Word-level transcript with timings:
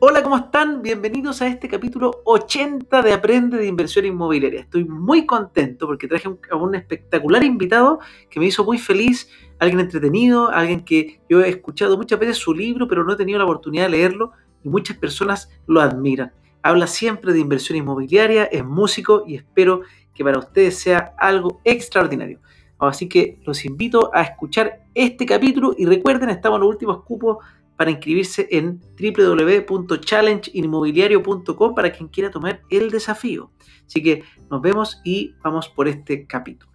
Hola, 0.00 0.22
¿cómo 0.22 0.36
están? 0.36 0.80
Bienvenidos 0.80 1.42
a 1.42 1.48
este 1.48 1.66
capítulo 1.66 2.22
80 2.24 3.02
de 3.02 3.12
Aprende 3.12 3.56
de 3.56 3.66
Inversión 3.66 4.04
Inmobiliaria. 4.04 4.60
Estoy 4.60 4.84
muy 4.84 5.26
contento 5.26 5.88
porque 5.88 6.06
traje 6.06 6.28
a 6.52 6.54
un 6.54 6.76
espectacular 6.76 7.42
invitado 7.42 7.98
que 8.30 8.38
me 8.38 8.46
hizo 8.46 8.64
muy 8.64 8.78
feliz, 8.78 9.28
alguien 9.58 9.80
entretenido, 9.80 10.50
alguien 10.50 10.84
que 10.84 11.20
yo 11.28 11.42
he 11.42 11.48
escuchado 11.48 11.96
muchas 11.96 12.20
veces 12.20 12.36
su 12.36 12.54
libro, 12.54 12.86
pero 12.86 13.02
no 13.02 13.14
he 13.14 13.16
tenido 13.16 13.40
la 13.40 13.44
oportunidad 13.44 13.86
de 13.86 13.90
leerlo 13.90 14.30
y 14.62 14.68
muchas 14.68 14.96
personas 14.96 15.50
lo 15.66 15.80
admiran. 15.80 16.32
Habla 16.62 16.86
siempre 16.86 17.32
de 17.32 17.40
inversión 17.40 17.76
inmobiliaria, 17.76 18.44
es 18.44 18.64
músico 18.64 19.24
y 19.26 19.34
espero 19.34 19.80
que 20.14 20.22
para 20.22 20.38
ustedes 20.38 20.78
sea 20.78 21.12
algo 21.18 21.60
extraordinario. 21.64 22.38
Así 22.78 23.08
que 23.08 23.40
los 23.44 23.64
invito 23.64 24.12
a 24.14 24.22
escuchar 24.22 24.84
este 24.94 25.26
capítulo 25.26 25.74
y 25.76 25.86
recuerden, 25.86 26.30
estamos 26.30 26.58
en 26.58 26.60
los 26.60 26.70
últimos 26.70 27.02
cupos 27.02 27.38
para 27.78 27.90
inscribirse 27.92 28.48
en 28.50 28.80
www.challengeinmobiliario.com 29.00 31.74
para 31.76 31.92
quien 31.92 32.08
quiera 32.08 32.32
tomar 32.32 32.60
el 32.70 32.90
desafío. 32.90 33.52
Así 33.86 34.02
que 34.02 34.24
nos 34.50 34.60
vemos 34.60 35.00
y 35.04 35.36
vamos 35.44 35.68
por 35.68 35.86
este 35.86 36.26
capítulo. 36.26 36.72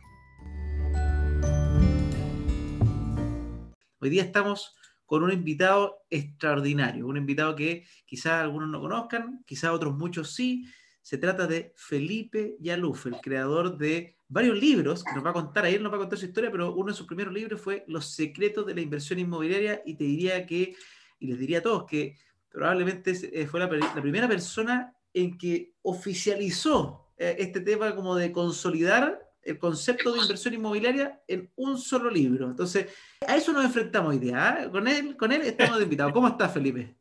Hoy 3.99 4.09
día 4.09 4.23
estamos 4.23 4.77
con 5.05 5.23
un 5.23 5.33
invitado 5.33 5.97
extraordinario, 6.09 7.05
un 7.05 7.17
invitado 7.17 7.53
que 7.53 7.85
quizás 8.05 8.41
algunos 8.41 8.69
no 8.69 8.79
conozcan, 8.79 9.43
quizás 9.45 9.71
otros 9.71 9.97
muchos 9.97 10.33
sí. 10.33 10.63
Se 11.01 11.17
trata 11.17 11.47
de 11.47 11.73
Felipe 11.75 12.55
Yaluf, 12.61 13.07
el 13.07 13.19
creador 13.19 13.77
de 13.77 14.15
varios 14.33 14.59
libros 14.59 15.03
que 15.03 15.13
nos 15.13 15.23
va 15.23 15.29
a 15.29 15.33
contar, 15.33 15.65
ayer 15.65 15.79
nos 15.79 15.91
va 15.91 15.97
a 15.97 15.99
contar 15.99 16.17
su 16.17 16.25
historia, 16.25 16.51
pero 16.51 16.73
uno 16.73 16.91
de 16.91 16.97
sus 16.97 17.05
primeros 17.07 17.33
libros 17.33 17.61
fue 17.61 17.85
Los 17.87 18.13
secretos 18.13 18.65
de 18.65 18.73
la 18.73 18.81
inversión 18.81 19.19
inmobiliaria 19.19 19.81
y 19.85 19.93
te 19.93 20.03
diría 20.03 20.45
que 20.45 20.75
y 21.19 21.27
les 21.27 21.39
diría 21.39 21.59
a 21.59 21.61
todos 21.61 21.85
que 21.85 22.17
probablemente 22.49 23.11
eh, 23.11 23.47
fue 23.47 23.59
la, 23.59 23.69
primera 23.69 24.27
persona 24.27 24.93
en 25.13 25.37
que 25.37 25.73
oficializó 25.83 27.11
eh, 27.17 27.35
este 27.39 27.61
tema 27.61 27.95
como 27.95 28.15
de 28.15 28.31
consolidar 28.31 29.19
el 29.41 29.57
concepto 29.57 30.11
de 30.11 30.21
inversión 30.21 30.53
inmobiliaria 30.53 31.21
en 31.27 31.51
un 31.55 31.77
solo 31.77 32.09
libro. 32.09 32.47
Entonces, 32.47 32.87
a 33.27 33.35
eso 33.35 33.53
nos 33.53 33.65
enfrentamos 33.65 34.11
hoy 34.11 34.19
día. 34.19 34.63
¿eh? 34.63 34.71
Con, 34.71 34.87
él, 34.87 35.15
con 35.15 35.31
él 35.31 35.41
estamos 35.41 35.81
invitados. 35.81 36.13
¿Cómo 36.13 36.27
estás, 36.27 36.53
Felipe? 36.53 36.95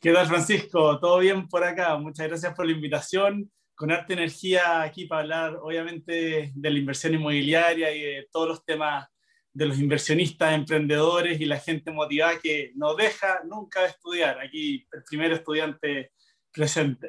¿Qué 0.00 0.12
tal, 0.12 0.26
Francisco? 0.26 0.98
¿Todo 0.98 1.18
bien 1.18 1.48
por 1.48 1.64
acá? 1.64 1.96
Muchas 1.96 2.28
gracias 2.28 2.54
por 2.54 2.66
la 2.66 2.72
invitación. 2.72 3.50
Con 3.82 3.90
arte 3.90 4.12
energía 4.12 4.80
aquí 4.82 5.06
para 5.06 5.22
hablar, 5.22 5.58
obviamente, 5.60 6.52
de 6.54 6.70
la 6.70 6.78
inversión 6.78 7.14
inmobiliaria 7.14 7.92
y 7.92 8.00
de 8.00 8.28
todos 8.30 8.46
los 8.46 8.64
temas 8.64 9.08
de 9.52 9.66
los 9.66 9.76
inversionistas, 9.80 10.54
emprendedores 10.54 11.40
y 11.40 11.46
la 11.46 11.58
gente 11.58 11.90
motivada 11.90 12.38
que 12.40 12.70
no 12.76 12.94
deja 12.94 13.40
nunca 13.44 13.80
de 13.80 13.88
estudiar. 13.88 14.38
Aquí 14.38 14.86
el 14.92 15.02
primer 15.02 15.32
estudiante 15.32 16.12
presente. 16.52 17.08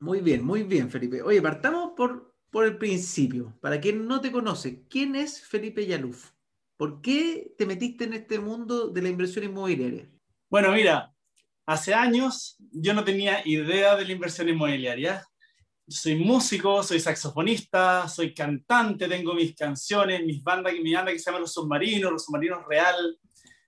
Muy 0.00 0.20
bien, 0.20 0.44
muy 0.44 0.64
bien, 0.64 0.90
Felipe. 0.90 1.22
Oye, 1.22 1.40
partamos 1.40 1.92
por, 1.96 2.34
por 2.50 2.64
el 2.64 2.78
principio. 2.78 3.56
Para 3.60 3.80
quien 3.80 4.04
no 4.08 4.20
te 4.20 4.32
conoce, 4.32 4.82
¿quién 4.88 5.14
es 5.14 5.40
Felipe 5.40 5.86
Yaluf? 5.86 6.32
¿Por 6.76 7.00
qué 7.00 7.54
te 7.56 7.64
metiste 7.64 8.02
en 8.02 8.14
este 8.14 8.40
mundo 8.40 8.88
de 8.88 9.02
la 9.02 9.08
inversión 9.08 9.44
inmobiliaria? 9.44 10.10
Bueno, 10.50 10.72
mira, 10.72 11.14
hace 11.64 11.94
años 11.94 12.56
yo 12.72 12.92
no 12.92 13.04
tenía 13.04 13.46
idea 13.46 13.94
de 13.94 14.04
la 14.04 14.12
inversión 14.12 14.48
inmobiliaria 14.48 15.24
soy 15.88 16.16
músico, 16.16 16.82
soy 16.82 17.00
saxofonista, 17.00 18.08
soy 18.08 18.34
cantante, 18.34 19.08
tengo 19.08 19.34
mis 19.34 19.54
canciones, 19.54 20.24
mis 20.24 20.42
bandas, 20.42 20.72
mi 20.82 20.92
banda 20.92 21.12
que 21.12 21.18
se 21.18 21.26
llama 21.26 21.40
Los 21.40 21.52
Submarinos, 21.52 22.12
Los 22.12 22.24
Submarinos 22.24 22.64
Real, 22.66 23.18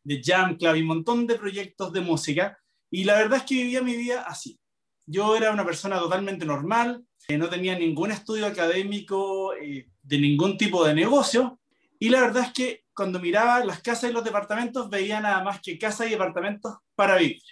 de 0.04 0.20
Jam 0.22 0.56
Club 0.56 0.76
y 0.76 0.80
un 0.82 0.86
montón 0.86 1.26
de 1.26 1.36
proyectos 1.36 1.92
de 1.92 2.00
música. 2.00 2.58
Y 2.90 3.04
la 3.04 3.14
verdad 3.14 3.38
es 3.38 3.44
que 3.44 3.54
vivía 3.54 3.82
mi 3.82 3.96
vida 3.96 4.22
así. 4.22 4.60
Yo 5.06 5.36
era 5.36 5.50
una 5.50 5.64
persona 5.64 5.98
totalmente 5.98 6.46
normal, 6.46 7.04
eh, 7.28 7.36
no 7.36 7.48
tenía 7.48 7.78
ningún 7.78 8.10
estudio 8.10 8.46
académico 8.46 9.54
eh, 9.54 9.88
de 10.02 10.18
ningún 10.18 10.56
tipo 10.56 10.84
de 10.84 10.94
negocio. 10.94 11.60
Y 11.98 12.08
la 12.10 12.20
verdad 12.20 12.44
es 12.44 12.52
que 12.52 12.84
cuando 12.94 13.18
miraba 13.18 13.64
las 13.64 13.82
casas 13.82 14.10
y 14.10 14.12
los 14.12 14.24
departamentos 14.24 14.88
veía 14.88 15.20
nada 15.20 15.42
más 15.42 15.60
que 15.60 15.78
casas 15.78 16.06
y 16.06 16.10
departamentos 16.10 16.76
para 16.94 17.16
vivir. 17.16 17.42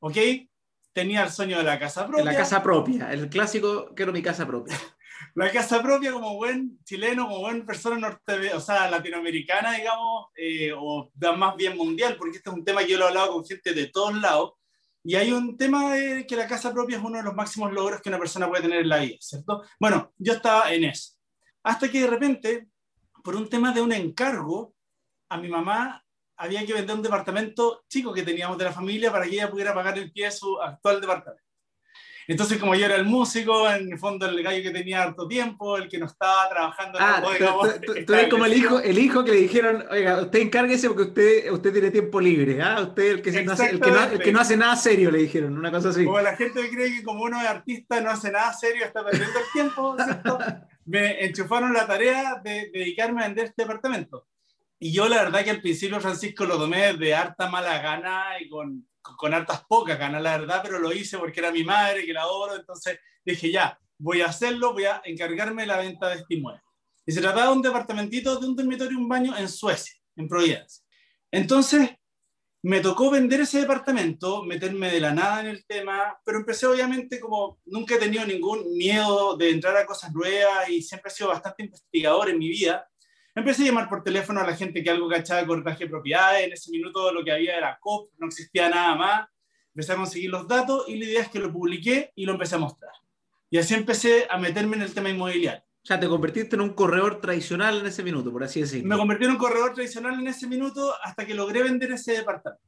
¿Ok? 0.00 0.16
Tenía 0.92 1.24
el 1.24 1.30
sueño 1.30 1.58
de 1.58 1.64
la 1.64 1.78
casa 1.78 2.06
propia. 2.06 2.24
La 2.24 2.36
casa 2.36 2.62
propia, 2.62 3.12
el 3.12 3.28
clásico, 3.28 3.92
quiero 3.94 4.12
mi 4.12 4.22
casa 4.22 4.46
propia. 4.46 4.76
la 5.34 5.50
casa 5.50 5.82
propia 5.82 6.12
como 6.12 6.36
buen 6.36 6.78
chileno, 6.84 7.24
como 7.24 7.40
buen 7.40 7.64
persona 7.64 7.98
norte, 7.98 8.52
o 8.54 8.60
sea, 8.60 8.90
latinoamericana, 8.90 9.72
digamos, 9.72 10.26
eh, 10.36 10.72
o 10.76 11.10
más 11.36 11.56
bien 11.56 11.76
mundial, 11.76 12.16
porque 12.16 12.38
este 12.38 12.50
es 12.50 12.56
un 12.56 12.64
tema 12.64 12.82
que 12.82 12.92
yo 12.92 12.98
lo 12.98 13.04
he 13.04 13.08
hablado 13.08 13.32
con 13.32 13.44
gente 13.44 13.72
de 13.72 13.86
todos 13.88 14.14
lados, 14.20 14.54
y 15.02 15.14
hay 15.14 15.32
un 15.32 15.56
tema 15.56 15.94
de 15.94 16.26
que 16.26 16.36
la 16.36 16.46
casa 16.46 16.72
propia 16.72 16.98
es 16.98 17.02
uno 17.02 17.18
de 17.18 17.24
los 17.24 17.34
máximos 17.34 17.72
logros 17.72 18.02
que 18.02 18.10
una 18.10 18.18
persona 18.18 18.48
puede 18.48 18.62
tener 18.62 18.80
en 18.80 18.88
la 18.88 18.98
vida, 18.98 19.16
¿cierto? 19.20 19.62
Bueno, 19.78 20.12
yo 20.18 20.34
estaba 20.34 20.72
en 20.74 20.84
eso. 20.84 21.14
Hasta 21.62 21.90
que 21.90 22.02
de 22.02 22.06
repente, 22.06 22.68
por 23.24 23.34
un 23.34 23.48
tema 23.48 23.72
de 23.72 23.80
un 23.80 23.92
encargo, 23.92 24.74
a 25.30 25.38
mi 25.38 25.48
mamá 25.48 26.04
había 26.40 26.64
que 26.64 26.72
vender 26.72 26.96
un 26.96 27.02
departamento 27.02 27.84
chico 27.86 28.14
que 28.14 28.22
teníamos 28.22 28.56
de 28.56 28.64
la 28.64 28.72
familia 28.72 29.12
para 29.12 29.26
que 29.26 29.34
ella 29.34 29.50
pudiera 29.50 29.74
pagar 29.74 29.98
el 29.98 30.10
pie 30.10 30.24
de 30.24 30.32
su 30.32 30.60
actual 30.60 31.00
departamento. 31.00 31.44
Entonces, 32.26 32.58
como 32.58 32.74
yo 32.74 32.86
era 32.86 32.94
el 32.94 33.04
músico, 33.04 33.68
en 33.68 33.92
el 33.92 33.98
fondo 33.98 34.24
el 34.24 34.42
gallo 34.42 34.62
que 34.62 34.70
tenía 34.70 35.02
harto 35.02 35.26
tiempo, 35.26 35.76
el 35.76 35.88
que 35.88 35.98
no 35.98 36.06
estaba 36.06 36.48
trabajando 36.48 36.98
ah, 37.00 37.22
tú, 37.84 38.14
eres 38.14 38.28
como 38.28 38.46
el 38.46 38.54
hijo, 38.54 38.78
el 38.78 38.98
hijo 38.98 39.24
que 39.24 39.32
le 39.32 39.38
dijeron, 39.38 39.84
oiga, 39.90 40.22
usted 40.22 40.38
encárguese 40.38 40.88
porque 40.88 41.02
usted, 41.02 41.50
usted 41.50 41.72
tiene 41.72 41.90
tiempo 41.90 42.20
libre, 42.20 42.62
¿ah? 42.62 42.82
Usted 42.82 43.10
el 43.10 43.22
que, 43.22 43.42
no 43.42 43.52
hace, 43.52 43.70
el, 43.70 43.80
que 43.80 43.90
no, 43.90 44.04
el 44.04 44.18
que 44.20 44.32
no 44.32 44.40
hace 44.40 44.56
nada 44.56 44.76
serio, 44.76 45.10
le 45.10 45.18
dijeron, 45.18 45.58
una 45.58 45.72
cosa 45.72 45.88
así. 45.88 46.04
Como 46.04 46.20
la 46.20 46.36
gente 46.36 46.70
cree 46.70 46.96
que 46.96 47.02
como 47.02 47.24
uno 47.24 47.40
es 47.40 47.48
artista 47.48 48.00
no 48.00 48.10
hace 48.10 48.30
nada 48.30 48.52
serio, 48.52 48.86
está 48.86 49.04
perdiendo 49.04 49.38
el 49.38 49.46
tiempo, 49.52 49.96
¿cierto? 50.02 50.38
Me 50.86 51.24
enchufaron 51.24 51.72
la 51.72 51.86
tarea 51.86 52.40
de 52.42 52.70
dedicarme 52.72 53.22
a 53.22 53.26
vender 53.26 53.46
este 53.46 53.62
departamento. 53.62 54.26
Y 54.82 54.92
yo 54.92 55.08
la 55.08 55.22
verdad 55.24 55.44
que 55.44 55.50
al 55.50 55.60
principio, 55.60 56.00
Francisco, 56.00 56.46
lo 56.46 56.56
tomé 56.56 56.94
de 56.94 57.14
harta 57.14 57.50
mala 57.50 57.80
gana 57.82 58.40
y 58.40 58.48
con, 58.48 58.88
con 59.02 59.34
hartas 59.34 59.62
pocas 59.68 59.98
ganas, 59.98 60.22
la 60.22 60.38
verdad, 60.38 60.60
pero 60.62 60.78
lo 60.78 60.90
hice 60.90 61.18
porque 61.18 61.40
era 61.40 61.52
mi 61.52 61.62
madre, 61.62 62.06
que 62.06 62.14
la 62.14 62.22
adoro, 62.22 62.56
entonces 62.56 62.98
dije, 63.22 63.52
ya, 63.52 63.78
voy 63.98 64.22
a 64.22 64.26
hacerlo, 64.26 64.72
voy 64.72 64.86
a 64.86 65.02
encargarme 65.04 65.62
de 65.62 65.68
la 65.68 65.76
venta 65.76 66.08
de 66.08 66.16
este 66.16 66.34
inmueble. 66.34 66.62
Y 67.04 67.12
se 67.12 67.20
trataba 67.20 67.48
de 67.48 67.52
un 67.52 67.62
departamentito, 67.62 68.40
de 68.40 68.46
un 68.46 68.56
dormitorio 68.56 68.98
y 68.98 69.02
un 69.02 69.08
baño 69.08 69.36
en 69.36 69.48
Suecia, 69.50 69.94
en 70.16 70.26
Providencia. 70.26 70.82
Entonces, 71.30 71.90
me 72.62 72.80
tocó 72.80 73.10
vender 73.10 73.40
ese 73.40 73.60
departamento, 73.60 74.42
meterme 74.44 74.90
de 74.90 75.00
la 75.00 75.12
nada 75.12 75.40
en 75.40 75.46
el 75.46 75.64
tema, 75.66 76.18
pero 76.24 76.38
empecé 76.38 76.66
obviamente 76.66 77.18
como 77.20 77.58
nunca 77.66 77.94
he 77.94 77.98
tenido 77.98 78.26
ningún 78.26 78.76
miedo 78.76 79.36
de 79.36 79.50
entrar 79.50 79.76
a 79.76 79.86
cosas 79.86 80.12
nuevas 80.12 80.68
y 80.68 80.82
siempre 80.82 81.10
he 81.10 81.14
sido 81.14 81.30
bastante 81.30 81.64
investigador 81.64 82.28
en 82.28 82.38
mi 82.38 82.48
vida. 82.48 82.89
Empecé 83.40 83.62
a 83.62 83.66
llamar 83.66 83.88
por 83.88 84.04
teléfono 84.04 84.38
a 84.40 84.46
la 84.46 84.54
gente 84.54 84.82
que 84.84 84.90
algo 84.90 85.08
cachaba 85.08 85.46
cortaje 85.46 85.84
de 85.84 85.90
propiedades. 85.90 86.44
En 86.44 86.52
ese 86.52 86.70
minuto 86.70 87.10
lo 87.10 87.24
que 87.24 87.32
había 87.32 87.56
era 87.56 87.78
COP, 87.80 88.10
no 88.18 88.26
existía 88.26 88.68
nada 88.68 88.94
más. 88.94 89.28
Empecé 89.74 89.92
a 89.92 89.96
conseguir 89.96 90.28
los 90.28 90.46
datos 90.46 90.86
y 90.88 90.98
la 90.98 91.06
idea 91.06 91.22
es 91.22 91.30
que 91.30 91.38
lo 91.38 91.50
publiqué 91.50 92.12
y 92.14 92.26
lo 92.26 92.32
empecé 92.32 92.56
a 92.56 92.58
mostrar. 92.58 92.92
Y 93.48 93.56
así 93.56 93.72
empecé 93.72 94.26
a 94.28 94.36
meterme 94.36 94.76
en 94.76 94.82
el 94.82 94.92
tema 94.92 95.08
inmobiliario. 95.08 95.62
O 95.62 95.86
sea, 95.86 95.98
te 95.98 96.06
convertiste 96.06 96.54
en 96.54 96.60
un 96.60 96.74
corredor 96.74 97.22
tradicional 97.22 97.80
en 97.80 97.86
ese 97.86 98.02
minuto, 98.02 98.30
por 98.30 98.44
así 98.44 98.60
decirlo. 98.60 98.86
Me 98.86 98.98
convertí 98.98 99.24
en 99.24 99.30
un 99.30 99.38
corredor 99.38 99.72
tradicional 99.72 100.20
en 100.20 100.28
ese 100.28 100.46
minuto 100.46 100.94
hasta 101.02 101.24
que 101.24 101.32
logré 101.32 101.62
vender 101.62 101.92
ese 101.92 102.12
departamento. 102.12 102.62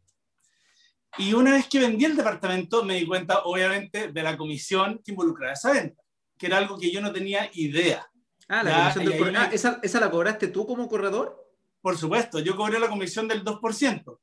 Y 1.19 1.34
una 1.34 1.53
vez 1.53 1.69
que 1.69 1.81
vendí 1.81 2.06
el 2.06 2.16
departamento, 2.16 2.82
me 2.82 2.94
di 2.94 3.05
cuenta, 3.05 3.43
obviamente, 3.44 4.11
de 4.11 4.22
la 4.22 4.38
comisión 4.38 5.03
que 5.05 5.11
involucraba 5.11 5.53
esa 5.53 5.71
venta, 5.71 6.03
que 6.38 6.47
era 6.47 6.56
algo 6.56 6.78
que 6.78 6.91
yo 6.91 7.03
no 7.03 7.12
tenía 7.12 7.50
idea. 7.53 8.11
Ah, 8.52 8.62
la 8.62 8.88
ah, 8.88 9.50
¿esa, 9.50 9.80
¿esa, 9.82 9.98
la 9.98 10.10
cobraste 10.10 10.48
tú 10.48 10.66
como 10.66 10.86
corredor? 10.86 11.42
Por 11.80 11.96
supuesto, 11.96 12.38
yo 12.38 12.54
cobré 12.54 12.78
la 12.78 12.90
comisión 12.90 13.26
del 13.26 13.42
2%. 13.42 14.18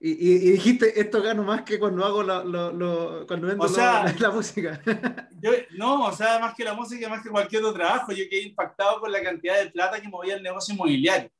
Y, 0.00 0.10
y, 0.10 0.38
dijiste, 0.50 1.00
esto 1.00 1.22
gano 1.22 1.42
más 1.44 1.62
que 1.62 1.78
cuando 1.78 2.04
hago 2.04 2.22
lo, 2.22 2.44
lo, 2.44 3.26
cuando 3.26 3.46
vendo 3.46 3.66
la, 4.18 4.30
música. 4.30 4.82
no, 5.78 6.04
o 6.04 6.12
sea, 6.12 6.38
más 6.38 6.54
que 6.54 6.62
la 6.62 6.74
música, 6.74 7.08
más 7.08 7.22
que 7.22 7.30
cualquier 7.30 7.64
otro 7.64 7.78
trabajo, 7.78 8.12
yo 8.12 8.28
quedé 8.28 8.42
impactado 8.42 9.00
con 9.00 9.10
la 9.10 9.22
cantidad 9.22 9.58
de 9.58 9.70
plata 9.70 9.98
que 9.98 10.08
movía 10.08 10.36
el 10.36 10.42
negocio 10.42 10.74
inmobiliario. 10.74 11.30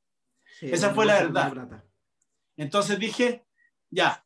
Esa 0.63 0.95
fue 0.95 1.05
la 1.05 1.23
verdad. 1.23 1.85
Entonces 2.57 2.99
dije, 2.99 3.45
ya, 3.91 4.25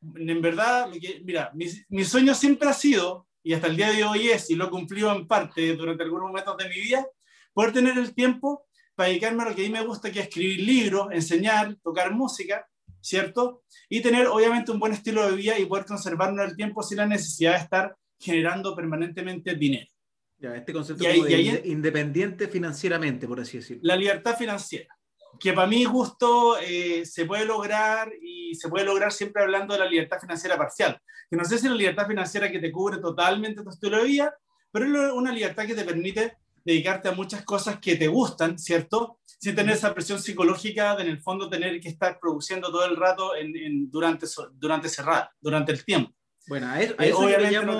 en 0.00 0.40
verdad, 0.40 0.88
mira, 1.24 1.50
mi, 1.54 1.66
mi, 1.88 2.04
sueño 2.04 2.34
siempre 2.34 2.68
ha 2.68 2.72
sido 2.72 3.26
y 3.44 3.52
hasta 3.52 3.68
el 3.68 3.76
día 3.76 3.92
de 3.92 4.02
hoy 4.02 4.30
es, 4.30 4.50
y 4.50 4.56
lo 4.56 4.70
cumplió 4.70 5.12
en 5.12 5.28
parte 5.28 5.76
durante 5.76 6.02
algunos 6.02 6.28
momentos 6.28 6.56
de 6.56 6.68
mi 6.68 6.80
vida, 6.80 7.06
poder 7.52 7.72
tener 7.72 7.96
el 7.98 8.14
tiempo 8.14 8.66
para 8.94 9.10
dedicarme 9.10 9.42
a 9.42 9.50
lo 9.50 9.54
que 9.54 9.62
a 9.62 9.68
mí 9.68 9.70
me 9.70 9.84
gusta, 9.84 10.10
que 10.10 10.20
es 10.20 10.28
escribir 10.28 10.60
libros, 10.60 11.08
enseñar, 11.12 11.76
tocar 11.82 12.12
música, 12.12 12.66
¿cierto? 13.00 13.62
Y 13.88 14.00
tener 14.00 14.26
obviamente 14.28 14.72
un 14.72 14.80
buen 14.80 14.94
estilo 14.94 15.28
de 15.28 15.36
vida 15.36 15.58
y 15.58 15.66
poder 15.66 15.84
conservarnos 15.84 16.48
el 16.48 16.56
tiempo 16.56 16.82
sin 16.82 16.98
la 16.98 17.06
necesidad 17.06 17.52
de 17.52 17.58
estar 17.58 17.96
generando 18.18 18.74
permanentemente 18.74 19.54
dinero. 19.54 19.90
Ya, 20.38 20.56
este 20.56 20.72
concepto 20.72 21.04
de 21.04 21.62
independiente 21.66 22.48
financieramente, 22.48 23.28
por 23.28 23.40
así 23.40 23.58
decirlo. 23.58 23.82
La 23.84 23.96
libertad 23.96 24.36
financiera, 24.36 24.96
que 25.38 25.52
para 25.52 25.66
mí 25.66 25.84
justo 25.84 26.58
eh, 26.58 27.04
se 27.04 27.24
puede 27.24 27.44
lograr 27.44 28.12
y 28.22 28.54
se 28.54 28.68
puede 28.68 28.84
lograr 28.84 29.12
siempre 29.12 29.42
hablando 29.42 29.74
de 29.74 29.80
la 29.80 29.86
libertad 29.86 30.20
financiera 30.20 30.56
parcial. 30.56 31.00
Que 31.30 31.36
no 31.36 31.44
sé 31.44 31.58
si 31.58 31.66
es 31.66 31.72
la 31.72 31.76
libertad 31.76 32.06
financiera 32.06 32.50
que 32.50 32.58
te 32.58 32.72
cubre 32.72 32.98
totalmente 32.98 33.62
tu 33.62 33.70
estilo 33.70 33.98
de 33.98 34.04
vida, 34.04 34.34
pero 34.70 35.06
es 35.06 35.12
una 35.12 35.32
libertad 35.32 35.66
que 35.66 35.74
te 35.74 35.84
permite 35.84 36.36
dedicarte 36.64 37.08
a 37.08 37.12
muchas 37.12 37.44
cosas 37.44 37.78
que 37.78 37.96
te 37.96 38.08
gustan, 38.08 38.58
¿cierto? 38.58 39.18
Sin 39.24 39.54
tener 39.54 39.76
esa 39.76 39.92
presión 39.92 40.18
psicológica 40.18 40.96
de 40.96 41.02
en 41.02 41.10
el 41.10 41.20
fondo 41.20 41.50
tener 41.50 41.78
que 41.80 41.88
estar 41.88 42.18
produciendo 42.18 42.70
todo 42.70 42.86
el 42.86 42.96
rato 42.96 43.36
en, 43.36 43.90
durante, 43.90 44.26
durante, 44.54 44.88
cerrar, 44.88 45.30
durante 45.40 45.72
el 45.72 45.84
tiempo. 45.84 46.12
Bueno, 46.46 46.68
a 46.68 46.80
eso, 46.80 46.96
yo 46.98 47.38
le 47.38 47.50
llamo 47.50 47.74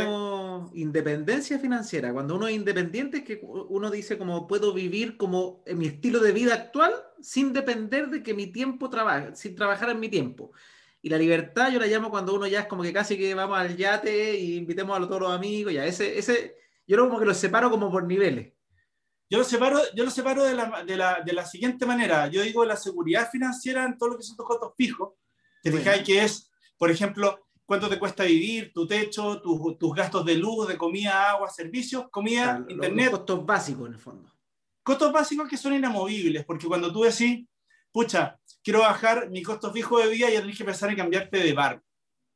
independencia 0.75 1.59
financiera. 1.59 2.12
Cuando 2.12 2.37
uno 2.37 2.47
es 2.47 2.55
independiente, 2.55 3.19
es 3.19 3.25
que 3.25 3.41
uno 3.43 3.91
dice 3.91 4.19
como 4.19 4.47
puedo 4.47 4.73
vivir 4.73 5.17
como 5.17 5.62
en 5.67 5.79
mi 5.79 5.87
estilo 5.87 6.21
de 6.21 6.33
vida 6.33 6.55
actual 6.55 6.93
sin 7.21 7.53
depender 7.53 8.09
de 8.09 8.23
que 8.23 8.35
mi 8.35 8.49
tiempo 8.49 8.91
trabaje, 8.91 9.35
sin 9.35 9.55
trabajar 9.55 9.91
en 9.91 10.01
mi 10.01 10.09
tiempo. 10.09 10.53
Y 11.03 11.11
la 11.11 11.19
libertad 11.19 11.71
yo 11.71 11.79
la 11.79 11.87
llamo 11.87 12.11
cuando 12.11 12.35
uno 12.35 12.47
ya 12.47 12.61
es 12.61 12.67
como 12.67 12.83
que 12.83 12.93
casi 12.93 13.19
que 13.19 13.35
vamos 13.35 13.59
al 13.59 13.77
yate 13.77 14.39
y 14.39 14.56
invitemos 14.56 14.97
a 14.97 15.06
todos 15.06 15.21
los 15.21 15.33
amigos, 15.33 15.73
ya 15.73 15.85
ese, 15.85 16.19
ese, 16.19 16.56
yo 16.87 16.97
como 16.99 17.19
que 17.19 17.27
lo 17.27 17.35
separo 17.35 17.71
como 17.71 17.91
por 17.91 18.05
niveles. 18.05 18.53
Yo 19.29 19.39
lo 19.39 19.45
separo, 19.45 19.81
yo 19.95 20.05
lo 20.05 20.11
separo 20.11 20.45
de, 20.45 20.55
la, 20.55 20.85
de, 20.85 20.97
la, 20.97 21.21
de 21.21 21.33
la 21.33 21.45
siguiente 21.45 21.87
manera. 21.87 22.29
Yo 22.29 22.43
digo 22.43 22.65
la 22.65 22.77
seguridad 22.77 23.29
financiera 23.31 23.85
en 23.85 23.99
todo 23.99 24.11
lo 24.11 24.17
que 24.17 24.23
son 24.23 24.37
tus 24.37 24.47
costos 24.47 24.73
fijos. 24.77 25.15
Te 25.62 25.73
fijáis 25.73 26.03
que 26.05 26.23
es, 26.23 26.51
por 26.77 26.91
ejemplo, 26.91 27.44
cuánto 27.66 27.88
te 27.88 27.99
cuesta 27.99 28.25
vivir, 28.25 28.72
tu 28.72 28.87
techo, 28.87 29.40
tus 29.40 29.94
gastos 29.94 30.25
de 30.25 30.37
luz, 30.37 30.69
de 30.69 30.76
comida, 30.76 31.31
agua, 31.31 31.49
servicios, 31.50 32.08
comida, 32.11 32.64
internet. 32.69 33.11
Los 33.11 33.20
costos 33.20 33.46
básicos, 33.46 33.87
en 33.88 33.94
el 33.94 33.99
fondo. 33.99 34.32
Costos 34.82 35.12
básicos 35.12 35.49
que 35.49 35.56
son 35.56 35.75
inamovibles, 35.75 36.44
porque 36.44 36.66
cuando 36.66 36.93
tú 36.93 37.02
decís, 37.02 37.46
pucha, 37.90 38.38
quiero 38.62 38.81
bajar 38.81 39.31
mi 39.31 39.43
costo 39.43 39.72
fijo 39.72 39.99
de 39.99 40.08
vida, 40.08 40.28
ya 40.31 40.40
tenés 40.40 40.58
que 40.58 40.64
pensar 40.64 40.90
en 40.90 40.96
cambiarte 40.96 41.38
de 41.38 41.52
bar. 41.52 41.82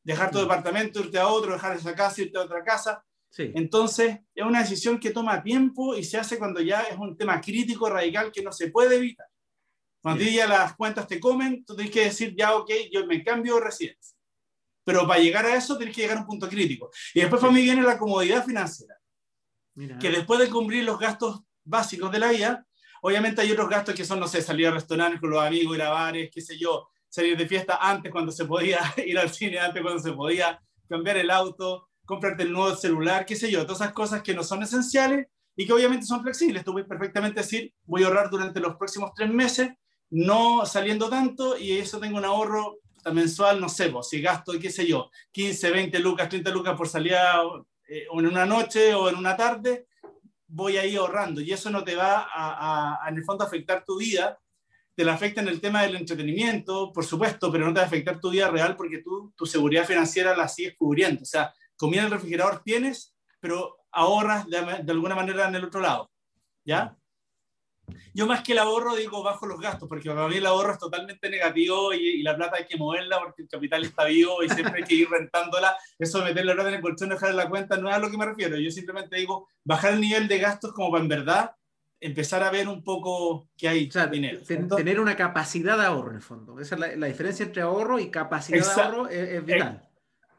Dejar 0.03 0.31
tu 0.31 0.39
mm. 0.39 0.43
departamento, 0.43 1.01
irte 1.01 1.19
a 1.19 1.29
otro, 1.29 1.53
dejar 1.53 1.77
esa 1.77 1.95
casa, 1.95 2.23
irte 2.23 2.39
a 2.39 2.43
otra 2.43 2.65
casa. 2.65 3.05
Sí. 3.31 3.53
Entonces, 3.55 4.21
es 4.35 4.45
una 4.45 4.61
decisión 4.61 4.99
que 4.99 5.11
toma 5.11 5.43
tiempo 5.43 5.95
y 5.95 6.03
se 6.03 6.17
hace 6.17 6.39
cuando 6.39 6.61
ya 6.63 6.83
es 6.83 6.97
un 6.97 7.17
tema 7.17 7.39
crítico, 7.41 7.91
radical, 7.91 8.33
que 8.33 8.43
no 8.43 8.53
se 8.53 8.71
puede 8.71 8.97
evitar. 8.97 9.27
Cuando 10.01 10.25
ya 10.25 10.47
las 10.47 10.75
cuentas 10.77 11.07
te 11.07 11.21
comen, 11.21 11.65
tú 11.65 11.75
tienes 11.75 11.93
que 11.93 12.05
decir, 12.05 12.35
ya, 12.35 12.55
ok, 12.55 12.71
yo 12.91 13.05
me 13.07 13.23
cambio 13.23 13.57
de 13.57 13.63
residencia. 13.63 14.18
Pero 14.89 15.07
para 15.07 15.21
llegar 15.21 15.45
a 15.45 15.55
eso 15.55 15.77
tienes 15.77 15.95
que 15.95 16.01
llegar 16.01 16.17
a 16.17 16.21
un 16.23 16.27
punto 16.27 16.49
crítico. 16.49 16.89
Y 17.13 17.21
después 17.21 17.43
para 17.43 17.53
mí 17.53 17.61
viene 17.61 17.83
la 17.83 17.99
comodidad 17.99 18.43
financiera. 18.43 18.97
Que 20.01 20.09
después 20.09 20.41
de 20.41 20.49
cumplir 20.49 20.83
los 20.85 20.99
gastos 20.99 21.43
básicos 21.63 22.11
de 22.11 22.19
la 22.19 22.31
vida, 22.31 22.67
obviamente 23.03 23.43
hay 23.43 23.53
otros 23.53 23.69
gastos 23.69 23.95
que 23.95 24.07
son, 24.07 24.19
no 24.19 24.27
sé, 24.27 24.41
salir 24.41 24.67
a 24.67 24.71
restaurantes 24.71 25.21
con 25.21 25.29
los 25.29 25.43
amigos, 25.43 25.77
ir 25.77 25.83
a 25.83 25.91
bares, 25.91 26.31
qué 26.33 26.41
sé 26.41 26.59
yo, 26.59 26.89
salir 27.07 27.37
de 27.37 27.47
fiesta 27.47 27.79
antes 27.83 28.11
cuando 28.11 28.33
se 28.33 28.47
podía, 28.47 28.81
ir 29.07 29.19
al 29.19 29.29
cine 29.29 29.59
antes 29.59 29.83
cuando 29.83 30.01
se 30.01 30.13
podía, 30.13 30.59
cambiar 30.89 31.19
el 31.19 31.31
auto, 31.31 31.91
comprarte 32.07 32.45
el 32.45 32.53
nuevo 32.53 32.75
celular, 32.75 33.27
qué 33.27 33.37
sé 33.37 33.51
yo, 33.51 33.67
todas 33.67 33.83
esas 33.83 33.93
cosas 33.93 34.23
que 34.23 34.33
no 34.33 34.43
son 34.43 34.63
esenciales 34.63 35.27
y 35.55 35.67
que 35.67 35.75
obviamente 35.75 36.07
son 36.07 36.23
flexibles. 36.23 36.65
Tú 36.65 36.73
puedes 36.73 36.89
perfectamente 36.89 37.41
decir, 37.41 37.75
voy 37.85 38.05
a 38.05 38.07
ahorrar 38.07 38.31
durante 38.31 38.59
los 38.59 38.77
próximos 38.77 39.11
tres 39.15 39.29
meses, 39.29 39.69
no 40.09 40.65
saliendo 40.65 41.11
tanto 41.11 41.59
y 41.59 41.73
eso 41.73 42.01
tengo 42.01 42.17
un 42.17 42.25
ahorro 42.25 42.79
mensual, 43.13 43.61
no 43.61 43.69
sé, 43.69 43.93
si 44.03 44.21
gasto, 44.21 44.53
qué 44.61 44.71
sé 44.71 44.87
yo, 44.87 45.11
15, 45.33 45.71
20 45.71 45.99
lucas, 46.01 46.29
30 46.29 46.51
lucas 46.51 46.77
por 46.77 46.89
salida 46.89 47.43
eh, 47.89 48.07
en 48.13 48.27
una 48.27 48.47
noche 48.47 48.95
o 48.95 49.09
en 49.09 49.17
una 49.17 49.37
tarde, 49.37 49.87
voy 50.47 50.77
a 50.77 50.87
ir 50.87 50.99
ahorrando 50.99 51.41
y 51.41 51.53
eso 51.53 51.71
no 51.71 51.85
te 51.85 51.95
va 51.95 52.29
a, 52.33 53.05
a, 53.05 53.09
en 53.09 53.17
el 53.17 53.25
fondo, 53.25 53.45
afectar 53.45 53.85
tu 53.85 53.99
vida. 53.99 54.39
Te 54.95 55.05
la 55.05 55.15
afecta 55.15 55.41
en 55.41 55.49
el 55.49 55.61
tema 55.61 55.83
del 55.83 55.95
entretenimiento, 55.95 56.93
por 56.93 57.05
supuesto, 57.05 57.53
pero 57.53 57.67
no 57.67 57.73
te 57.73 57.79
va 57.79 57.85
a 57.85 57.87
afectar 57.87 58.19
tu 58.19 58.31
vida 58.31 58.51
real 58.51 58.75
porque 58.75 58.99
tú, 58.99 59.33
tu 59.37 59.47
seguridad 59.47 59.87
financiera 59.87 60.37
la 60.37 60.49
sigues 60.49 60.75
cubriendo. 60.77 61.23
O 61.23 61.27
sea, 61.27 61.55
comida 61.77 62.01
en 62.01 62.07
el 62.07 62.13
refrigerador 62.13 62.63
tienes, 62.65 63.15
pero 63.39 63.77
ahorras 63.93 64.49
de, 64.49 64.83
de 64.83 64.93
alguna 64.93 65.15
manera 65.15 65.47
en 65.49 65.55
el 65.55 65.65
otro 65.65 65.81
lado. 65.81 66.11
¿Ya? 66.65 66.98
Yo 68.15 68.27
más 68.27 68.43
que 68.43 68.53
el 68.53 68.59
ahorro 68.59 68.95
digo 68.97 69.23
bajo 69.23 69.47
los 69.47 69.61
gastos, 69.61 69.89
porque 69.89 70.09
para 70.09 70.29
mí 70.29 70.37
el 70.37 70.47
ahorro 70.47 70.73
es 70.73 70.79
totalmente 70.79 71.31
negativo 71.31 71.93
y, 71.93 72.23
la 72.23 72.37
plata 72.37 72.57
hay 72.59 72.67
que 72.67 72.77
moverla 72.77 73.21
porque 73.21 73.43
el 73.43 73.49
capital 73.49 73.85
está 73.85 74.05
vivo 74.05 74.43
y 74.43 74.49
siempre 74.49 74.83
hay 74.83 74.85
que 74.85 74.95
ir 74.95 75.09
rentándola. 75.09 75.77
Eso 75.99 76.19
de 76.19 76.25
meterle 76.25 76.55
la 76.55 76.69
en 76.69 76.75
el 76.75 76.81
colchón, 76.81 77.09
dejar 77.09 77.31
en 77.31 77.37
la 77.37 77.49
cuenta, 77.49 77.77
no 77.77 77.89
es 77.89 77.95
a 77.95 77.99
lo 77.99 78.11
que 78.11 78.19
me 78.19 78.27
refiero. 78.27 78.59
Yo 78.59 78.71
simplemente 78.71 79.17
digo 79.17 79.49
bajar 79.65 79.95
el 79.95 80.01
nivel 80.01 80.29
de 80.29 80.39
gastos 80.39 80.73
como 80.73 80.91
para 80.91 81.03
en 81.03 81.09
verdad 81.09 81.51
empezar 82.01 82.43
a 82.43 82.51
ver 82.51 82.69
un 82.69 82.83
poco 82.83 83.49
que 83.57 83.69
hay 83.69 83.91
dinero. 84.11 84.41
tener 84.77 85.01
una 85.01 85.17
capacidad 85.17 85.77
de 85.79 85.85
ahorro 85.85 86.11
en 86.11 86.17
el 86.17 86.23
fondo. 86.23 86.61
Esa 86.61 86.75
es 86.75 86.97
la, 86.97 87.07
diferencia 87.07 87.45
entre 87.45 87.63
ahorro 87.63 87.99
y 87.99 88.11
capacidad 88.11 88.65
de 88.65 88.83
ahorro 88.83 89.09
es, 89.09 89.45
vital. 89.45 89.89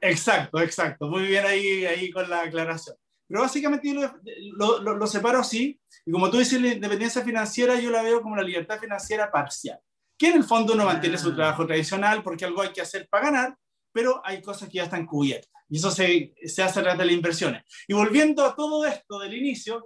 Exacto, 0.01 0.61
exacto. 0.61 1.07
Muy 1.07 1.23
bien 1.23 1.45
ahí, 1.45 1.85
ahí 1.85 2.11
con 2.11 2.29
la 2.29 2.41
aclaración. 2.43 2.95
Pero 3.29 3.41
básicamente 3.41 3.87
yo 3.87 4.11
lo, 4.57 4.81
lo, 4.81 4.95
lo, 4.95 5.07
separo 5.07 5.39
así, 5.39 5.79
y 6.03 6.11
como 6.11 6.31
tú 6.31 6.39
dices, 6.39 6.59
la 6.59 6.69
independencia 6.69 7.21
financiera 7.23 7.79
yo 7.79 7.91
la 7.91 8.01
veo 8.01 8.23
como 8.23 8.35
la 8.35 8.41
libertad 8.41 8.79
financiera 8.79 9.31
parcial, 9.31 9.79
que 10.17 10.29
en 10.29 10.37
el 10.37 10.43
fondo 10.43 10.73
no 10.73 10.85
mantiene 10.85 11.17
su 11.17 11.29
ah. 11.29 11.35
trabajo 11.35 11.67
tradicional 11.67 12.23
porque 12.23 12.45
algo 12.45 12.63
hay 12.63 12.73
que 12.73 12.81
hacer 12.81 13.07
para 13.07 13.25
ganar, 13.25 13.57
pero 13.93 14.19
hay 14.25 14.41
cosas 14.41 14.67
que 14.67 14.77
ya 14.77 14.85
están 14.85 15.05
cubiertas, 15.05 15.51
y 15.69 15.77
eso 15.77 15.91
se, 15.91 16.33
se 16.43 16.63
hace 16.63 16.79
a 16.79 16.81
través 16.81 16.97
de 16.97 17.05
las 17.05 17.13
inversiones. 17.13 17.63
Y 17.87 17.93
volviendo 17.93 18.43
a 18.43 18.55
todo 18.55 18.83
esto 18.85 19.19
del 19.19 19.35
inicio, 19.35 19.85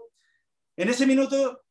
en 0.77 0.87
ese 0.87 1.05
minuto 1.05 1.63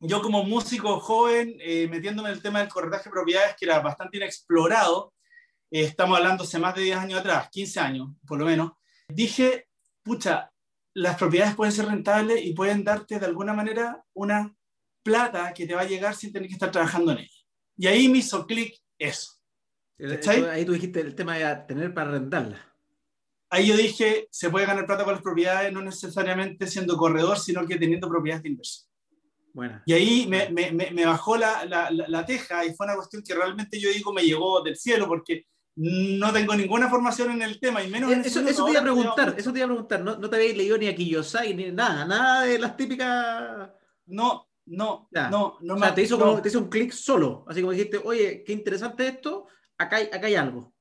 yo 0.00 0.22
como 0.22 0.44
músico 0.44 0.98
joven, 1.00 1.56
eh, 1.60 1.86
metiéndome 1.88 2.30
en 2.30 2.36
el 2.36 2.42
tema 2.42 2.60
del 2.60 2.68
corretaje 2.68 3.04
de 3.04 3.10
propiedades, 3.10 3.56
que 3.58 3.66
era 3.66 3.80
bastante 3.80 4.16
inexplorado, 4.16 5.12
eh, 5.70 5.82
estamos 5.82 6.16
hablando 6.16 6.44
hace 6.44 6.58
más 6.58 6.74
de 6.74 6.82
10 6.82 6.98
años 6.98 7.20
atrás, 7.20 7.48
15 7.50 7.80
años 7.80 8.08
por 8.26 8.38
lo 8.38 8.46
menos, 8.46 8.72
dije, 9.08 9.66
pucha, 10.02 10.49
las 10.94 11.16
propiedades 11.16 11.54
pueden 11.54 11.72
ser 11.72 11.86
rentables 11.86 12.44
y 12.44 12.52
pueden 12.52 12.84
darte 12.84 13.18
de 13.18 13.26
alguna 13.26 13.52
manera 13.52 14.04
una 14.12 14.54
plata 15.02 15.52
que 15.54 15.66
te 15.66 15.74
va 15.74 15.82
a 15.82 15.88
llegar 15.88 16.14
sin 16.14 16.32
tener 16.32 16.48
que 16.48 16.54
estar 16.54 16.70
trabajando 16.70 17.12
en 17.12 17.18
ella. 17.18 17.38
Y 17.76 17.86
ahí 17.86 18.08
me 18.08 18.18
hizo 18.18 18.46
clic 18.46 18.76
eso. 18.98 19.32
Ahí 20.50 20.64
tú 20.64 20.72
dijiste 20.72 21.00
el 21.00 21.14
tema 21.14 21.36
de 21.36 21.56
tener 21.68 21.92
para 21.92 22.12
rentarla. 22.12 22.66
Ahí 23.50 23.66
yo 23.66 23.76
dije, 23.76 24.28
se 24.30 24.48
puede 24.48 24.66
ganar 24.66 24.86
plata 24.86 25.04
con 25.04 25.14
las 25.14 25.22
propiedades, 25.22 25.72
no 25.72 25.82
necesariamente 25.82 26.66
siendo 26.66 26.96
corredor, 26.96 27.38
sino 27.38 27.66
que 27.66 27.76
teniendo 27.76 28.08
propiedades 28.08 28.42
de 28.44 28.48
inversión. 28.50 28.88
Bueno. 29.52 29.82
Y 29.84 29.92
ahí 29.92 30.26
me, 30.28 30.48
me, 30.50 30.70
me 30.70 31.04
bajó 31.04 31.36
la, 31.36 31.64
la, 31.64 31.90
la, 31.90 32.24
teja 32.24 32.64
y 32.64 32.72
fue 32.74 32.86
una 32.86 32.94
cuestión 32.94 33.22
que 33.26 33.34
realmente 33.34 33.80
yo 33.80 33.90
digo 33.90 34.12
me 34.12 34.22
llegó 34.22 34.62
del 34.62 34.76
cielo 34.76 35.08
porque 35.08 35.46
no 35.76 36.32
tengo 36.32 36.54
ninguna 36.54 36.88
formación 36.88 37.30
en 37.32 37.42
el 37.42 37.60
tema, 37.60 37.82
y 37.82 37.88
menos 37.88 38.12
eh, 38.12 38.22
eso, 38.24 38.40
eso 38.40 38.64
te 38.64 38.72
iba 38.72 38.80
a 38.80 38.82
preguntar, 38.82 39.34
eso 39.38 39.52
te 39.52 39.58
iba 39.60 39.66
a 39.66 39.68
preguntar, 39.68 40.00
no, 40.02 40.16
no 40.16 40.28
te 40.28 40.36
habéis 40.36 40.56
leído 40.56 40.76
ni 40.76 40.88
a 40.88 40.94
Kiyosaki 40.94 41.54
ni 41.54 41.70
nada, 41.70 42.04
nada 42.04 42.44
de 42.44 42.58
las 42.58 42.76
típicas... 42.76 43.70
No, 44.06 44.48
no, 44.66 45.08
no, 45.10 45.58
no. 45.60 45.74
O 45.74 45.78
sea, 45.78 45.94
te 45.94 46.02
hizo, 46.02 46.18
Como, 46.18 46.42
te 46.42 46.48
hizo 46.48 46.58
un 46.58 46.68
clic 46.68 46.92
solo, 46.92 47.44
así 47.48 47.60
como 47.60 47.72
dijiste, 47.72 48.00
oye, 48.02 48.42
qué 48.44 48.52
interesante 48.52 49.06
esto, 49.06 49.46
acá 49.78 49.96
hay, 49.96 50.06
acá 50.06 50.26
hay 50.26 50.34
algo. 50.34 50.74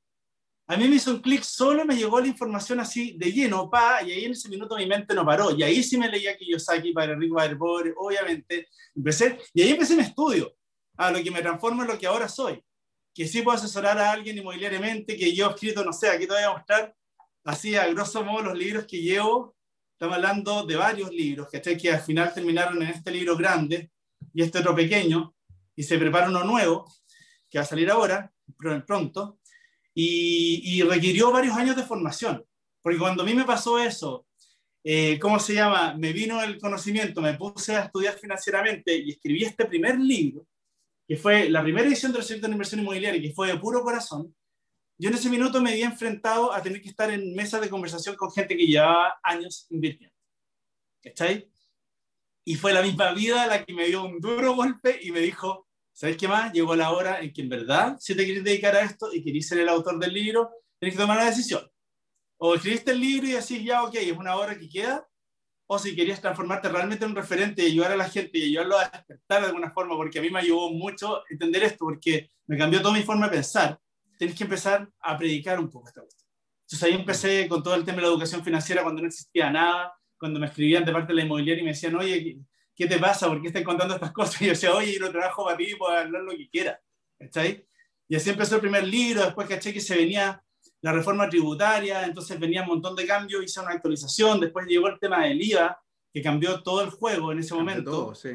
A 0.68 0.78
mí 0.78 0.88
me 0.88 0.96
hizo 0.96 1.12
un 1.12 1.22
clic 1.22 1.44
solo, 1.44 1.86
me 1.86 1.96
llegó 1.96 2.20
la 2.20 2.28
información 2.28 2.80
así 2.80 3.18
de 3.18 3.32
lleno, 3.32 3.70
pa, 3.70 4.04
y 4.04 4.12
ahí 4.12 4.26
en 4.26 4.32
ese 4.32 4.50
minuto 4.50 4.76
mi 4.76 4.86
mente 4.86 5.14
no 5.14 5.26
paró, 5.26 5.52
y 5.56 5.64
ahí 5.64 5.84
sí 5.84 5.98
me 5.98 6.10
leía 6.10 6.36
Kiyosaki, 6.36 6.92
para 6.92 7.16
rico, 7.16 7.36
para 7.36 7.52
el 7.52 7.58
pobre, 7.58 7.94
obviamente, 7.96 8.68
empecé, 8.96 9.40
y 9.54 9.62
ahí 9.62 9.70
empecé 9.70 9.96
mi 9.96 10.02
estudio, 10.02 10.52
a 10.98 11.12
lo 11.12 11.24
que 11.24 11.32
me 11.32 11.42
transforma 11.42 11.84
en 11.84 11.90
lo 11.90 11.98
que 11.98 12.08
ahora 12.08 12.28
soy 12.28 12.62
que 13.20 13.28
sí 13.28 13.42
puedo 13.42 13.58
asesorar 13.58 13.98
a 13.98 14.14
alguien 14.14 14.38
inmobiliariamente, 14.38 15.18
que 15.18 15.36
yo 15.36 15.50
he 15.50 15.50
escrito, 15.50 15.84
no 15.84 15.92
sé, 15.92 16.08
aquí 16.08 16.26
te 16.26 16.32
voy 16.32 16.42
a 16.42 16.54
mostrar 16.54 16.96
así 17.44 17.76
a 17.76 17.86
grosso 17.88 18.24
modo 18.24 18.44
los 18.44 18.58
libros 18.58 18.86
que 18.86 19.02
llevo. 19.02 19.58
Estamos 19.92 20.16
hablando 20.16 20.66
de 20.66 20.78
varios 20.78 21.12
libros, 21.12 21.50
que, 21.52 21.60
que 21.78 21.92
al 21.92 22.00
final 22.00 22.34
terminaron 22.34 22.82
en 22.82 22.88
este 22.88 23.12
libro 23.12 23.36
grande 23.36 23.92
y 24.34 24.42
este 24.42 24.60
otro 24.60 24.74
pequeño, 24.74 25.36
y 25.76 25.84
se 25.84 25.98
prepara 25.98 26.30
uno 26.30 26.46
nuevo, 26.46 26.90
que 27.50 27.58
va 27.58 27.64
a 27.66 27.68
salir 27.68 27.92
ahora, 27.92 28.32
pronto, 28.88 29.42
y, 29.94 30.62
y 30.64 30.82
requirió 30.84 31.30
varios 31.30 31.58
años 31.58 31.76
de 31.76 31.84
formación, 31.84 32.46
porque 32.82 33.00
cuando 33.00 33.24
a 33.24 33.26
mí 33.26 33.34
me 33.34 33.44
pasó 33.44 33.80
eso, 33.80 34.28
eh, 34.82 35.20
¿cómo 35.20 35.42
se 35.42 35.56
llama? 35.56 35.94
Me 35.94 36.14
vino 36.14 36.42
el 36.42 36.58
conocimiento, 36.58 37.20
me 37.20 37.34
puse 37.34 37.76
a 37.76 37.84
estudiar 37.84 38.18
financieramente 38.18 38.96
y 38.96 39.10
escribí 39.10 39.44
este 39.44 39.66
primer 39.66 40.00
libro, 40.00 40.48
que 41.10 41.18
fue 41.18 41.50
la 41.50 41.64
primera 41.64 41.88
edición 41.88 42.12
del 42.12 42.22
proyecto 42.22 42.46
de 42.46 42.54
inversión 42.54 42.82
inmobiliaria, 42.82 43.20
que 43.20 43.34
fue 43.34 43.48
de 43.48 43.58
puro 43.58 43.82
corazón, 43.82 44.36
yo 44.96 45.10
en 45.10 45.16
ese 45.16 45.28
minuto 45.28 45.60
me 45.60 45.72
había 45.72 45.88
enfrentado 45.88 46.54
a 46.54 46.62
tener 46.62 46.84
que 46.84 46.90
estar 46.90 47.10
en 47.10 47.34
mesas 47.34 47.62
de 47.62 47.70
conversación 47.70 48.16
con 48.16 48.32
gente 48.32 48.56
que 48.56 48.68
llevaba 48.68 49.20
años 49.24 49.66
invirtiendo. 49.72 50.16
¿Cachai? 51.02 51.50
Y 52.46 52.54
fue 52.54 52.74
la 52.74 52.84
misma 52.84 53.12
vida 53.14 53.48
la 53.48 53.66
que 53.66 53.74
me 53.74 53.88
dio 53.88 54.04
un 54.04 54.20
duro 54.20 54.54
golpe 54.54 55.00
y 55.02 55.12
me 55.12 55.22
dijo, 55.22 55.68
¿sabes 55.94 56.16
qué 56.16 56.28
más? 56.28 56.54
Llegó 56.54 56.76
la 56.76 56.92
hora 56.92 57.22
en 57.22 57.34
que 57.34 57.42
en 57.42 57.50
verdad, 57.50 57.98
si 58.00 58.16
te 58.16 58.24
quieres 58.24 58.44
dedicar 58.44 58.76
a 58.76 58.84
esto 58.84 59.12
y 59.12 59.24
querés 59.24 59.48
ser 59.48 59.58
el 59.62 59.70
autor 59.70 59.98
del 59.98 60.14
libro, 60.14 60.52
tienes 60.78 60.96
que 60.96 61.02
tomar 61.02 61.18
una 61.18 61.30
decisión. 61.32 61.68
O 62.38 62.54
escribiste 62.54 62.92
el 62.92 63.00
libro 63.00 63.28
y 63.28 63.32
decís, 63.32 63.64
ya, 63.64 63.82
ok, 63.82 63.96
es 63.96 64.16
una 64.16 64.36
hora 64.36 64.60
que 64.60 64.70
queda, 64.70 65.10
o 65.72 65.78
si 65.78 65.96
querías 65.96 66.20
transformarte 66.20 66.68
realmente 66.68 67.06
en 67.06 67.12
un 67.12 67.16
referente 67.16 67.62
y 67.62 67.68
ayudar 67.68 67.92
a 67.92 67.96
la 67.96 68.10
gente 68.10 68.40
y 68.40 68.46
ayudarlo 68.46 68.80
a 68.80 68.90
despertar 68.90 69.42
de 69.42 69.48
alguna 69.50 69.70
forma, 69.70 69.96
porque 69.96 70.18
a 70.18 70.22
mí 70.24 70.32
me 70.32 70.40
ayudó 70.40 70.72
mucho 70.72 71.22
entender 71.30 71.62
esto, 71.62 71.86
porque 71.86 72.32
me 72.48 72.58
cambió 72.58 72.82
toda 72.82 72.96
mi 72.96 73.04
forma 73.04 73.28
de 73.28 73.34
pensar. 73.34 73.80
tenés 74.18 74.36
que 74.36 74.46
empezar 74.46 74.90
a 75.00 75.16
predicar 75.16 75.60
un 75.60 75.70
poco 75.70 75.88
esta 75.88 76.02
cuestión. 76.02 76.28
Entonces 76.62 76.84
ahí 76.84 76.96
empecé 76.96 77.48
con 77.48 77.62
todo 77.62 77.76
el 77.76 77.86
tema 77.86 77.98
de 77.98 78.02
la 78.02 78.08
educación 78.08 78.44
financiera 78.44 78.82
cuando 78.82 79.04
no 79.04 79.08
existía 79.10 79.52
nada, 79.52 79.94
cuando 80.18 80.40
me 80.40 80.48
escribían 80.48 80.84
de 80.84 80.92
parte 80.92 81.10
de 81.10 81.18
la 81.18 81.26
inmobiliaria 81.26 81.62
y 81.62 81.66
me 81.66 81.72
decían, 81.74 81.96
oye, 81.96 82.40
¿qué 82.76 82.88
te 82.88 82.98
pasa? 82.98 83.28
¿Por 83.28 83.40
qué 83.40 83.50
estás 83.50 83.64
contando 83.64 83.94
estas 83.94 84.12
cosas? 84.12 84.42
Y 84.42 84.46
yo 84.46 84.52
decía, 84.54 84.74
oye, 84.74 84.98
yo 85.00 85.12
trabajo 85.12 85.46
para 85.46 85.56
ti, 85.56 85.76
puedo 85.76 85.96
hablar 85.96 86.24
lo 86.24 86.32
que 86.32 86.50
quiera. 86.50 86.82
¿Está 87.20 87.42
ahí? 87.42 87.64
Y 88.08 88.16
así 88.16 88.32
empezó 88.32 88.56
el 88.56 88.62
primer 88.62 88.88
libro, 88.88 89.24
después 89.24 89.48
caché 89.48 89.72
que 89.72 89.82
se 89.82 89.96
venía 89.96 90.44
la 90.82 90.94
reforma 90.94 91.30
tributaria, 91.30 92.06
entonces 92.06 92.40
venía 92.40 92.62
un 92.62 92.70
montón 92.70 92.96
de 92.96 93.06
cambios, 93.06 93.44
hice 93.44 93.60
una 93.60 93.72
actualización, 93.72 94.40
después 94.40 94.66
llegó 94.68 94.88
el 94.88 95.00
tema 95.00 95.26
del 95.26 95.42
IVA, 95.42 95.78
que 96.14 96.22
cambió 96.22 96.64
todo 96.64 96.82
el 96.82 96.90
juego 96.90 97.32
en 97.32 97.40
ese 97.40 97.54
momento. 97.54 97.92
Todo, 97.92 98.16
sí. 98.16 98.30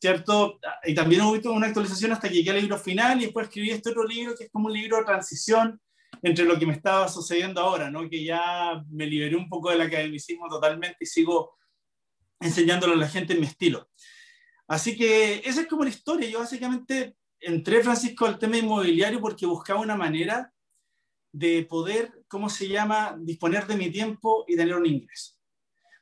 ¿Cierto? 0.00 0.58
Y 0.84 0.94
también 0.94 1.22
hubo 1.22 1.52
una 1.52 1.66
actualización 1.66 2.12
hasta 2.12 2.28
que 2.28 2.34
llegué 2.34 2.50
al 2.50 2.60
libro 2.60 2.78
final 2.78 3.18
y 3.18 3.24
después 3.24 3.46
escribí 3.46 3.70
este 3.70 3.90
otro 3.90 4.04
libro 4.04 4.34
que 4.36 4.44
es 4.44 4.50
como 4.50 4.66
un 4.66 4.72
libro 4.72 4.98
de 4.98 5.04
transición 5.04 5.80
entre 6.22 6.44
lo 6.44 6.58
que 6.58 6.66
me 6.66 6.72
estaba 6.72 7.08
sucediendo 7.08 7.60
ahora, 7.60 7.90
¿no? 7.90 8.08
que 8.08 8.24
ya 8.24 8.82
me 8.90 9.06
liberé 9.06 9.36
un 9.36 9.48
poco 9.48 9.70
del 9.70 9.80
academicismo 9.80 10.48
totalmente 10.48 10.98
y 11.00 11.06
sigo 11.06 11.56
enseñándolo 12.40 12.94
a 12.94 12.96
la 12.96 13.08
gente 13.08 13.34
en 13.34 13.40
mi 13.40 13.46
estilo. 13.46 13.88
Así 14.68 14.96
que 14.96 15.42
esa 15.44 15.62
es 15.62 15.66
como 15.66 15.84
la 15.84 15.90
historia. 15.90 16.28
Yo 16.28 16.40
básicamente 16.40 17.16
entré, 17.40 17.82
Francisco, 17.82 18.26
al 18.26 18.38
tema 18.38 18.56
inmobiliario 18.56 19.20
porque 19.20 19.46
buscaba 19.46 19.80
una 19.80 19.96
manera 19.96 20.52
de 21.36 21.66
poder, 21.68 22.24
¿cómo 22.28 22.48
se 22.48 22.66
llama?, 22.66 23.14
disponer 23.18 23.66
de 23.66 23.76
mi 23.76 23.90
tiempo 23.90 24.46
y 24.48 24.56
tener 24.56 24.74
un 24.74 24.86
ingreso. 24.86 25.34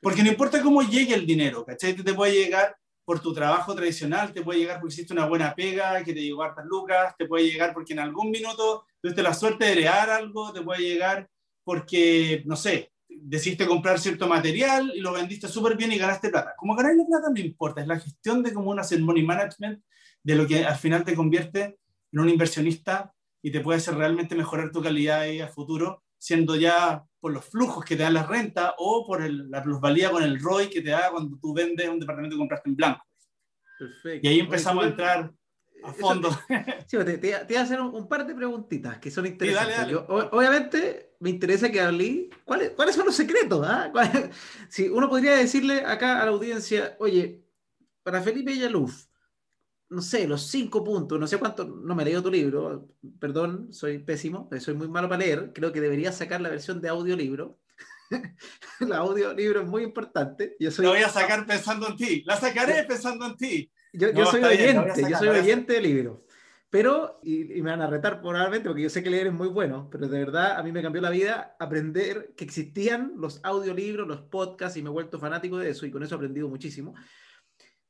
Porque 0.01 0.23
no 0.23 0.29
importa 0.29 0.61
cómo 0.61 0.81
llegue 0.81 1.13
el 1.13 1.25
dinero, 1.25 1.65
¿cachai? 1.65 1.93
Te 1.93 2.13
puede 2.13 2.33
llegar 2.33 2.77
por 3.03 3.19
tu 3.19 3.33
trabajo 3.33 3.75
tradicional, 3.75 4.31
te 4.31 4.41
puede 4.41 4.59
llegar 4.59 4.79
porque 4.79 4.93
hiciste 4.93 5.13
una 5.13 5.25
buena 5.25 5.53
pega, 5.53 6.01
que 6.05 6.13
te 6.13 6.21
llegó 6.21 6.43
hartas 6.43 6.65
lucas, 6.65 7.15
te 7.17 7.25
puede 7.25 7.51
llegar 7.51 7.73
porque 7.73 7.91
en 7.91 7.99
algún 7.99 8.31
minuto 8.31 8.85
tuviste 9.01 9.21
la 9.21 9.33
suerte 9.33 9.65
de 9.65 9.71
heredar 9.73 10.09
algo, 10.09 10.53
te 10.53 10.61
puede 10.61 10.81
llegar 10.81 11.29
porque, 11.65 12.41
no 12.45 12.55
sé, 12.55 12.93
decidiste 13.09 13.67
comprar 13.67 13.99
cierto 13.99 14.27
material 14.27 14.93
y 14.95 15.01
lo 15.01 15.11
vendiste 15.11 15.49
súper 15.49 15.75
bien 15.75 15.91
y 15.91 15.97
ganaste 15.97 16.29
plata. 16.29 16.53
Como 16.57 16.75
ganar 16.75 16.95
la 16.95 17.05
plata 17.05 17.27
no 17.29 17.39
importa, 17.41 17.81
es 17.81 17.87
la 17.87 17.99
gestión 17.99 18.41
de 18.41 18.53
como 18.53 18.71
una 18.71 18.83
money 19.01 19.23
management 19.23 19.83
de 20.23 20.35
lo 20.35 20.47
que 20.47 20.63
al 20.63 20.77
final 20.77 21.03
te 21.03 21.13
convierte 21.13 21.77
en 22.13 22.19
un 22.19 22.29
inversionista 22.29 23.13
y 23.45 23.51
te 23.51 23.59
puede 23.59 23.77
hacer 23.77 23.93
realmente 23.93 24.33
mejorar 24.33 24.71
tu 24.71 24.81
calidad 24.81 25.21
a 25.39 25.47
futuro, 25.47 26.01
siendo 26.17 26.55
ya 26.55 27.05
por 27.19 27.31
los 27.31 27.45
flujos 27.45 27.85
que 27.85 27.95
te 27.95 28.01
dan 28.01 28.15
la 28.15 28.25
renta 28.25 28.73
o 28.79 29.05
por 29.05 29.21
la 29.29 29.61
plusvalía 29.61 30.09
con 30.09 30.23
el 30.23 30.41
ROI 30.41 30.67
que 30.67 30.81
te 30.81 30.89
da 30.89 31.11
cuando 31.11 31.37
tú 31.37 31.53
vendes 31.53 31.87
un 31.87 31.99
departamento 31.99 32.33
que 32.33 32.39
compraste 32.39 32.69
en 32.71 32.75
blanco. 32.75 33.05
Perfecto. 33.77 34.27
Y 34.27 34.31
ahí 34.31 34.39
empezamos 34.39 34.83
a 34.83 34.87
entrar 34.87 35.31
a 35.83 35.93
fondo. 35.93 36.29
Sí, 36.87 36.97
te, 36.97 37.19
te, 37.19 37.43
voy 37.47 37.55
a 37.55 37.61
hacer 37.61 37.79
un, 37.79 38.07
par 38.09 38.25
de 38.25 38.33
preguntitas 38.33 38.97
que 38.97 39.11
son 39.11 39.27
interesantes. 39.27 39.95
obviamente 40.07 41.13
me 41.19 41.29
interesa 41.29 41.71
que 41.71 41.81
hablé. 41.81 42.31
¿Cuáles, 42.45 42.71
¿Cuáles 42.71 42.95
son 42.95 43.05
los 43.05 43.15
secretos? 43.15 43.63
Ah? 43.63 43.93
Si 44.69 44.89
uno 44.89 45.07
podría 45.07 45.35
decirle 45.35 45.85
acá 45.85 46.19
a 46.19 46.25
la 46.25 46.31
audiencia, 46.31 46.95
oye, 46.97 47.45
para 48.01 48.23
Felipe 48.23 48.57
Yaluf, 48.57 49.05
no 49.89 50.01
sé, 50.01 50.27
los 50.27 50.47
cinco 50.47 50.83
puntos, 50.83 51.19
no 51.19 51.27
sé 51.27 51.37
cuánto, 51.37 51.65
no 51.65 51.95
me 51.95 52.03
he 52.03 52.05
leído 52.05 52.23
tu 52.23 52.31
libro, 52.31 52.89
perdón, 53.19 53.71
soy 53.71 53.99
pésimo, 53.99 54.49
soy 54.59 54.73
muy 54.73 54.87
malo 54.87 55.07
para 55.07 55.19
leer, 55.19 55.51
creo 55.53 55.71
que 55.71 55.81
debería 55.81 56.11
sacar 56.11 56.41
la 56.41 56.49
versión 56.49 56.81
de 56.81 56.89
audiolibro. 56.89 57.59
el 58.79 58.93
audiolibro 58.93 59.61
es 59.61 59.67
muy 59.67 59.83
importante. 59.83 60.55
Yo 60.59 60.69
soy... 60.71 60.85
La 60.85 60.91
voy 60.91 61.01
a 61.01 61.09
sacar 61.09 61.45
pensando 61.45 61.87
en 61.87 61.97
ti, 61.97 62.23
la 62.25 62.37
sacaré 62.37 62.83
pensando 62.83 63.25
en 63.25 63.37
ti. 63.37 63.71
Yo, 63.93 64.25
soy 64.25 64.43
oyente, 64.43 65.03
yo 65.09 65.17
soy 65.17 65.29
oyente 65.29 65.73
de 65.73 65.81
libros. 65.81 66.19
Pero, 66.69 67.21
y, 67.23 67.45
me 67.61 67.71
van 67.71 67.81
a 67.81 67.87
retar 67.87 68.19
probablemente, 68.19 68.67
porque 68.67 68.81
yo 68.81 68.89
sé 68.89 69.01
que 69.01 69.09
leer 69.09 69.27
es 69.27 69.33
muy 69.33 69.47
bueno, 69.47 69.87
pero 69.89 70.09
de 70.09 70.19
verdad 70.19 70.57
a 70.57 70.63
mí 70.63 70.73
me 70.73 70.81
cambió 70.81 71.01
la 71.01 71.09
vida 71.09 71.55
aprender 71.57 72.33
que 72.35 72.43
existían 72.43 73.13
los 73.15 73.39
audiolibros, 73.43 74.05
los 74.05 74.23
podcasts, 74.23 74.77
y 74.77 74.83
me 74.83 74.89
he 74.89 74.91
vuelto 74.91 75.17
fanático 75.17 75.57
de 75.57 75.69
eso, 75.69 75.85
y 75.85 75.91
con 75.91 76.03
eso 76.03 76.15
he 76.15 76.17
aprendido 76.17 76.49
muchísimo. 76.49 76.93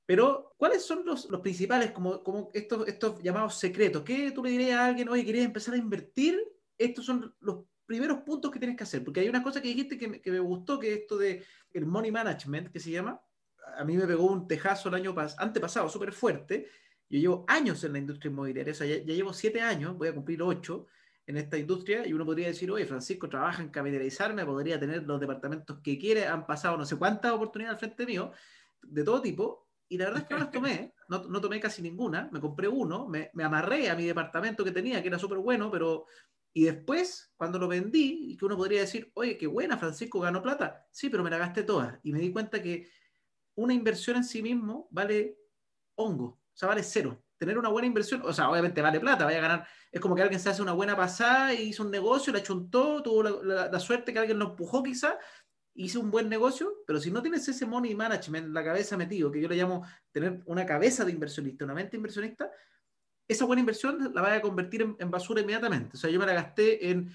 Pero, 0.06 0.54
¿cuáles 0.58 0.86
son 0.86 1.04
los, 1.06 1.30
los 1.30 1.42
principales, 1.42 1.92
como, 1.92 2.24
como 2.24 2.52
estos, 2.54 2.88
estos 2.88 3.22
llamados 3.24 3.58
secretos? 3.58 4.04
¿Qué 4.04 4.32
tú 4.32 4.44
le 4.44 4.52
dirías 4.52 4.80
a 4.80 4.86
alguien, 4.86 5.10
oye, 5.10 5.26
querías 5.26 5.46
empezar 5.46 5.74
a 5.74 5.78
invertir? 5.78 6.40
Estos 6.78 7.06
son 7.06 7.36
los 7.40 7.66
primeros 7.86 8.20
puntos 8.20 8.52
que 8.52 8.60
tienes 8.60 8.78
que 8.78 8.84
hacer, 8.84 9.04
porque 9.04 9.20
hay 9.22 9.30
una 9.30 9.44
cosa 9.44 9.62
que 9.62 9.68
dijiste 9.68 9.98
que 9.98 10.08
me, 10.08 10.22
que 10.22 10.32
me 10.32 10.40
gustó, 10.40 10.80
que 10.80 10.94
esto 10.94 11.18
de 11.18 11.44
el 11.74 11.86
money 11.86 12.12
management, 12.12 12.72
que 12.72 12.80
se 12.80 12.92
llama, 12.92 13.22
a 13.78 13.84
mí 13.84 13.96
me 13.98 14.08
pegó 14.08 14.26
un 14.26 14.48
tejazo 14.48 14.90
el 14.90 14.96
año 14.96 15.16
antepasado 15.38 15.90
súper 15.90 16.14
fuerte. 16.14 16.68
Yo 17.10 17.20
llevo 17.20 17.46
años 17.48 17.84
en 17.84 17.94
la 17.94 18.00
industria 18.00 18.32
inmobiliaria, 18.32 18.74
o 18.74 18.76
sea, 18.76 18.88
ya, 18.88 18.98
llevo 18.98 19.34
siete 19.34 19.62
años, 19.62 19.96
voy 19.98 20.08
a 20.08 20.14
cumplir 20.14 20.42
ocho 20.42 20.88
en 21.28 21.38
esta 21.38 21.58
industria 21.58 22.06
y 22.08 22.14
uno 22.14 22.26
podría 22.26 22.48
decir, 22.48 22.72
oye, 22.72 22.86
Francisco 22.86 23.30
trabaja 23.30 23.62
en 23.62 23.70
capitalizarme, 23.70 24.46
podría 24.46 24.80
tener 24.80 25.04
los 25.04 25.20
departamentos 25.20 25.80
que 25.84 25.98
quiere, 25.98 26.26
han 26.26 26.46
pasado 26.46 26.78
no 26.78 26.86
sé 26.86 26.96
cuántas 26.96 27.32
oportunidades 27.32 27.76
al 27.76 27.80
frente 27.80 28.06
mío, 28.06 28.32
de 28.82 29.04
todo 29.04 29.22
tipo, 29.22 29.65
y 29.88 29.98
la 29.98 30.06
verdad 30.06 30.22
es 30.24 30.28
que 30.28 30.34
no 30.34 30.40
las 30.40 30.52
tomé, 30.52 30.94
no, 31.10 31.24
no 31.24 31.42
tomé 31.42 31.60
casi 31.60 31.82
ninguna, 31.82 32.30
me 32.32 32.40
compré 32.40 32.68
uno, 32.68 33.08
me, 33.08 33.30
me 33.34 33.44
amarré 33.44 33.90
a 33.90 33.96
mi 33.96 34.06
departamento 34.06 34.64
que 34.64 34.72
tenía, 34.72 35.02
que 35.02 35.08
era 35.08 35.20
súper 35.20 35.38
bueno, 35.40 35.70
pero... 35.70 36.06
Y 36.58 36.64
después, 36.64 37.34
cuando 37.36 37.60
lo 37.60 37.68
vendí, 37.68 38.32
y 38.32 38.38
que 38.38 38.46
uno 38.46 38.56
podría 38.56 38.80
decir, 38.80 39.12
oye, 39.16 39.38
qué 39.38 39.46
buena, 39.46 39.78
Francisco 39.78 40.22
ganó 40.22 40.42
plata, 40.42 40.88
sí, 40.90 41.10
pero 41.10 41.22
me 41.22 41.30
la 41.30 41.38
gasté 41.38 41.64
toda. 41.64 42.00
Y 42.02 42.14
me 42.14 42.20
di 42.20 42.32
cuenta 42.32 42.62
que 42.62 42.90
una 43.56 43.74
inversión 43.74 44.16
en 44.16 44.24
sí 44.24 44.42
mismo 44.42 44.88
vale 44.90 45.38
hongo, 45.96 46.26
o 46.26 46.42
sea, 46.54 46.70
vale 46.70 46.82
cero. 46.82 47.22
Tener 47.38 47.58
una 47.58 47.68
buena 47.68 47.88
inversión, 47.88 48.22
o 48.24 48.32
sea, 48.32 48.50
obviamente 48.50 48.82
vale 48.82 49.02
plata, 49.02 49.26
vaya 49.26 49.40
a 49.40 49.42
ganar. 49.42 49.68
Es 49.92 50.00
como 50.00 50.16
que 50.16 50.22
alguien 50.22 50.40
se 50.40 50.50
hace 50.50 50.62
una 50.62 50.72
buena 50.72 50.96
pasada 50.96 51.54
hizo 51.54 51.84
un 51.84 51.92
negocio, 51.92 52.32
la 52.32 52.42
chuntó, 52.42 53.04
tuvo 53.04 53.24
la, 53.24 53.70
la 53.70 53.80
suerte 53.82 54.14
que 54.14 54.20
alguien 54.20 54.40
lo 54.40 54.52
empujó 54.52 54.82
quizá, 54.82 55.20
hice 55.76 55.98
un 55.98 56.10
buen 56.10 56.30
negocio, 56.30 56.84
pero 56.88 57.00
si 57.00 57.12
no 57.12 57.22
tienes 57.22 57.48
ese 57.48 57.66
money 57.66 57.94
management 57.94 58.48
en 58.48 58.54
la 58.54 58.64
cabeza 58.64 58.98
metido, 58.98 59.32
que 59.32 59.42
yo 59.42 59.50
le 59.50 59.58
llamo 59.58 59.86
tener 60.12 60.42
una 60.46 60.66
cabeza 60.66 61.04
de 61.04 61.12
inversionista, 61.12 61.66
una 61.66 61.74
mente 61.74 61.98
inversionista, 61.98 62.50
esa 63.28 63.46
buena 63.46 63.60
inversión 63.60 64.12
la 64.14 64.22
vas 64.22 64.38
a 64.38 64.42
convertir 64.42 64.96
en, 64.98 65.12
basura 65.12 65.42
inmediatamente. 65.42 65.98
O 65.98 66.00
sea, 66.00 66.10
yo 66.10 66.20
me 66.20 66.26
la 66.26 66.34
gasté 66.34 66.90
en 66.92 67.12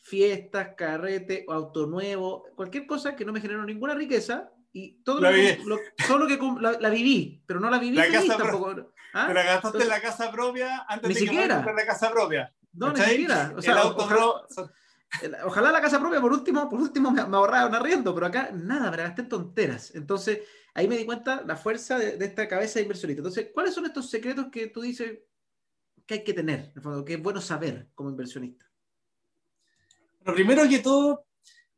fiestas, 0.00 0.70
carrete, 0.76 1.44
auto 1.48 1.86
nuevo, 1.86 2.44
cualquier 2.56 2.86
cosa 2.86 3.14
que 3.14 3.24
no 3.24 3.32
me 3.32 3.40
generó 3.40 3.64
ninguna 3.64 3.94
riqueza 3.94 4.50
y 4.72 5.02
todo 5.04 5.20
lo, 5.20 5.30
que, 5.30 5.60
todo 6.08 6.18
lo 6.18 6.26
que 6.26 6.38
la, 6.80 6.90
viví, 6.90 7.42
pero 7.46 7.60
no 7.60 7.70
la 7.70 7.78
viví 7.78 7.96
la 7.96 8.36
tampoco. 8.36 8.92
¿Ah? 9.12 9.26
Pero 9.28 9.40
gastaste 9.44 9.82
en 9.82 9.88
la 9.88 10.00
casa 10.00 10.32
propia 10.32 10.84
antes 10.88 11.08
ni 11.08 11.14
de 11.14 11.20
siquiera. 11.20 11.64
que 11.64 11.72
la 11.72 11.86
casa 11.86 12.10
propia. 12.10 12.52
No, 12.72 12.92
ni 12.92 13.00
siquiera. 13.00 13.54
O 13.56 13.62
sea, 13.62 13.76
Ojalá 15.44 15.70
la 15.70 15.80
casa 15.80 16.00
propia, 16.00 16.20
por 16.20 16.32
último, 16.32 16.68
por 16.68 16.80
último 16.80 17.10
me, 17.10 17.22
un 17.22 17.34
arriendo, 17.34 18.14
pero 18.14 18.26
acá 18.26 18.50
nada, 18.52 18.90
me 18.90 18.96
la 18.96 19.04
gasté 19.04 19.22
en 19.22 19.28
tonteras. 19.28 19.94
Entonces, 19.94 20.40
ahí 20.74 20.88
me 20.88 20.96
di 20.96 21.04
cuenta 21.04 21.42
la 21.46 21.56
fuerza 21.56 21.98
de, 21.98 22.24
esta 22.24 22.48
cabeza 22.48 22.78
de 22.78 22.82
inversionista. 22.82 23.20
Entonces, 23.20 23.50
¿cuáles 23.52 23.74
son 23.74 23.86
estos 23.86 24.10
secretos 24.10 24.46
que 24.50 24.68
tú 24.68 24.82
dices 24.82 25.20
que 26.06 26.14
hay 26.14 26.24
que 26.24 26.34
tener, 26.34 26.72
que 27.06 27.14
es 27.14 27.22
bueno 27.22 27.40
saber 27.40 27.88
como 27.94 28.10
inversionista? 28.10 28.66
Lo 30.22 30.34
primero 30.34 30.68
que 30.68 30.78
todo, 30.78 31.26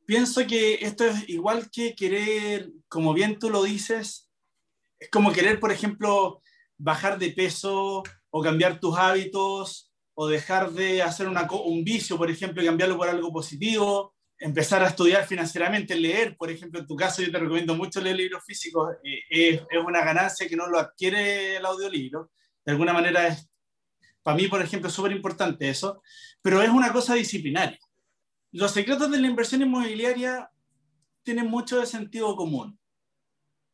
pienso 0.06 0.46
que 0.46 0.74
esto 0.74 1.04
es 1.04 1.28
igual 1.28 1.70
que 1.70 1.94
querer, 1.94 2.70
como 2.88 3.12
bien 3.12 3.38
tú 3.38 3.50
lo 3.50 3.62
dices, 3.64 4.30
es 4.98 5.10
como 5.10 5.32
querer, 5.32 5.60
por 5.60 5.72
ejemplo, 5.72 6.42
bajar 6.78 7.18
de 7.18 7.30
peso 7.30 8.02
o 8.30 8.42
cambiar 8.42 8.80
tus 8.80 8.96
hábitos 8.96 9.92
o 10.18 10.26
dejar 10.26 10.72
de 10.72 11.02
hacer 11.02 11.28
un 11.28 11.84
vicio, 11.84 12.16
por 12.16 12.30
ejemplo, 12.30 12.62
y 12.62 12.66
cambiarlo 12.66 12.96
por 12.96 13.06
algo 13.06 13.30
positivo, 13.30 14.14
empezar 14.38 14.82
a 14.82 14.88
estudiar 14.88 15.26
financieramente, 15.26 15.94
leer, 15.94 16.38
por 16.38 16.50
ejemplo, 16.50 16.80
en 16.80 16.86
tu 16.86 16.96
caso 16.96 17.22
yo 17.22 17.30
te 17.30 17.38
recomiendo 17.38 17.74
mucho 17.74 18.00
leer 18.00 18.16
libros 18.16 18.42
físicos, 18.42 18.94
eh, 19.04 19.20
es, 19.28 19.60
es, 19.70 19.84
una 19.86 20.02
ganancia 20.02 20.48
que 20.48 20.56
no 20.56 20.68
lo 20.68 20.78
adquiere 20.78 21.56
el 21.56 21.66
audiolibro, 21.66 22.30
de 22.64 22.72
alguna 22.72 22.94
manera 22.94 23.26
es, 23.28 23.46
para 24.22 24.38
mí, 24.38 24.48
por 24.48 24.62
ejemplo, 24.62 24.88
es 24.88 24.94
súper 24.94 25.12
importante 25.12 25.68
eso, 25.68 26.02
pero 26.40 26.62
es 26.62 26.70
una 26.70 26.94
cosa 26.94 27.12
disciplinaria. 27.12 27.78
Los 28.52 28.72
secretos 28.72 29.10
de 29.10 29.20
la 29.20 29.26
inversión 29.26 29.60
inmobiliaria 29.60 30.50
tienen 31.22 31.46
mucho 31.46 31.78
de 31.78 31.84
sentido 31.84 32.34
común. 32.36 32.78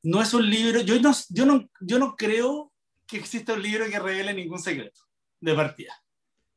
No 0.02 0.20
es 0.20 0.34
un 0.34 0.50
libro, 0.50 0.80
yo 0.80 1.00
no, 1.00 1.12
yo 1.28 1.46
no, 1.46 1.70
yo 1.80 2.00
no 2.00 2.16
creo 2.16 2.72
que 3.06 3.18
exista 3.18 3.52
un 3.52 3.62
libro 3.62 3.88
que 3.88 4.00
revele 4.00 4.34
ningún 4.34 4.58
secreto 4.58 5.02
de 5.40 5.54
partida 5.54 6.01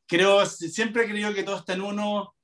creo, 0.08 0.46
siempre 0.46 1.04
he 1.04 1.10
creído 1.10 1.34
que 1.34 1.44
todo 1.44 1.58
está 1.58 1.74
en 1.74 1.82
uno 1.82 2.36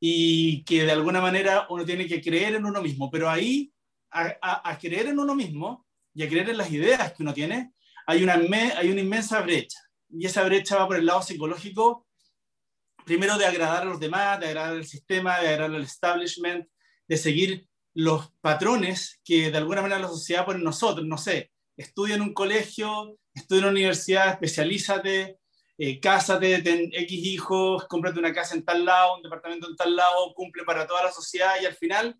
y 0.00 0.64
que 0.64 0.84
de 0.84 0.92
alguna 0.92 1.20
manera 1.20 1.66
uno 1.70 1.84
tiene 1.84 2.06
que 2.06 2.20
creer 2.20 2.54
en 2.54 2.66
uno 2.66 2.82
mismo, 2.82 3.10
pero 3.10 3.30
ahí, 3.30 3.72
a, 4.10 4.78
creer 4.80 5.08
en 5.08 5.18
uno 5.18 5.34
mismo 5.34 5.86
y 6.14 6.22
a 6.22 6.28
creer 6.28 6.50
en 6.50 6.58
las 6.58 6.70
ideas 6.70 7.12
que 7.12 7.22
uno 7.22 7.34
tiene, 7.34 7.72
hay 8.06 8.22
una, 8.22 8.34
hay 8.34 8.90
una 8.90 9.00
inmensa 9.00 9.40
brecha. 9.42 9.78
Y 10.08 10.26
esa 10.26 10.44
brecha 10.44 10.76
va 10.76 10.86
por 10.86 10.96
el 10.96 11.06
lado 11.06 11.22
psicológico, 11.22 12.06
primero 13.04 13.36
de 13.36 13.46
agradar 13.46 13.82
a 13.82 13.86
los 13.86 14.00
demás, 14.00 14.40
de 14.40 14.46
agradar 14.46 14.72
al 14.72 14.86
sistema, 14.86 15.38
de 15.40 15.48
agradar 15.48 15.76
al 15.76 15.82
establishment, 15.82 16.68
de 17.08 17.16
seguir 17.16 17.68
los 17.94 18.30
patrones 18.40 19.20
que 19.24 19.50
de 19.50 19.58
alguna 19.58 19.82
manera 19.82 20.00
la 20.00 20.08
sociedad 20.08 20.44
pone 20.44 20.58
en 20.58 20.64
nosotros. 20.64 21.06
No 21.06 21.18
sé, 21.18 21.50
estudia 21.76 22.14
en 22.14 22.22
un 22.22 22.34
colegio, 22.34 23.18
estudia 23.34 23.60
en 23.60 23.64
una 23.64 23.72
universidad, 23.72 24.30
especialízate, 24.30 25.38
eh, 25.78 26.00
cásate, 26.00 26.62
ten 26.62 26.90
X 26.92 27.24
hijos, 27.26 27.86
cómprate 27.86 28.18
una 28.18 28.32
casa 28.32 28.54
en 28.54 28.64
tal 28.64 28.84
lado, 28.84 29.16
un 29.16 29.22
departamento 29.22 29.68
en 29.68 29.76
tal 29.76 29.94
lado, 29.94 30.32
cumple 30.34 30.64
para 30.64 30.86
toda 30.86 31.04
la 31.04 31.12
sociedad 31.12 31.54
y 31.60 31.66
al 31.66 31.74
final 31.74 32.18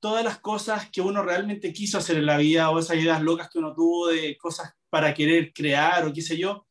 todas 0.00 0.24
las 0.24 0.38
cosas 0.38 0.90
que 0.90 1.00
uno 1.00 1.22
realmente 1.22 1.72
quiso 1.72 1.98
hacer 1.98 2.16
en 2.16 2.26
la 2.26 2.38
vida 2.38 2.70
o 2.70 2.78
esas 2.78 2.96
ideas 2.96 3.22
locas 3.22 3.48
que 3.50 3.58
uno 3.58 3.74
tuvo 3.74 4.08
de 4.08 4.36
cosas 4.38 4.72
para 4.88 5.14
querer 5.14 5.52
crear 5.52 6.06
o 6.06 6.12
qué 6.12 6.22
sé 6.22 6.36
yo, 6.36 6.66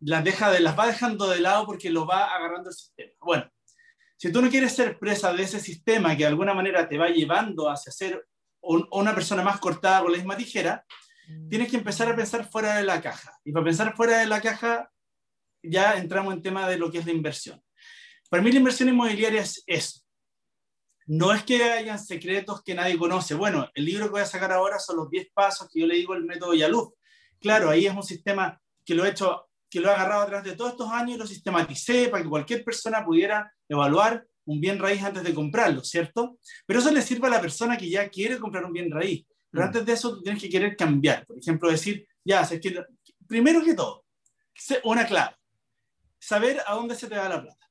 las, 0.00 0.24
deja 0.24 0.50
de, 0.50 0.60
las 0.60 0.78
va 0.78 0.86
dejando 0.86 1.28
de 1.28 1.40
lado 1.40 1.66
porque 1.66 1.90
lo 1.90 2.06
va 2.06 2.34
agarrando 2.34 2.70
el 2.70 2.74
sistema. 2.74 3.12
Bueno, 3.20 3.50
si 4.16 4.32
tú 4.32 4.42
no 4.42 4.50
quieres 4.50 4.74
ser 4.74 4.98
presa 4.98 5.32
de 5.32 5.42
ese 5.42 5.60
sistema 5.60 6.16
que 6.16 6.24
de 6.24 6.28
alguna 6.28 6.54
manera 6.54 6.88
te 6.88 6.98
va 6.98 7.08
llevando 7.08 7.70
hacia 7.70 7.92
ser 7.92 8.26
una 8.60 9.14
persona 9.14 9.42
más 9.42 9.58
cortada 9.58 10.02
con 10.02 10.12
la 10.12 10.18
misma 10.18 10.36
tijera, 10.36 10.84
mm. 11.28 11.48
tienes 11.48 11.70
que 11.70 11.76
empezar 11.76 12.08
a 12.08 12.16
pensar 12.16 12.44
fuera 12.44 12.76
de 12.76 12.82
la 12.82 13.00
caja. 13.00 13.38
Y 13.44 13.52
para 13.52 13.64
pensar 13.64 13.96
fuera 13.96 14.18
de 14.18 14.26
la 14.26 14.40
caja, 14.40 14.90
ya 15.62 15.94
entramos 15.94 16.34
en 16.34 16.42
tema 16.42 16.68
de 16.68 16.78
lo 16.78 16.90
que 16.90 16.98
es 16.98 17.06
la 17.06 17.12
inversión. 17.12 17.62
Para 18.28 18.42
mí 18.42 18.52
la 18.52 18.58
inversión 18.58 18.88
inmobiliaria 18.88 19.42
es 19.42 19.62
eso. 19.66 20.00
No 21.06 21.32
es 21.32 21.42
que 21.42 21.62
hayan 21.62 21.98
secretos 21.98 22.62
que 22.62 22.74
nadie 22.74 22.96
conoce. 22.96 23.34
Bueno, 23.34 23.68
el 23.74 23.84
libro 23.84 24.04
que 24.04 24.12
voy 24.12 24.20
a 24.20 24.26
sacar 24.26 24.52
ahora 24.52 24.78
son 24.78 24.96
los 24.96 25.10
10 25.10 25.30
pasos 25.34 25.68
que 25.68 25.80
yo 25.80 25.86
le 25.86 25.96
digo 25.96 26.14
el 26.14 26.24
método 26.24 26.54
Yaluz. 26.54 26.90
Claro, 27.40 27.70
ahí 27.70 27.86
es 27.86 27.94
un 27.94 28.02
sistema 28.02 28.60
que 28.84 28.94
lo 28.94 29.04
he 29.04 29.10
hecho, 29.10 29.48
que 29.68 29.80
lo 29.80 29.88
he 29.88 29.92
agarrado 29.92 30.22
a 30.22 30.26
través 30.26 30.44
de 30.44 30.56
todos 30.56 30.72
estos 30.72 30.92
años 30.92 31.16
y 31.16 31.18
lo 31.18 31.26
sistematicé 31.26 32.08
para 32.08 32.22
que 32.22 32.28
cualquier 32.28 32.64
persona 32.64 33.04
pudiera 33.04 33.52
evaluar 33.68 34.24
un 34.44 34.60
bien 34.60 34.78
raíz 34.78 35.02
antes 35.02 35.22
de 35.22 35.34
comprarlo, 35.34 35.82
¿cierto? 35.82 36.38
Pero 36.66 36.80
eso 36.80 36.90
le 36.90 37.02
sirve 37.02 37.26
a 37.26 37.30
la 37.30 37.40
persona 37.40 37.76
que 37.76 37.88
ya 37.88 38.08
quiere 38.08 38.38
comprar 38.38 38.64
un 38.64 38.72
bien 38.72 38.90
raíz. 38.90 39.26
Pero 39.50 39.64
mm. 39.64 39.66
antes 39.66 39.86
de 39.86 39.92
eso, 39.92 40.14
tú 40.14 40.22
tienes 40.22 40.42
que 40.42 40.48
querer 40.48 40.76
cambiar. 40.76 41.26
Por 41.26 41.38
ejemplo, 41.38 41.70
decir, 41.70 42.06
ya, 42.24 42.48
que, 42.48 42.84
primero 43.26 43.64
que 43.64 43.74
todo, 43.74 44.04
una 44.84 45.06
clave, 45.06 45.34
saber 46.20 46.62
a 46.66 46.74
dónde 46.74 46.94
se 46.94 47.08
te 47.08 47.16
va 47.16 47.28
la 47.28 47.42
plata. 47.42 47.68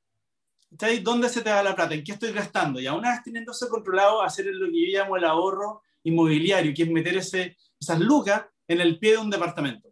¿Dónde 1.02 1.28
se 1.28 1.40
te 1.40 1.50
va 1.50 1.62
la 1.62 1.74
plata? 1.74 1.94
¿En 1.94 2.04
qué 2.04 2.12
estoy 2.12 2.32
gastando? 2.32 2.78
Y 2.80 2.86
a 2.86 2.92
una 2.92 3.12
vez 3.12 3.22
teniendo 3.24 3.52
eso 3.52 3.68
controlado, 3.68 4.22
hacer 4.22 4.46
lo 4.46 4.70
que 4.70 4.92
yo 4.92 4.98
llamo 4.98 5.16
el 5.16 5.24
ahorro 5.24 5.82
inmobiliario, 6.02 6.72
que 6.74 6.82
es 6.82 6.90
meter 6.90 7.16
ese, 7.16 7.56
esas 7.80 7.98
lucas 7.98 8.44
en 8.68 8.80
el 8.80 8.98
pie 8.98 9.12
de 9.12 9.18
un 9.18 9.30
departamento. 9.30 9.90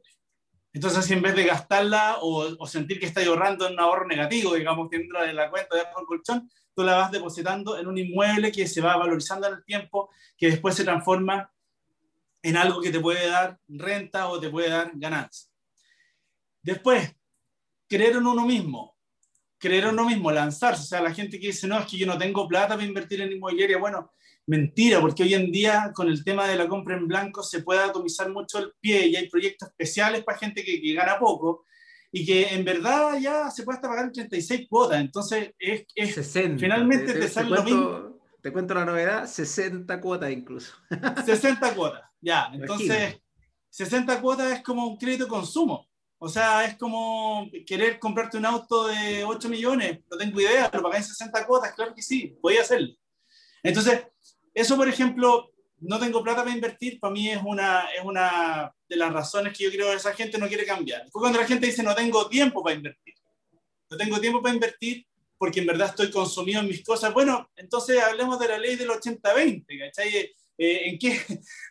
Entonces, 0.72 1.06
si 1.06 1.14
en 1.14 1.22
vez 1.22 1.34
de 1.34 1.44
gastarla 1.44 2.18
o, 2.20 2.66
sentir 2.66 3.00
que 3.00 3.06
estás 3.06 3.26
ahorrando 3.26 3.66
en 3.66 3.72
un 3.72 3.80
ahorro 3.80 4.06
negativo, 4.06 4.54
digamos, 4.54 4.88
que 4.88 4.96
entra 4.96 5.28
en 5.28 5.34
la 5.34 5.50
cuenta 5.50 5.74
de 5.74 5.82
el 5.82 6.06
colchón, 6.06 6.48
tú 6.74 6.84
la 6.84 6.96
vas 6.96 7.10
depositando 7.10 7.76
en 7.78 7.88
un 7.88 7.98
inmueble 7.98 8.52
que 8.52 8.66
se 8.68 8.80
va 8.80 8.96
valorizando 8.96 9.48
en 9.48 9.54
el 9.54 9.64
tiempo, 9.64 10.10
que 10.36 10.50
después 10.50 10.76
se 10.76 10.84
transforma 10.84 11.52
en 12.42 12.56
algo 12.56 12.80
que 12.80 12.92
te 12.92 13.00
puede 13.00 13.26
dar 13.28 13.58
renta 13.66 14.28
o 14.28 14.38
te 14.38 14.50
puede 14.50 14.68
dar 14.68 14.92
ganancia. 14.94 15.50
Después, 16.62 17.12
creer 17.88 18.16
en 18.16 18.26
uno 18.26 18.46
mismo, 18.46 18.96
creer 19.58 19.84
en 19.84 19.90
uno 19.90 20.04
mismo, 20.04 20.30
lanzarse. 20.30 20.82
O 20.82 20.86
sea, 20.86 21.00
la 21.00 21.14
gente 21.14 21.40
que 21.40 21.48
dice, 21.48 21.66
no, 21.66 21.78
es 21.78 21.86
que 21.86 21.98
yo 21.98 22.06
no 22.06 22.18
tengo 22.18 22.46
plata 22.46 22.74
para 22.74 22.84
invertir 22.84 23.20
en 23.20 23.32
inmobiliaria. 23.32 23.78
Bueno, 23.78 24.12
mentira, 24.46 25.00
porque 25.00 25.22
hoy 25.22 25.34
en 25.34 25.50
día 25.50 25.92
con 25.94 26.08
el 26.08 26.24
tema 26.24 26.46
de 26.46 26.56
la 26.56 26.68
compra 26.68 26.96
en 26.96 27.06
blanco 27.06 27.42
se 27.42 27.62
puede 27.62 27.80
atomizar 27.80 28.30
mucho 28.30 28.58
el 28.58 28.72
pie 28.80 29.06
y 29.06 29.16
hay 29.16 29.28
proyectos 29.28 29.68
especiales 29.68 30.24
para 30.24 30.38
gente 30.38 30.64
que, 30.64 30.80
que 30.80 30.94
gana 30.94 31.18
poco 31.18 31.64
y 32.10 32.24
que 32.24 32.54
en 32.54 32.64
verdad 32.64 33.18
ya 33.20 33.50
se 33.50 33.62
puede 33.62 33.76
hasta 33.76 33.88
pagar 33.88 34.10
36 34.12 34.66
cuotas. 34.68 35.00
Entonces, 35.00 35.50
es, 35.58 35.84
es 35.94 36.14
60. 36.14 36.58
finalmente 36.58 37.12
te, 37.14 37.28
sale 37.28 37.50
lo 37.50 37.62
mismo. 37.62 38.18
Te 38.40 38.52
cuento 38.52 38.74
la 38.74 38.84
novedad, 38.84 39.26
60 39.26 40.00
cuotas 40.00 40.30
incluso. 40.30 40.74
60 41.26 41.74
cuotas, 41.74 42.02
ya. 42.20 42.50
Entonces, 42.52 43.20
60 43.70 44.20
cuotas 44.20 44.52
es 44.52 44.62
como 44.62 44.86
un 44.86 44.96
crédito 44.96 45.28
consumo. 45.28 45.87
O 46.20 46.28
sea, 46.28 46.64
es 46.64 46.76
como 46.76 47.48
querer 47.64 47.98
comprarte 47.98 48.36
un 48.36 48.46
auto 48.46 48.88
de 48.88 49.24
8 49.24 49.48
millones, 49.48 50.00
no 50.10 50.16
tengo 50.16 50.40
idea, 50.40 50.70
lo 50.72 50.82
pagáis 50.82 51.06
en 51.06 51.14
60 51.14 51.46
cuotas, 51.46 51.74
claro 51.74 51.94
que 51.94 52.02
sí, 52.02 52.36
voy 52.42 52.56
a 52.56 52.62
hacerlo. 52.62 52.92
Entonces, 53.62 54.02
eso, 54.52 54.76
por 54.76 54.88
ejemplo, 54.88 55.52
no 55.80 55.98
tengo 56.00 56.22
plata 56.22 56.42
para 56.42 56.54
invertir, 56.54 56.98
para 56.98 57.12
mí 57.12 57.30
es 57.30 57.40
una, 57.44 57.88
es 57.96 58.04
una 58.04 58.74
de 58.88 58.96
las 58.96 59.12
razones 59.12 59.56
que 59.56 59.64
yo 59.64 59.70
creo 59.70 59.90
que 59.90 59.96
esa 59.96 60.12
gente 60.12 60.38
no 60.38 60.48
quiere 60.48 60.66
cambiar. 60.66 61.08
Fue 61.10 61.22
cuando 61.22 61.38
la 61.40 61.46
gente 61.46 61.66
dice, 61.66 61.84
no 61.84 61.94
tengo 61.94 62.28
tiempo 62.28 62.64
para 62.64 62.74
invertir. 62.74 63.14
No 63.90 63.96
tengo 63.96 64.18
tiempo 64.20 64.42
para 64.42 64.54
invertir 64.54 65.06
porque 65.38 65.60
en 65.60 65.66
verdad 65.66 65.90
estoy 65.90 66.10
consumido 66.10 66.60
en 66.60 66.66
mis 66.66 66.84
cosas. 66.84 67.14
Bueno, 67.14 67.48
entonces 67.56 68.02
hablemos 68.02 68.38
de 68.40 68.48
la 68.48 68.58
ley 68.58 68.74
del 68.74 68.90
80-20, 68.90 69.64
¿cachai? 69.78 70.34
Eh, 70.58 70.88
¿En 70.88 70.98
qué? 70.98 71.20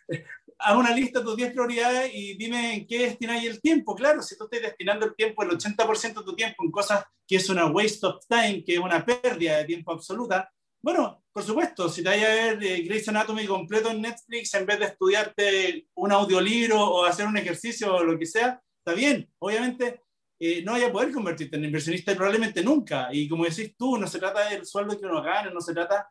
haz 0.58 0.76
una 0.76 0.94
lista 0.94 1.20
de 1.20 1.24
tus 1.24 1.36
10 1.36 1.52
prioridades 1.52 2.10
y 2.12 2.36
dime 2.36 2.74
en 2.74 2.86
qué 2.86 3.00
destináis 3.00 3.48
el 3.48 3.60
tiempo. 3.60 3.94
Claro, 3.94 4.22
si 4.22 4.36
tú 4.36 4.44
estás 4.44 4.62
destinando 4.62 5.06
el 5.06 5.14
tiempo, 5.14 5.42
el 5.42 5.50
80% 5.50 6.14
de 6.18 6.24
tu 6.24 6.34
tiempo 6.34 6.64
en 6.64 6.70
cosas 6.70 7.04
que 7.26 7.36
es 7.36 7.48
una 7.48 7.66
waste 7.66 8.06
of 8.06 8.24
time, 8.28 8.64
que 8.64 8.74
es 8.74 8.78
una 8.78 9.04
pérdida 9.04 9.58
de 9.58 9.64
tiempo 9.64 9.92
absoluta, 9.92 10.50
bueno, 10.80 11.24
por 11.32 11.42
supuesto, 11.42 11.88
si 11.88 12.02
te 12.02 12.08
vayas 12.08 12.30
a 12.30 12.34
ver 12.34 12.64
eh, 12.64 12.82
Grey's 12.82 13.08
Anatomy 13.08 13.46
completo 13.46 13.90
en 13.90 14.00
Netflix 14.00 14.54
en 14.54 14.64
vez 14.64 14.78
de 14.78 14.86
estudiarte 14.86 15.88
un 15.94 16.12
audiolibro 16.12 16.80
o 16.80 17.04
hacer 17.04 17.26
un 17.26 17.36
ejercicio 17.36 17.94
o 17.94 18.04
lo 18.04 18.18
que 18.18 18.26
sea, 18.26 18.62
está 18.78 18.94
bien. 18.96 19.28
Obviamente 19.38 20.02
eh, 20.38 20.62
no 20.64 20.72
vaya 20.72 20.86
a 20.86 20.92
poder 20.92 21.12
convertirte 21.12 21.56
en 21.56 21.64
inversionista 21.64 22.14
probablemente 22.14 22.62
nunca. 22.62 23.08
Y 23.12 23.28
como 23.28 23.44
decís 23.44 23.74
tú, 23.76 23.98
no 23.98 24.06
se 24.06 24.20
trata 24.20 24.48
del 24.48 24.64
sueldo 24.64 24.98
que 24.98 25.06
uno 25.06 25.22
gane, 25.22 25.50
no 25.52 25.60
se 25.60 25.74
trata 25.74 26.08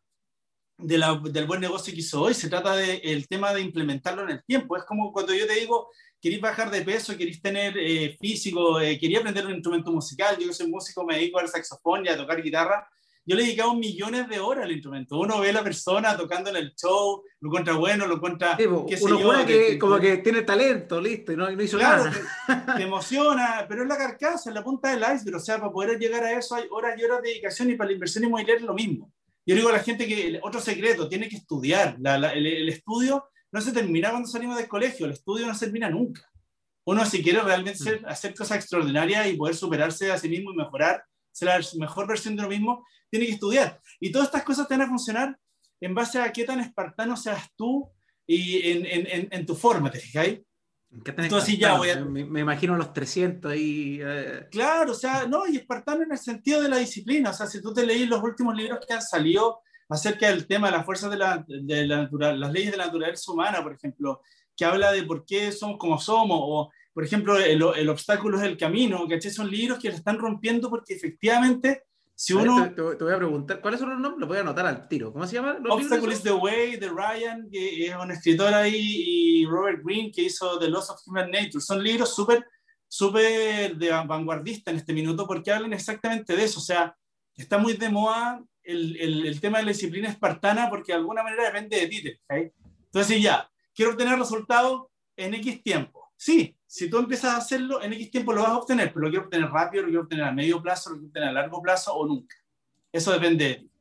de 0.77 0.97
la, 0.97 1.19
del 1.23 1.47
buen 1.47 1.61
negocio 1.61 1.93
que 1.93 1.99
hizo 1.99 2.21
hoy, 2.21 2.33
se 2.33 2.49
trata 2.49 2.75
del 2.75 3.27
tema 3.27 3.53
de 3.53 3.61
implementarlo 3.61 4.23
en 4.23 4.29
el 4.29 4.43
tiempo. 4.43 4.77
Es 4.77 4.83
como 4.83 5.11
cuando 5.11 5.33
yo 5.33 5.47
te 5.47 5.53
digo, 5.53 5.89
queréis 6.21 6.41
bajar 6.41 6.69
de 6.69 6.81
peso, 6.81 7.17
queréis 7.17 7.41
tener 7.41 7.77
eh, 7.77 8.15
físico, 8.19 8.79
eh, 8.79 8.99
quería 8.99 9.19
aprender 9.19 9.45
un 9.45 9.53
instrumento 9.53 9.91
musical, 9.91 10.37
yo 10.39 10.47
que 10.47 10.53
soy 10.53 10.67
músico 10.67 11.05
me 11.05 11.15
dedico 11.15 11.39
al 11.39 11.47
saxofón 11.47 12.05
y 12.05 12.09
a 12.09 12.17
tocar 12.17 12.41
guitarra, 12.41 12.87
yo 13.27 13.35
le 13.35 13.41
he 13.41 13.45
dedicado 13.47 13.73
millones 13.73 14.29
de 14.29 14.39
horas 14.39 14.63
al 14.63 14.71
instrumento. 14.71 15.19
Uno 15.19 15.41
ve 15.41 15.49
a 15.49 15.53
la 15.53 15.63
persona 15.63 16.15
tocando 16.15 16.49
en 16.49 16.55
el 16.55 16.73
show, 16.75 17.21
lo 17.41 17.49
encuentra 17.49 17.73
bueno, 17.73 18.07
lo 18.07 18.15
encuentra... 18.15 18.55
qué 18.55 18.67
uno 18.67 19.19
yo, 19.19 19.45
que, 19.45 19.77
como 19.77 19.99
que 19.99 20.17
tiene 20.19 20.43
talento, 20.43 21.01
listo, 21.01 21.33
y 21.33 21.35
no, 21.35 21.51
no 21.51 21.61
hizo 21.61 21.77
claro, 21.77 22.05
nada. 22.05 22.75
Te, 22.77 22.83
emociona, 22.83 23.65
pero 23.67 23.81
es 23.81 23.89
la 23.89 23.97
carcasa, 23.97 24.49
es 24.49 24.55
la 24.55 24.63
punta 24.63 24.91
del 24.91 25.01
iceberg. 25.01 25.35
O 25.35 25.39
sea, 25.41 25.59
para 25.59 25.73
poder 25.73 25.99
llegar 25.99 26.23
a 26.23 26.39
eso 26.39 26.55
hay 26.55 26.67
horas 26.71 26.97
y 26.97 27.03
horas 27.03 27.21
de 27.21 27.29
dedicación 27.29 27.69
y 27.69 27.75
para 27.75 27.89
la 27.89 27.95
inversión 27.95 28.23
inmobiliaria 28.23 28.61
es 28.61 28.65
lo 28.65 28.73
mismo. 28.73 29.11
Yo 29.47 29.55
digo 29.55 29.69
a 29.69 29.73
la 29.73 29.83
gente 29.83 30.05
que 30.05 30.41
otro 30.43 30.59
secreto, 30.59 31.07
tiene 31.07 31.29
que 31.29 31.37
estudiar. 31.37 31.97
el, 32.03 32.67
estudio 32.67 33.29
no 33.49 33.61
se 33.61 33.71
termina 33.71 34.09
cuando 34.09 34.27
salimos 34.27 34.57
del 34.57 34.67
colegio, 34.67 35.05
el 35.05 35.13
estudio 35.13 35.47
no 35.47 35.55
se 35.55 35.67
termina 35.67 35.89
nunca. 35.89 36.29
Uno 36.85 37.05
si 37.05 37.23
quiere 37.23 37.41
realmente 37.41 38.01
mm. 38.01 38.05
hacer 38.07 38.35
cosas 38.35 38.57
extraordinarias 38.57 39.25
y 39.27 39.37
poder 39.37 39.55
superarse 39.55 40.11
a 40.11 40.17
sí 40.17 40.27
mismo 40.27 40.51
y 40.51 40.57
mejorar, 40.57 41.01
ser 41.31 41.47
la 41.47 41.61
mejor 41.79 42.07
versión 42.07 42.35
de 42.35 42.41
uno 42.41 42.49
mismo, 42.49 42.85
tiene 43.09 43.25
que 43.25 43.33
estudiar. 43.33 43.79
Y 44.01 44.11
todas 44.11 44.27
estas 44.27 44.43
cosas 44.43 44.67
te 44.67 44.73
van 44.73 44.85
a 44.85 44.89
funcionar 44.89 45.39
en 45.79 45.95
base 45.95 46.19
a 46.19 46.29
qué 46.33 46.43
tan 46.43 46.59
espartano 46.59 47.15
seas 47.15 47.47
tú 47.55 47.89
y 48.27 48.69
en, 48.69 48.85
en, 48.85 49.27
en 49.31 49.45
tu 49.45 49.55
forma, 49.55 49.89
¿te 49.89 49.99
fijáis? 49.99 50.41
Entonces 50.91 51.57
ya 51.57 51.77
voy 51.77 51.89
a... 51.89 52.03
me, 52.03 52.39
imagino 52.39 52.75
los 52.75 52.93
300 52.93 53.55
y... 53.55 53.99
Eh. 54.01 54.47
Claro, 54.49 54.93
o 54.93 54.95
sea, 54.95 55.27
no, 55.27 55.47
y 55.47 55.57
espartano 55.57 56.03
en 56.03 56.11
el 56.11 56.17
sentido 56.17 56.61
de 56.61 56.69
la 56.69 56.77
disciplina, 56.77 57.31
o 57.31 57.33
sea, 57.33 57.47
si 57.47 57.61
tú 57.61 57.73
te 57.73 57.85
leís 57.85 58.07
los 58.07 58.23
últimos 58.23 58.55
libros 58.55 58.79
que 58.85 58.93
han 58.93 59.01
salido 59.01 59.61
acerca 59.89 60.27
del 60.27 60.47
tema 60.47 60.67
de 60.67 60.77
las 60.77 60.85
fuerzas 60.85 61.11
de 61.11 61.17
la, 61.17 61.45
de 61.47 61.87
la 61.87 61.97
natural, 62.03 62.39
las 62.39 62.51
leyes 62.51 62.71
de 62.71 62.77
la 62.77 62.85
naturaleza 62.85 63.31
humana, 63.31 63.61
por 63.61 63.73
ejemplo, 63.73 64.21
que 64.55 64.65
habla 64.65 64.91
de 64.91 65.03
por 65.03 65.25
qué 65.25 65.51
somos 65.51 65.77
como 65.77 65.99
somos, 65.99 66.39
o 66.41 66.71
por 66.93 67.03
ejemplo, 67.03 67.37
el, 67.37 67.63
el 67.75 67.89
obstáculo 67.89 68.37
es 68.37 68.43
el 68.43 68.57
camino, 68.57 69.07
que 69.07 69.21
Son 69.29 69.51
libros 69.51 69.77
que 69.79 69.89
lo 69.89 69.95
están 69.95 70.17
rompiendo 70.17 70.69
porque 70.69 70.95
efectivamente 70.95 71.83
si 72.19 72.33
uno... 72.33 72.73
Te, 72.73 72.81
voy 72.81 73.13
a 73.13 73.17
preguntar, 73.17 73.61
¿cuáles 73.61 73.79
son 73.79 73.91
los 73.91 73.99
nombres? 73.99 74.19
Lo 74.19 74.25
voy 74.25 74.37
a 74.37 74.41
anotar 74.41 74.65
al 74.65 74.87
tiro. 74.87 75.13
¿Cómo 75.13 75.27
se 75.27 75.35
llama? 75.35 75.59
Obstacle 75.69 76.11
is 76.11 76.23
the 76.23 76.31
Way, 76.31 76.77
de 76.77 76.89
Ryan, 76.89 77.47
que 77.47 77.85
es 77.85 77.95
un 77.95 78.09
escritor 78.09 78.51
ahí, 78.55 78.73
y 78.75 79.45
Robert 79.45 79.83
Greene, 79.83 80.11
que 80.11 80.23
hizo 80.23 80.57
The 80.57 80.67
Loss 80.67 80.89
of 80.89 81.01
Human 81.05 81.29
Nature. 81.29 81.61
Son 81.61 81.83
libros 81.83 82.15
súper 82.15 82.43
súper 82.87 83.75
de 83.75 83.91
vanguardista 83.91 84.71
en 84.71 84.77
este 84.77 84.93
minuto 84.93 85.27
porque 85.27 85.51
hablan 85.51 85.73
exactamente 85.73 86.35
de 86.35 86.43
eso. 86.43 86.59
O 86.59 86.63
sea, 86.63 86.97
está 87.35 87.59
muy 87.59 87.73
de 87.73 87.89
moda 87.89 88.43
el, 88.63 88.99
el, 88.99 89.27
el 89.27 89.39
tema 89.39 89.59
de 89.59 89.65
la 89.65 89.71
disciplina 89.71 90.09
espartana 90.09 90.71
porque 90.71 90.93
de 90.93 90.97
alguna 90.97 91.21
manera 91.21 91.45
depende 91.45 91.79
de 91.79 91.87
ti. 91.87 92.19
Entonces, 92.85 93.21
ya, 93.21 93.47
quiero 93.75 93.91
obtener 93.91 94.17
resultados 94.17 94.87
en 95.15 95.35
X 95.35 95.61
tiempo. 95.61 96.11
Sí, 96.15 96.56
si 96.77 96.91
tú 96.91 96.99
empiezas 96.99 97.33
a 97.33 97.37
hacerlo, 97.37 97.81
en 97.81 97.93
X 97.93 98.11
tiempo 98.11 98.31
lo 98.31 98.43
vas 98.43 98.51
a 98.51 98.57
obtener, 98.59 98.93
pero 98.93 99.05
lo 99.05 99.09
quiero 99.09 99.25
obtener 99.25 99.49
rápido, 99.49 99.81
lo 99.81 99.89
quiero 99.89 100.03
obtener 100.03 100.25
a 100.25 100.31
medio 100.31 100.61
plazo, 100.61 100.91
lo 100.91 100.97
quiero 100.97 101.07
obtener 101.07 101.29
a 101.29 101.31
largo 101.31 101.59
plazo 101.59 101.91
o 101.95 102.05
nunca. 102.05 102.35
Eso 102.91 103.11
depende 103.11 103.47
de 103.47 103.55
ti. 103.55 103.71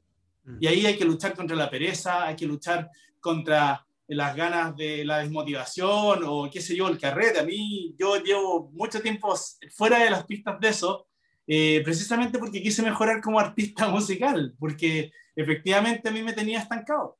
Mm. 0.45 0.57
Y 0.61 0.67
ahí 0.67 0.87
hay 0.87 0.97
que 0.97 1.05
luchar 1.05 1.35
contra 1.35 1.55
la 1.55 1.69
pereza, 1.69 2.25
hay 2.25 2.37
que 2.37 2.47
luchar 2.47 2.91
contra 3.21 3.87
las 4.09 4.35
ganas 4.35 4.75
de 4.77 5.05
la 5.05 5.19
desmotivación 5.19 6.23
o 6.25 6.49
qué 6.51 6.63
sé 6.63 6.75
yo, 6.75 6.89
el 6.89 6.99
carrete. 6.99 7.41
A 7.41 7.45
mí, 7.45 7.95
yo 7.99 8.17
llevo 8.17 8.71
mucho 8.73 9.03
tiempo 9.03 9.35
fuera 9.75 9.99
de 9.99 10.09
las 10.09 10.25
pistas 10.25 10.59
de 10.59 10.69
eso, 10.69 11.07
eh, 11.47 11.83
precisamente 11.85 12.39
porque 12.39 12.63
quise 12.63 12.81
mejorar 12.83 13.21
como 13.21 13.39
artista 13.39 13.89
musical, 13.91 14.55
porque 14.59 15.13
efectivamente 15.35 16.09
a 16.09 16.13
mí 16.13 16.23
me 16.23 16.33
tenía 16.33 16.61
estancado. 16.61 17.19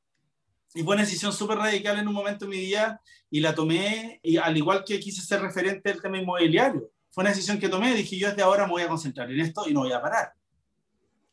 Y 0.75 0.83
fue 0.83 0.95
una 0.95 1.05
decisión 1.05 1.33
súper 1.33 1.59
radical 1.59 1.99
en 1.99 2.09
un 2.09 2.15
momento 2.15 2.45
de 2.45 2.51
mi 2.51 2.59
vida 2.59 3.01
y 3.31 3.41
la 3.41 3.55
tomé, 3.55 4.21
y 4.23 4.37
al 4.37 4.57
igual 4.57 4.85
que 4.85 5.01
quise 5.01 5.23
ser 5.23 5.41
referente 5.41 5.91
del 5.91 6.01
tema 6.01 6.19
inmobiliario. 6.19 6.91
fue 7.11 7.23
una 7.23 7.31
decisión 7.31 7.59
que 7.59 7.69
tomé, 7.69 7.95
dije 7.95 8.19
yo 8.19 8.29
desde 8.29 8.43
ahora 8.43 8.67
me 8.67 8.73
voy 8.73 8.83
a 8.83 8.89
concentrar 8.89 9.31
en 9.31 9.41
esto 9.41 9.69
y 9.69 9.73
no 9.73 9.81
voy 9.81 9.93
a 9.93 10.03
parar. 10.03 10.33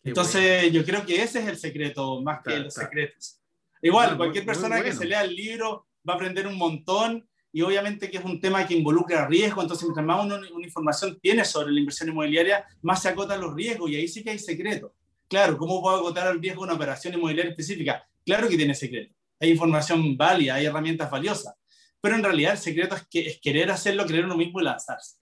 Entonces 0.04 0.72
yo 0.72 0.84
creo 0.84 1.06
que 1.06 1.22
ese 1.22 1.39
es 1.39 1.48
el 1.48 1.58
secreto, 1.58 2.22
más 2.22 2.41
que 2.43 2.60
los 2.60 2.74
secretos. 2.74 3.39
Igual, 3.82 4.17
cualquier 4.17 4.46
persona 4.46 4.82
que 4.82 4.93
se 4.93 5.06
lea 5.06 5.24
el 5.24 5.36
libro 5.36 5.88
va 6.08 6.13
a 6.13 6.15
aprender 6.15 6.48
un 6.48 6.58
montón 6.58 7.28
y 7.52 7.62
obviamente 7.62 8.10
que 8.10 8.17
es 8.17 8.26
un 8.26 8.39
tema 8.39 8.65
que 8.65 8.74
involucra 8.74 9.28
riesgo, 9.28 9.62
entonces 9.62 9.84
mientras 9.84 10.06
más 10.06 10.26
una, 10.26 10.36
una 10.36 10.65
información 10.65 11.19
tiene 11.22 11.46
sobre 11.46 11.72
la 11.72 11.80
inversión 11.80 12.10
inmobiliaria, 12.10 12.65
más 12.82 13.02
se 13.02 13.10
acotan 13.10 13.39
los 13.39 13.54
riesgos 13.54 13.91
y 13.91 13.96
ahí 13.96 14.08
sí 14.08 14.24
que 14.24 14.32
hay 14.32 14.39
secreto. 14.39 14.93
Claro, 15.28 15.58
¿cómo 15.58 15.82
puedo 15.82 15.98
acotar 15.98 16.32
el 16.32 16.41
riesgo 16.41 16.62
de 16.62 16.65
una 16.65 16.76
operación 16.76 17.13
inmobiliaria 17.13 17.52
específica? 17.52 18.08
Claro 18.26 18.48
que 18.48 18.58
tiene 18.58 18.74
secreto. 18.74 19.13
Hay 19.43 19.51
información 19.51 20.15
válida, 20.15 20.56
hay 20.56 20.65
herramientas 20.65 21.12
valiosas, 21.12 21.53
pero 21.99 22.15
en 22.15 22.23
realidad 22.23 22.53
el 22.53 22.58
secreto 22.58 22.95
es, 22.95 23.06
que, 23.10 23.27
es 23.27 23.41
querer 23.41 23.69
hacerlo, 23.69 24.06
creer 24.06 24.23
uno 24.23 24.38
mismo 24.38 24.62
y 24.62 24.63
lanzarse. 24.63 25.17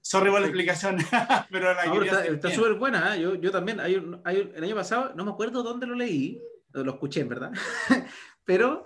Sorry 0.00 0.32
por 0.32 0.40
la 0.40 0.48
explicación, 0.48 0.96
pero 1.50 1.72
la 1.72 2.24
Está 2.24 2.50
súper 2.50 2.74
buena, 2.74 3.14
¿eh? 3.14 3.20
yo, 3.20 3.36
yo, 3.36 3.52
también, 3.52 3.78
hay, 3.78 4.02
hay, 4.24 4.50
el 4.52 4.64
año 4.64 4.74
pasado, 4.74 5.12
no 5.14 5.24
me 5.24 5.30
acuerdo 5.30 5.62
dónde 5.62 5.86
lo 5.86 5.94
leí, 5.94 6.42
lo 6.72 6.90
escuché, 6.90 7.22
¿verdad? 7.22 7.52
pero 8.44 8.84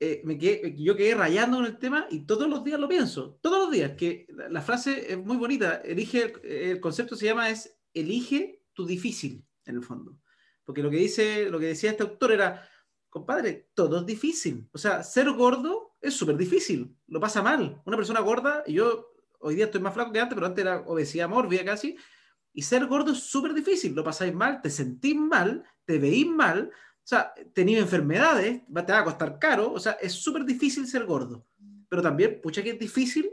eh, 0.00 0.22
me 0.24 0.36
quedé, 0.36 0.74
yo 0.76 0.96
quedé 0.96 1.14
rayando 1.14 1.58
con 1.58 1.66
el 1.66 1.78
tema 1.78 2.08
y 2.10 2.26
todos 2.26 2.48
los 2.48 2.64
días 2.64 2.80
lo 2.80 2.88
pienso, 2.88 3.38
todos 3.40 3.60
los 3.60 3.70
días, 3.70 3.92
que 3.92 4.26
la, 4.50 4.60
frase 4.60 5.12
es 5.12 5.18
muy 5.18 5.36
bonita, 5.36 5.76
elige, 5.76 6.32
el, 6.42 6.80
concepto 6.80 7.14
se 7.14 7.26
llama 7.26 7.48
es, 7.48 7.78
elige 7.94 8.64
tu 8.72 8.84
difícil, 8.84 9.44
en 9.64 9.76
el 9.76 9.84
fondo. 9.84 10.18
Porque 10.64 10.82
lo 10.82 10.90
que, 10.90 10.96
dice, 10.96 11.48
lo 11.48 11.60
que 11.60 11.66
decía 11.66 11.92
este 11.92 12.02
autor 12.02 12.32
era, 12.32 12.68
compadre, 13.16 13.70
todo 13.74 14.00
es 14.00 14.06
difícil. 14.06 14.68
O 14.72 14.78
sea, 14.78 15.02
ser 15.02 15.30
gordo 15.30 15.96
es 16.00 16.14
súper 16.14 16.36
difícil, 16.36 16.94
lo 17.08 17.18
pasa 17.18 17.42
mal. 17.42 17.80
Una 17.86 17.96
persona 17.96 18.20
gorda, 18.20 18.62
y 18.66 18.74
yo 18.74 19.10
hoy 19.40 19.54
día 19.54 19.66
estoy 19.66 19.80
más 19.80 19.94
flaco 19.94 20.12
que 20.12 20.20
antes, 20.20 20.34
pero 20.34 20.46
antes 20.46 20.62
era 20.62 20.80
obesidad 20.86 21.28
mórbida 21.28 21.64
casi, 21.64 21.96
y 22.52 22.62
ser 22.62 22.86
gordo 22.86 23.12
es 23.12 23.20
súper 23.20 23.54
difícil, 23.54 23.94
lo 23.94 24.04
pasáis 24.04 24.34
mal, 24.34 24.60
te 24.60 24.70
sentís 24.70 25.16
mal, 25.16 25.64
te 25.84 25.98
veís 25.98 26.26
mal, 26.26 26.70
o 26.70 27.06
sea, 27.06 27.32
tenéis 27.54 27.78
enfermedades, 27.78 28.62
te 28.66 28.92
va 28.92 28.98
a 28.98 29.04
costar 29.04 29.38
caro, 29.38 29.72
o 29.72 29.80
sea, 29.80 29.92
es 29.92 30.12
súper 30.12 30.44
difícil 30.44 30.86
ser 30.86 31.04
gordo. 31.04 31.46
Pero 31.88 32.02
también, 32.02 32.40
pucha 32.42 32.62
que 32.62 32.70
es 32.70 32.78
difícil 32.78 33.30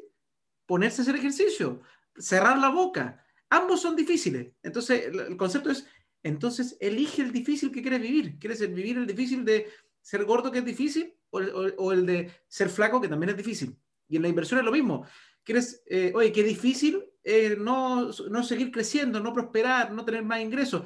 ponerse 0.65 1.01
a 1.01 1.03
hacer 1.03 1.15
ejercicio, 1.15 1.81
cerrar 2.15 2.57
la 2.57 2.69
boca. 2.69 3.23
Ambos 3.49 3.81
son 3.81 3.95
difíciles. 3.95 4.53
Entonces, 4.61 5.07
el 5.07 5.35
concepto 5.35 5.71
es, 5.71 5.87
entonces 6.23 6.77
elige 6.79 7.21
el 7.21 7.31
difícil 7.31 7.71
que 7.71 7.81
quieres 7.81 8.01
vivir. 8.01 8.39
¿Quieres 8.39 8.59
vivir 8.73 8.97
el 8.97 9.05
difícil 9.05 9.43
de 9.43 9.67
ser 10.01 10.23
gordo 10.25 10.51
que 10.51 10.59
es 10.59 10.65
difícil 10.65 11.13
o, 11.29 11.91
el 11.91 12.05
de 12.05 12.31
ser 12.47 12.69
flaco 12.69 13.01
que 13.01 13.09
también 13.09 13.31
es 13.31 13.37
difícil? 13.37 13.77
Y 14.07 14.15
en 14.15 14.21
la 14.21 14.29
inversión 14.29 14.59
es 14.59 14.65
lo 14.65 14.71
mismo. 14.71 15.05
¿Quieres, 15.43 15.83
eh, 15.87 16.11
oye, 16.15 16.31
qué 16.31 16.43
difícil 16.43 17.03
eh, 17.23 17.57
no, 17.59 18.09
no 18.29 18.43
seguir 18.43 18.71
creciendo, 18.71 19.19
no 19.19 19.33
prosperar, 19.33 19.91
no 19.91 20.05
tener 20.05 20.23
más 20.23 20.41
ingresos? 20.41 20.83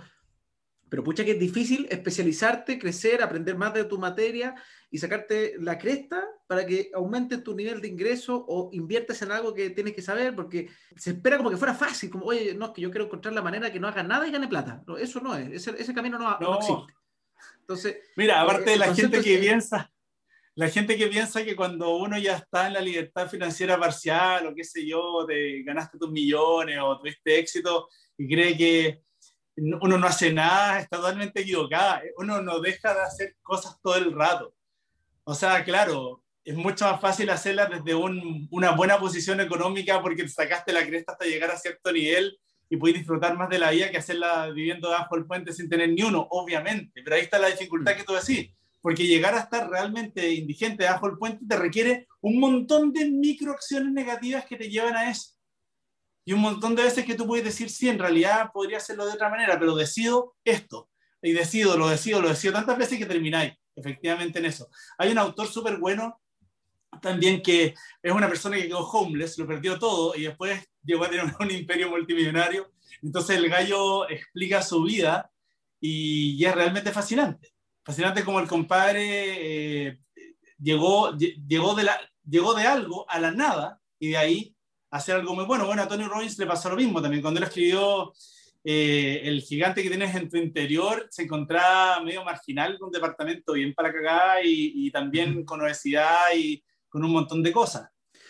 Pero 0.89 1.03
pucha 1.03 1.25
que 1.25 1.31
es 1.31 1.39
difícil 1.39 1.87
especializarte, 1.89 2.79
crecer, 2.79 3.21
aprender 3.21 3.57
más 3.57 3.73
de 3.73 3.83
tu 3.83 3.97
materia 3.97 4.55
y 4.89 4.97
sacarte 4.97 5.55
la 5.59 5.77
cresta 5.77 6.23
para 6.47 6.65
que 6.65 6.89
aumente 6.93 7.39
tu 7.39 7.55
nivel 7.55 7.81
de 7.81 7.89
ingreso 7.89 8.45
o 8.47 8.69
inviertas 8.71 9.21
en 9.21 9.31
algo 9.31 9.53
que 9.53 9.69
tienes 9.71 9.93
que 9.93 10.01
saber, 10.01 10.35
porque 10.35 10.69
se 10.95 11.11
espera 11.11 11.37
como 11.37 11.49
que 11.49 11.57
fuera 11.57 11.73
fácil, 11.73 12.09
como, 12.09 12.25
oye, 12.25 12.53
no, 12.53 12.67
es 12.67 12.71
que 12.71 12.81
yo 12.81 12.89
quiero 12.89 13.05
encontrar 13.05 13.33
la 13.33 13.41
manera 13.41 13.71
que 13.71 13.79
no 13.79 13.87
haga 13.87 14.03
nada 14.03 14.27
y 14.27 14.31
gane 14.31 14.47
plata. 14.47 14.81
No, 14.87 14.97
eso 14.97 15.19
no 15.19 15.35
es, 15.35 15.51
ese, 15.51 15.81
ese 15.81 15.93
camino 15.93 16.17
no, 16.17 16.37
no. 16.39 16.55
existe. 16.57 16.93
Entonces, 17.59 17.97
Mira, 18.15 18.41
aparte 18.41 18.69
de 18.69 18.75
eh, 18.75 18.79
la 18.79 18.95
gente 18.95 19.21
que 19.21 19.37
piensa, 19.37 19.91
la 20.55 20.69
gente 20.69 20.97
que 20.97 21.07
piensa 21.07 21.43
que 21.43 21.55
cuando 21.55 21.97
uno 21.97 22.17
ya 22.17 22.37
está 22.37 22.67
en 22.67 22.73
la 22.73 22.81
libertad 22.81 23.29
financiera 23.29 23.77
parcial 23.77 24.47
o 24.47 24.55
qué 24.55 24.63
sé 24.63 24.87
yo, 24.87 25.25
de 25.25 25.63
ganaste 25.63 25.97
tus 25.97 26.09
millones 26.09 26.79
o 26.81 26.97
tuviste 26.97 27.37
éxito 27.37 27.89
y 28.17 28.27
cree 28.27 28.57
que 28.57 29.03
uno 29.57 29.97
no 29.97 30.07
hace 30.07 30.31
nada, 30.31 30.79
está 30.79 30.97
totalmente 30.97 31.41
equivocada. 31.41 32.01
Uno 32.17 32.41
no 32.41 32.59
deja 32.59 32.93
de 32.93 33.01
hacer 33.01 33.35
cosas 33.41 33.79
todo 33.81 33.95
el 33.95 34.13
rato. 34.13 34.53
O 35.23 35.33
sea, 35.33 35.63
claro, 35.63 36.23
es 36.43 36.55
mucho 36.55 36.85
más 36.85 37.01
fácil 37.01 37.29
hacerlas 37.29 37.69
desde 37.69 37.95
una 37.95 38.71
buena 38.71 38.99
posición 38.99 39.41
económica 39.41 40.01
porque 40.01 40.23
te 40.23 40.29
sacaste 40.29 40.71
la 40.71 40.85
cresta 40.85 41.13
hasta 41.13 41.25
llegar 41.25 41.51
a 41.51 41.57
cierto 41.57 41.91
nivel 41.91 42.37
y 42.69 42.77
puedes 42.77 42.97
disfrutar 42.97 43.35
más 43.37 43.49
de 43.49 43.59
la 43.59 43.71
vida 43.71 43.89
que 43.89 43.97
hacerla 43.97 44.49
viviendo 44.51 44.89
bajo 44.89 45.15
el 45.15 45.25
puente 45.25 45.53
sin 45.53 45.69
tener 45.69 45.89
ni 45.89 46.03
uno, 46.03 46.27
obviamente. 46.29 47.01
Pero 47.03 47.15
ahí 47.15 47.23
está 47.23 47.39
la 47.39 47.49
dificultad 47.49 47.95
que 47.95 48.03
tú 48.03 48.13
decís, 48.13 48.51
porque 48.81 49.07
llegar 49.07 49.33
a 49.33 49.39
estar 49.39 49.69
realmente 49.69 50.31
indigente 50.33 50.85
bajo 50.85 51.07
el 51.07 51.17
puente 51.17 51.45
te 51.47 51.57
requiere 51.57 52.07
un 52.21 52.39
montón 52.39 52.93
de 52.93 53.09
microacciones 53.09 53.91
negativas 53.91 54.45
que 54.45 54.57
te 54.57 54.69
llevan 54.69 54.95
a 54.95 55.09
eso 55.09 55.36
y 56.27 56.33
un 56.33 56.41
montón 56.41 56.75
de 56.75 56.83
veces 56.83 57.05
que 57.05 57.15
tú 57.15 57.25
puedes 57.25 57.45
decir, 57.45 57.69
sí, 57.69 57.87
en 57.87 57.97
realidad 57.97 58.51
podría 58.51 58.79
hacerlo 58.79 59.05
de 59.05 59.13
otra 59.13 59.29
manera, 59.29 59.57
pero 59.57 59.77
decido 59.77 60.35
esto. 60.43 60.89
Y 61.21 61.31
decido, 61.31 61.77
lo 61.77 61.87
decido, 61.87 62.21
lo 62.21 62.27
decido 62.27 62.51
tantas 62.51 62.77
veces 62.77 62.99
que 62.99 63.05
termináis, 63.05 63.53
efectivamente, 63.73 64.39
en 64.39 64.45
eso. 64.45 64.67
Hay 64.97 65.09
un 65.09 65.19
autor 65.19 65.47
súper 65.47 65.77
bueno 65.77 66.19
también 67.01 67.41
que 67.41 67.73
es 68.03 68.11
una 68.11 68.27
persona 68.27 68.57
que 68.57 68.67
quedó 68.67 68.79
homeless, 68.79 69.37
lo 69.37 69.47
perdió 69.47 69.79
todo 69.79 70.17
y 70.17 70.23
después 70.23 70.67
llegó 70.83 71.05
a 71.05 71.09
tener 71.09 71.33
un 71.39 71.49
imperio 71.51 71.89
multimillonario. 71.89 72.73
Entonces 73.01 73.37
el 73.37 73.47
gallo 73.47 74.09
explica 74.09 74.61
su 74.61 74.83
vida 74.83 75.31
y, 75.79 76.43
es 76.43 76.53
realmente 76.53 76.91
fascinante. 76.91 77.53
Fascinante 77.85 78.25
como 78.25 78.41
el 78.41 78.49
compadre 78.49 79.87
eh, 79.87 79.99
llegó, 80.61 81.15
llegó, 81.15 81.73
de 81.73 81.89
llegó 82.29 82.53
de 82.53 82.67
algo 82.67 83.09
a 83.09 83.17
la 83.17 83.31
nada 83.31 83.79
y 83.97 84.09
de 84.09 84.17
ahí 84.17 84.56
hacer 84.91 85.15
algo 85.15 85.35
muy 85.35 85.45
bueno. 85.45 85.65
Bueno, 85.65 85.81
a 85.81 85.87
Tony 85.87 86.03
Robbins 86.03 86.37
le 86.37 86.45
pasó 86.45 86.69
lo 86.69 86.75
mismo 86.75 87.01
también. 87.01 87.21
Cuando 87.21 87.39
él 87.39 87.45
escribió 87.45 88.13
eh, 88.63 89.21
El 89.23 89.41
gigante 89.41 89.83
que 89.83 89.89
tienes 89.89 90.15
en 90.15 90.29
tu 90.29 90.37
interior, 90.37 91.07
se 91.09 91.23
encontraba 91.23 92.01
medio 92.01 92.23
marginal, 92.23 92.77
con 92.77 92.87
un 92.87 92.93
departamento 92.93 93.53
bien 93.53 93.73
para 93.73 93.91
cagar 93.91 94.45
y, 94.45 94.87
y 94.87 94.91
también 94.91 95.45
con 95.45 95.61
obesidad 95.61 96.33
y 96.35 96.63
con 96.89 97.03
un 97.03 97.11
montón 97.11 97.43
de 97.43 97.51
cosas. 97.51 97.89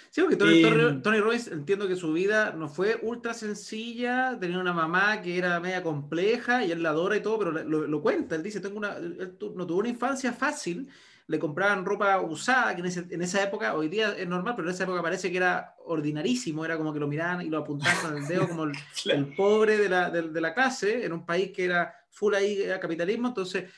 Sí, 0.09 0.21
porque 0.21 0.37
Tony, 0.37 0.63
eh, 0.63 0.99
Tony, 1.03 1.19
Robbins 1.19 1.47
entiendo 1.47 1.87
que 1.87 1.95
su 1.95 2.11
vida 2.13 2.51
no 2.51 2.69
fue 2.69 2.99
ultra 3.03 3.33
sencilla, 3.33 4.37
tenía 4.39 4.57
una 4.57 4.73
mamá 4.73 5.21
que 5.21 5.37
era 5.37 5.59
media 5.59 5.83
compleja 5.83 6.63
y 6.63 6.71
él 6.71 6.81
la 6.81 6.89
adora 6.89 7.17
y 7.17 7.21
todo, 7.21 7.37
pero 7.37 7.51
lo, 7.51 7.87
lo 7.87 8.01
cuenta, 8.01 8.35
él 8.35 8.43
dice, 8.43 8.59
tengo 8.59 8.77
una, 8.77 8.95
él 8.95 9.37
no 9.55 9.67
tuvo 9.67 9.79
una 9.79 9.89
infancia 9.89 10.33
fácil, 10.33 10.87
le 11.27 11.39
compraban 11.39 11.83
ropa 11.83 12.21
usada, 12.21 12.73
que 12.73 12.81
en, 12.81 13.21
esa 13.21 13.43
época, 13.43 13.75
hoy 13.75 13.89
día 13.89 14.13
es 14.17 14.27
normal, 14.27 14.55
pero 14.55 14.69
en 14.69 14.73
esa 14.73 14.85
época 14.85 15.01
parece 15.01 15.29
que 15.29 15.37
era 15.37 15.75
ordinarísimo, 15.85 16.63
era 16.63 16.77
como 16.77 16.93
que 16.93 16.99
lo 16.99 17.07
miraban 17.07 17.45
y 17.45 17.49
lo 17.49 17.57
apuntaban 17.57 17.97
con 18.01 18.17
el 18.17 18.27
dedo 18.27 18.47
como 18.47 18.63
el, 18.63 18.73
pobre 19.35 19.77
de 19.77 19.89
la, 19.89 20.09
de, 20.09 20.41
la, 20.41 20.53
clase, 20.53 21.05
en 21.05 21.11
un 21.11 21.25
país 21.25 21.51
que 21.51 21.65
era 21.65 21.93
full 22.09 22.33
ahí 22.33 22.63
a 22.69 22.79
capitalismo, 22.79 23.27
entonces 23.27 23.69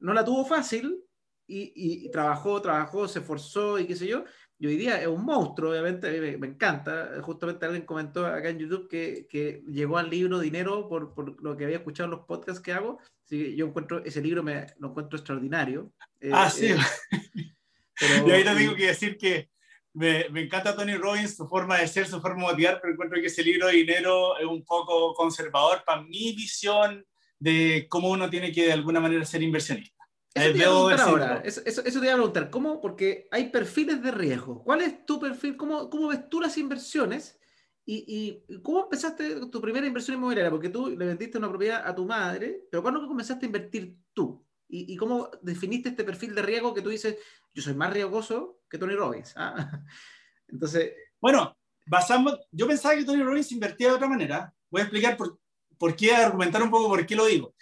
no 0.00 0.12
la 0.12 0.22
tuvo 0.22 0.44
fácil 0.44 1.02
y, 1.46 1.72
y, 1.74 2.10
trabajó, 2.10 2.60
trabajó, 2.60 3.08
se 3.08 3.20
esforzó 3.20 3.78
y 3.78 3.86
qué 3.86 3.96
sé 3.96 4.06
yo, 4.06 4.24
y 4.60 4.66
hoy 4.66 4.76
día 4.76 5.00
es 5.00 5.06
un 5.06 5.24
monstruo, 5.24 5.70
obviamente, 5.70 6.08
a 6.08 6.10
mí 6.10 6.36
me, 6.36 6.48
encanta. 6.48 7.10
Justamente 7.22 7.64
alguien 7.64 7.86
comentó 7.86 8.26
acá 8.26 8.48
en 8.48 8.58
YouTube 8.58 8.88
que, 8.88 9.28
que 9.30 9.62
llegó 9.68 9.98
al 9.98 10.10
libro 10.10 10.40
Dinero 10.40 10.88
por, 10.88 11.14
por, 11.14 11.40
lo 11.40 11.56
que 11.56 11.64
había 11.64 11.76
escuchado 11.76 12.06
en 12.06 12.10
los 12.10 12.26
podcasts 12.26 12.60
que 12.60 12.72
hago. 12.72 12.98
Así 13.24 13.54
yo 13.54 13.66
encuentro, 13.66 14.04
ese 14.04 14.20
libro 14.20 14.42
me 14.42 14.66
lo 14.78 14.88
encuentro 14.88 15.16
extraordinario. 15.16 15.92
Eh, 16.20 16.30
ah, 16.32 16.50
sí. 16.50 16.66
Eh, 16.72 16.76
y 18.26 18.30
ahí 18.32 18.42
te 18.42 18.54
tengo 18.54 18.74
que 18.74 18.86
decir 18.86 19.16
que 19.16 19.48
me, 19.92 20.28
me, 20.30 20.42
encanta 20.42 20.74
Tony 20.74 20.96
Robbins, 20.96 21.36
su 21.36 21.46
forma 21.46 21.78
de 21.78 21.86
ser, 21.86 22.08
su 22.08 22.20
forma 22.20 22.42
de 22.42 22.52
motivar, 22.52 22.80
pero 22.80 22.92
encuentro 22.92 23.20
que 23.20 23.28
ese 23.28 23.44
libro 23.44 23.68
Dinero 23.68 24.36
es 24.38 24.46
un 24.46 24.64
poco 24.64 25.14
conservador 25.14 25.84
para 25.84 26.02
mi 26.02 26.32
visión 26.34 27.06
de 27.38 27.86
cómo 27.88 28.10
uno 28.10 28.28
tiene 28.28 28.50
que 28.50 28.66
de 28.66 28.72
alguna 28.72 28.98
manera 28.98 29.24
ser 29.24 29.40
inversionista. 29.40 29.97
Eso 30.34 30.88
te, 30.88 31.00
ahora. 31.00 31.42
Eso, 31.44 31.62
te 31.62 31.90
iba 31.90 32.12
a 32.12 32.16
preguntar. 32.16 32.50
¿Cómo? 32.50 32.80
Porque 32.80 33.28
hay 33.30 33.50
perfiles 33.50 34.02
de 34.02 34.10
riesgo. 34.10 34.62
¿Cuál 34.62 34.82
es 34.82 35.04
tu 35.04 35.18
perfil? 35.18 35.56
¿Cómo, 35.56 35.90
cómo 35.90 36.08
ves 36.08 36.28
tú 36.28 36.40
las 36.40 36.56
inversiones? 36.58 37.38
¿Y, 37.84 38.44
y 38.48 38.62
cómo 38.62 38.84
empezaste 38.84 39.46
tu 39.46 39.60
primera 39.60 39.86
inversión 39.86 40.18
inmobiliaria? 40.18 40.50
Porque 40.50 40.68
tú 40.68 40.90
le 40.90 41.06
vendiste 41.06 41.38
una 41.38 41.48
propiedad 41.48 41.86
a 41.86 41.94
tu 41.94 42.04
madre, 42.04 42.66
pero 42.70 42.82
¿cuándo 42.82 43.06
comenzaste 43.06 43.46
a 43.46 43.48
invertir 43.48 43.96
tú? 44.12 44.44
¿Y, 44.68 44.92
y 44.92 44.96
cómo 44.96 45.30
definiste 45.40 45.88
este 45.88 46.04
perfil 46.04 46.34
de 46.34 46.42
riesgo 46.42 46.74
que 46.74 46.82
tú 46.82 46.90
dices, 46.90 47.16
yo 47.54 47.62
soy 47.62 47.74
más 47.74 47.90
riesgoso 47.90 48.60
que 48.68 48.76
Tony 48.76 48.94
Robbins? 48.94 49.32
¿ah? 49.36 49.82
Entonces... 50.48 50.92
Bueno, 51.20 51.56
basamos, 51.86 52.38
yo 52.52 52.66
pensaba 52.68 52.94
que 52.94 53.04
Tony 53.04 53.22
Robbins 53.22 53.50
invertía 53.52 53.88
de 53.88 53.94
otra 53.94 54.08
manera. 54.08 54.54
Voy 54.70 54.82
a 54.82 54.84
explicar 54.84 55.16
por, 55.16 55.40
por 55.78 55.96
qué, 55.96 56.14
argumentar 56.14 56.62
un 56.62 56.70
poco 56.70 56.88
por 56.88 57.04
qué 57.06 57.16
lo 57.16 57.24
digo 57.24 57.54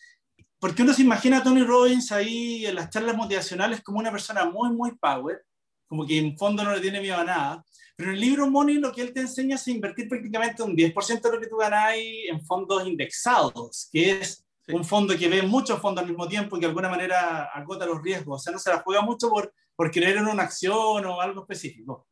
porque 0.67 0.83
uno 0.83 0.93
se 0.93 1.03
imagina 1.03 1.39
a 1.39 1.43
Tony 1.45 1.63
Robbins 1.63 2.11
ahí 2.11 2.67
en 2.67 2.75
las 2.75 2.91
charlas 2.91 3.17
motivacionales 3.17 3.83
como 3.83 4.01
una 4.01 4.11
persona 4.11 4.47
muy, 4.47 4.71
muy 4.71 4.97
power, 4.97 5.45
como 5.87 6.05
que 6.05 6.19
en 6.19 6.37
fondo 6.37 6.65
no 6.65 6.75
le 6.75 6.81
tiene 6.81 7.01
miedo 7.01 7.19
a 7.19 7.23
nada. 7.23 7.65
Pero 7.95 8.11
en 8.11 8.17
el 8.17 8.21
libro 8.21 8.51
Money 8.51 8.79
lo 8.79 8.91
que 8.91 9.03
él 9.03 9.13
te 9.13 9.21
enseña 9.21 9.55
es 9.55 9.69
invertir 9.69 10.09
prácticamente 10.09 10.65
un 10.65 10.77
10% 10.77 11.21
de 11.21 11.31
lo 11.31 11.41
que 11.41 11.47
tú 11.47 11.57
ganas 11.59 11.95
en 11.95 12.45
fondos 12.45 12.85
indexados, 12.85 13.89
que 13.93 14.19
es 14.19 14.45
un 14.67 14.85
fondo 14.85 15.17
que 15.17 15.29
ve 15.29 15.43
muchos 15.43 15.81
fondos 15.81 16.03
al 16.03 16.09
mismo 16.09 16.27
tiempo 16.27 16.57
y 16.57 16.59
que 16.59 16.67
de 16.67 16.71
alguna 16.71 16.89
manera 16.89 17.45
agota 17.45 17.87
los 17.87 18.03
riesgos. 18.03 18.41
O 18.41 18.43
sea, 18.43 18.53
no 18.53 18.59
se 18.59 18.71
la 18.71 18.83
juega 18.83 19.03
mucho 19.03 19.31
por, 19.31 19.55
por 19.77 19.93
creer 19.93 20.17
en 20.17 20.27
una 20.27 20.43
acción 20.43 21.07
o 21.07 21.21
algo 21.21 21.43
específico. 21.43 22.09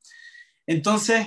Entonces, 0.65 1.27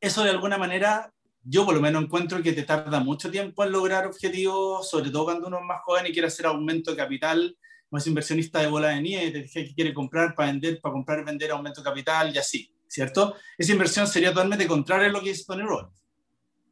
eso 0.00 0.24
de 0.24 0.30
alguna 0.30 0.56
manera 0.56 1.12
yo 1.44 1.64
por 1.64 1.74
lo 1.74 1.80
menos 1.80 2.02
encuentro 2.02 2.42
que 2.42 2.52
te 2.52 2.62
tarda 2.62 3.00
mucho 3.00 3.30
tiempo 3.30 3.64
en 3.64 3.72
lograr 3.72 4.06
objetivos, 4.06 4.88
sobre 4.88 5.10
todo 5.10 5.24
cuando 5.24 5.48
uno 5.48 5.58
es 5.58 5.64
más 5.64 5.82
joven 5.82 6.06
y 6.06 6.12
quiere 6.12 6.28
hacer 6.28 6.46
aumento 6.46 6.90
de 6.90 6.96
capital, 6.96 7.56
no 7.90 7.98
es 7.98 8.06
inversionista 8.06 8.60
de 8.60 8.66
bola 8.66 8.88
de 8.88 9.02
nieve, 9.02 9.50
que 9.52 9.74
quiere 9.74 9.92
comprar 9.92 10.34
para 10.34 10.50
vender, 10.50 10.80
para 10.80 10.92
comprar, 10.94 11.24
vender 11.24 11.50
aumento 11.50 11.80
de 11.80 11.84
capital 11.84 12.34
y 12.34 12.38
así, 12.38 12.74
¿cierto? 12.88 13.36
Esa 13.58 13.72
inversión 13.72 14.06
sería 14.06 14.30
totalmente 14.30 14.66
contraria 14.66 15.08
a 15.08 15.12
lo 15.12 15.20
que 15.20 15.28
dice 15.28 15.44
Tony 15.46 15.62
Robbins. 15.62 16.02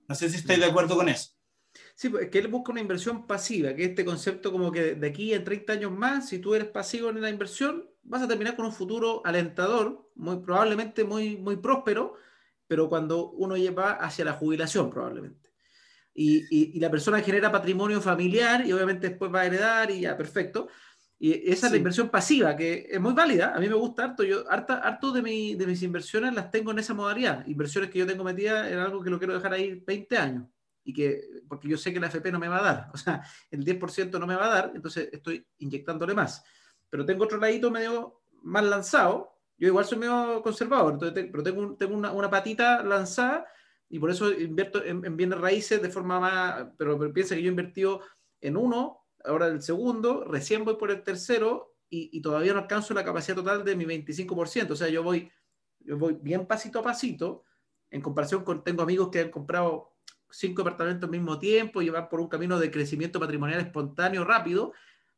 No 0.08 0.14
sé 0.14 0.28
si 0.28 0.36
estáis 0.36 0.58
de 0.58 0.66
acuerdo 0.66 0.96
con 0.96 1.08
eso. 1.08 1.30
Sí, 1.94 2.08
pues 2.08 2.24
es 2.24 2.30
que 2.30 2.38
él 2.38 2.48
busca 2.48 2.72
una 2.72 2.80
inversión 2.80 3.26
pasiva, 3.26 3.74
que 3.74 3.84
este 3.84 4.04
concepto 4.04 4.50
como 4.50 4.72
que 4.72 4.94
de 4.94 5.06
aquí 5.06 5.32
a 5.34 5.44
30 5.44 5.74
años 5.74 5.92
más, 5.92 6.28
si 6.28 6.38
tú 6.38 6.54
eres 6.54 6.68
pasivo 6.68 7.10
en 7.10 7.20
la 7.20 7.30
inversión, 7.30 7.88
vas 8.02 8.22
a 8.22 8.28
terminar 8.28 8.56
con 8.56 8.66
un 8.66 8.72
futuro 8.72 9.22
alentador, 9.24 10.10
muy 10.14 10.38
probablemente 10.38 11.04
muy, 11.04 11.36
muy 11.36 11.56
próspero, 11.56 12.14
pero 12.72 12.88
cuando 12.88 13.32
uno 13.32 13.54
lleva 13.54 13.92
hacia 13.96 14.24
la 14.24 14.32
jubilación 14.32 14.88
probablemente. 14.88 15.52
Y, 16.14 16.46
y, 16.74 16.80
la 16.80 16.90
persona 16.90 17.20
genera 17.20 17.52
patrimonio 17.52 18.00
familiar 18.00 18.66
y 18.66 18.72
obviamente 18.72 19.10
después 19.10 19.30
va 19.30 19.42
a 19.42 19.46
heredar 19.46 19.90
y 19.90 20.00
ya, 20.00 20.16
perfecto. 20.16 20.68
Y 21.18 21.50
esa 21.52 21.66
es 21.66 21.72
la 21.72 21.76
inversión 21.76 22.08
pasiva, 22.08 22.56
que 22.56 22.88
es 22.90 22.98
muy 22.98 23.12
válida. 23.12 23.52
A 23.54 23.60
mí 23.60 23.68
me 23.68 23.74
gusta 23.74 24.04
harto. 24.04 24.22
Yo, 24.24 24.50
harta, 24.50 24.78
harto 24.78 25.12
de, 25.12 25.20
mi, 25.20 25.54
de 25.54 25.66
mis 25.66 25.82
inversiones 25.82 26.32
las 26.32 26.50
tengo 26.50 26.70
en 26.70 26.78
esa 26.78 26.94
modalidad. 26.94 27.46
Inversiones 27.46 27.90
que 27.90 27.98
yo 27.98 28.06
tengo 28.06 28.24
metidas 28.24 28.72
en 28.72 28.78
algo 28.78 29.02
que 29.02 29.10
lo 29.10 29.18
quiero 29.18 29.34
dejar 29.34 29.52
ahí 29.52 29.84
20 29.86 30.16
años. 30.16 30.48
Y 30.82 30.94
que, 30.94 31.20
porque 31.46 31.68
yo 31.68 31.76
sé 31.76 31.92
que 31.92 32.00
la 32.00 32.06
FP 32.06 32.32
no 32.32 32.38
me 32.38 32.48
va 32.48 32.60
a 32.60 32.62
dar. 32.62 32.90
O 32.94 32.96
sea, 32.96 33.22
el 33.50 33.66
10% 33.66 34.18
no 34.18 34.26
me 34.26 34.34
va 34.34 34.46
a 34.46 34.54
dar, 34.54 34.72
entonces 34.74 35.10
estoy 35.12 35.46
inyectándole 35.58 36.14
más. 36.14 36.42
Pero 36.88 37.04
tengo 37.04 37.24
otro 37.24 37.36
ladito 37.36 37.70
medio 37.70 38.22
más 38.42 38.64
lanzado, 38.64 39.41
yo 39.58 39.68
igual 39.68 39.84
soy 39.84 39.98
medio 39.98 40.42
conservador, 40.42 40.94
entonces 40.94 41.28
pero 41.30 41.42
tengo, 41.42 41.76
tengo 41.76 41.94
una, 41.94 42.12
una, 42.12 42.30
patita 42.30 42.82
lanzada 42.82 43.46
y 43.88 43.98
por 43.98 44.10
eso 44.10 44.32
invierto 44.32 44.84
en, 44.84 45.16
bienes 45.16 45.38
raíces 45.38 45.80
de 45.80 45.90
forma 45.90 46.18
más, 46.18 46.66
pero, 46.78 46.98
piensa 47.12 47.34
que 47.34 47.42
yo 47.42 47.48
he 47.48 47.50
invertido 47.50 48.00
en 48.40 48.56
uno, 48.56 49.04
ahora 49.24 49.46
el 49.46 49.62
segundo, 49.62 50.24
recién 50.24 50.64
voy 50.64 50.76
por 50.76 50.90
el 50.90 51.02
tercero 51.02 51.74
y, 51.88 52.10
y, 52.16 52.22
todavía 52.22 52.54
no 52.54 52.60
alcanzo 52.60 52.94
la 52.94 53.04
capacidad 53.04 53.36
total 53.36 53.64
de 53.64 53.76
mi 53.76 53.84
25%, 53.84 54.70
o 54.70 54.76
sea, 54.76 54.88
yo 54.88 55.02
voy, 55.02 55.30
yo 55.80 55.98
voy 55.98 56.16
bien 56.20 56.46
pasito 56.46 56.78
a 56.80 56.82
pasito 56.82 57.44
en 57.90 58.00
comparación 58.00 58.42
con, 58.42 58.64
tengo 58.64 58.82
amigos 58.82 59.10
que 59.10 59.20
han 59.20 59.30
comprado 59.30 59.92
cinco 60.32 60.62
departamentos 60.62 61.06
al 61.06 61.10
mismo 61.10 61.38
tiempo 61.38 61.82
y 61.82 61.90
van 61.90 62.08
por 62.08 62.20
un 62.20 62.28
camino 62.28 62.58
de 62.58 62.70
crecimiento 62.70 63.20
patrimonial 63.20 63.60
espontáneo 63.60 64.24
rápido 64.24 64.72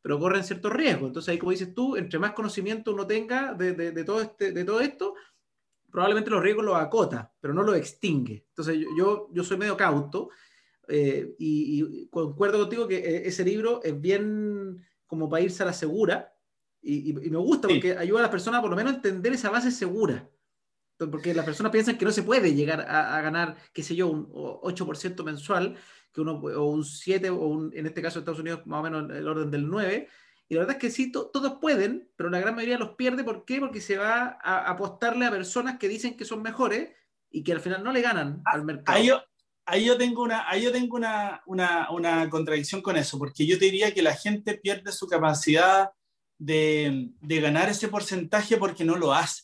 pero 0.05 0.19
corren 0.19 0.45
ciertos 0.45 0.71
riesgos. 0.71 1.07
Entonces 1.09 1.31
ahí, 1.31 1.39
como 1.39 1.53
dices 1.53 1.73
tú, 1.73 1.97
entre 1.97 2.19
más 2.19 2.33
conocimiento 2.33 2.93
uno 2.93 3.07
tenga 3.07 3.55
de, 3.55 3.73
de, 3.73 4.05
todo, 4.05 4.21
este, 4.21 4.53
de 4.53 4.63
todo 4.63 4.83
esto, 4.83 5.15
probablemente 5.91 6.29
los 6.29 6.43
riesgos 6.43 6.63
los 6.63 6.77
acota, 6.77 7.33
pero 7.41 7.55
no 7.55 7.63
los 7.63 7.75
extingue. 7.75 8.45
Entonces 8.51 8.85
yo, 8.99 9.31
yo 9.33 9.43
soy 9.43 9.57
medio 9.57 9.79
cauto 9.79 10.29
eh, 10.89 11.35
y, 11.39 12.07
concuerdo 12.09 12.59
contigo 12.59 12.87
que 12.87 12.99
eh, 12.99 13.23
ese 13.25 13.47
libro 13.47 13.81
es 13.83 13.99
bien 13.99 14.85
como 15.07 15.31
para 15.31 15.43
irse 15.43 15.63
a 15.63 15.67
la 15.67 15.73
segura 15.73 16.37
y, 16.83 17.09
y, 17.09 17.31
me 17.31 17.39
gusta 17.39 17.67
porque 17.67 17.97
ayuda 17.97 18.19
a 18.19 18.23
las 18.25 18.31
personas 18.31 18.61
por 18.61 18.69
lo 18.69 18.77
menos 18.77 18.93
a 18.93 18.97
entender 18.97 19.33
esa 19.33 19.49
base 19.49 19.71
segura. 19.71 20.29
Porque 20.99 21.33
las 21.33 21.47
personas 21.47 21.73
piensan 21.73 21.97
que 21.97 22.05
no 22.05 22.11
se 22.11 22.23
puede 22.23 22.55
llegar 22.55 22.83
a, 22.83 23.17
a 23.17 23.23
ganar, 23.23 23.57
qué 23.73 23.83
sé 23.83 23.97
yo, 23.97 24.09
un 24.09 24.31
8% 24.31 25.25
mensual 25.25 25.79
que 26.15 26.21
uno, 26.21 26.35
o 26.35 26.65
un 26.67 26.85
7, 26.85 27.29
o 27.31 27.47
un, 27.47 27.73
en 27.75 27.87
este 27.87 28.01
caso 28.01 28.21
Estados 28.21 28.41
Unidos 28.41 28.65
más 28.67 28.81
o 28.81 28.83
menos 28.85 29.11
el 29.11 29.27
orden 29.27 29.51
del 29.51 29.69
9. 29.69 30.09
Y 30.49 30.55
la 30.55 30.61
verdad 30.61 30.77
es 30.77 30.81
que 30.81 30.91
sí, 30.91 31.11
todos 31.11 31.59
pueden, 31.61 32.09
pero 32.17 32.31
la 32.31 32.39
gran 32.39 32.55
mayoría 32.55 32.79
los 32.79 32.95
pierde. 32.95 33.25
¿Por 33.25 33.45
qué? 33.45 33.59
Porque 33.59 33.81
se 33.81 33.99
va 33.99 34.39
a 34.43 34.71
apostarle 34.71 35.27
a 35.27 35.31
personas 35.31 35.79
que 35.79 35.89
dicen 35.89 36.17
que 36.17 36.25
son 36.25 36.41
mejores 36.41 36.91
y 37.31 37.43
que 37.43 37.53
al 37.53 37.61
final 37.61 37.83
no 37.83 37.93
le 37.93 38.01
ganan 38.01 38.43
ah, 38.45 38.53
al 38.53 38.65
mercado. 38.65 38.97
Ahí 38.97 39.09
yo, 39.09 39.23
ahí 39.67 39.85
yo 39.87 39.99
tengo, 39.99 40.23
una, 40.23 40.49
ahí 40.49 40.63
yo 40.63 40.71
tengo 40.71 40.97
una, 40.97 41.43
una, 41.47 41.91
una, 41.91 42.31
contradicción 42.31 42.81
con 42.81 42.97
eso, 42.97 43.19
porque 43.19 43.47
yo 43.47 43.59
te 43.59 43.65
diría 43.65 43.93
que 43.93 44.03
la 44.03 44.15
gente 44.15 44.57
pierde 44.57 44.93
su 44.93 45.09
capacidad 45.09 45.91
de, 46.39 47.11
de 47.21 47.41
ganar 47.41 47.71
ese 47.71 47.89
porcentaje 47.89 48.57
porque 48.57 48.85
no 48.85 48.97
lo 48.97 49.13
hace. 49.13 49.43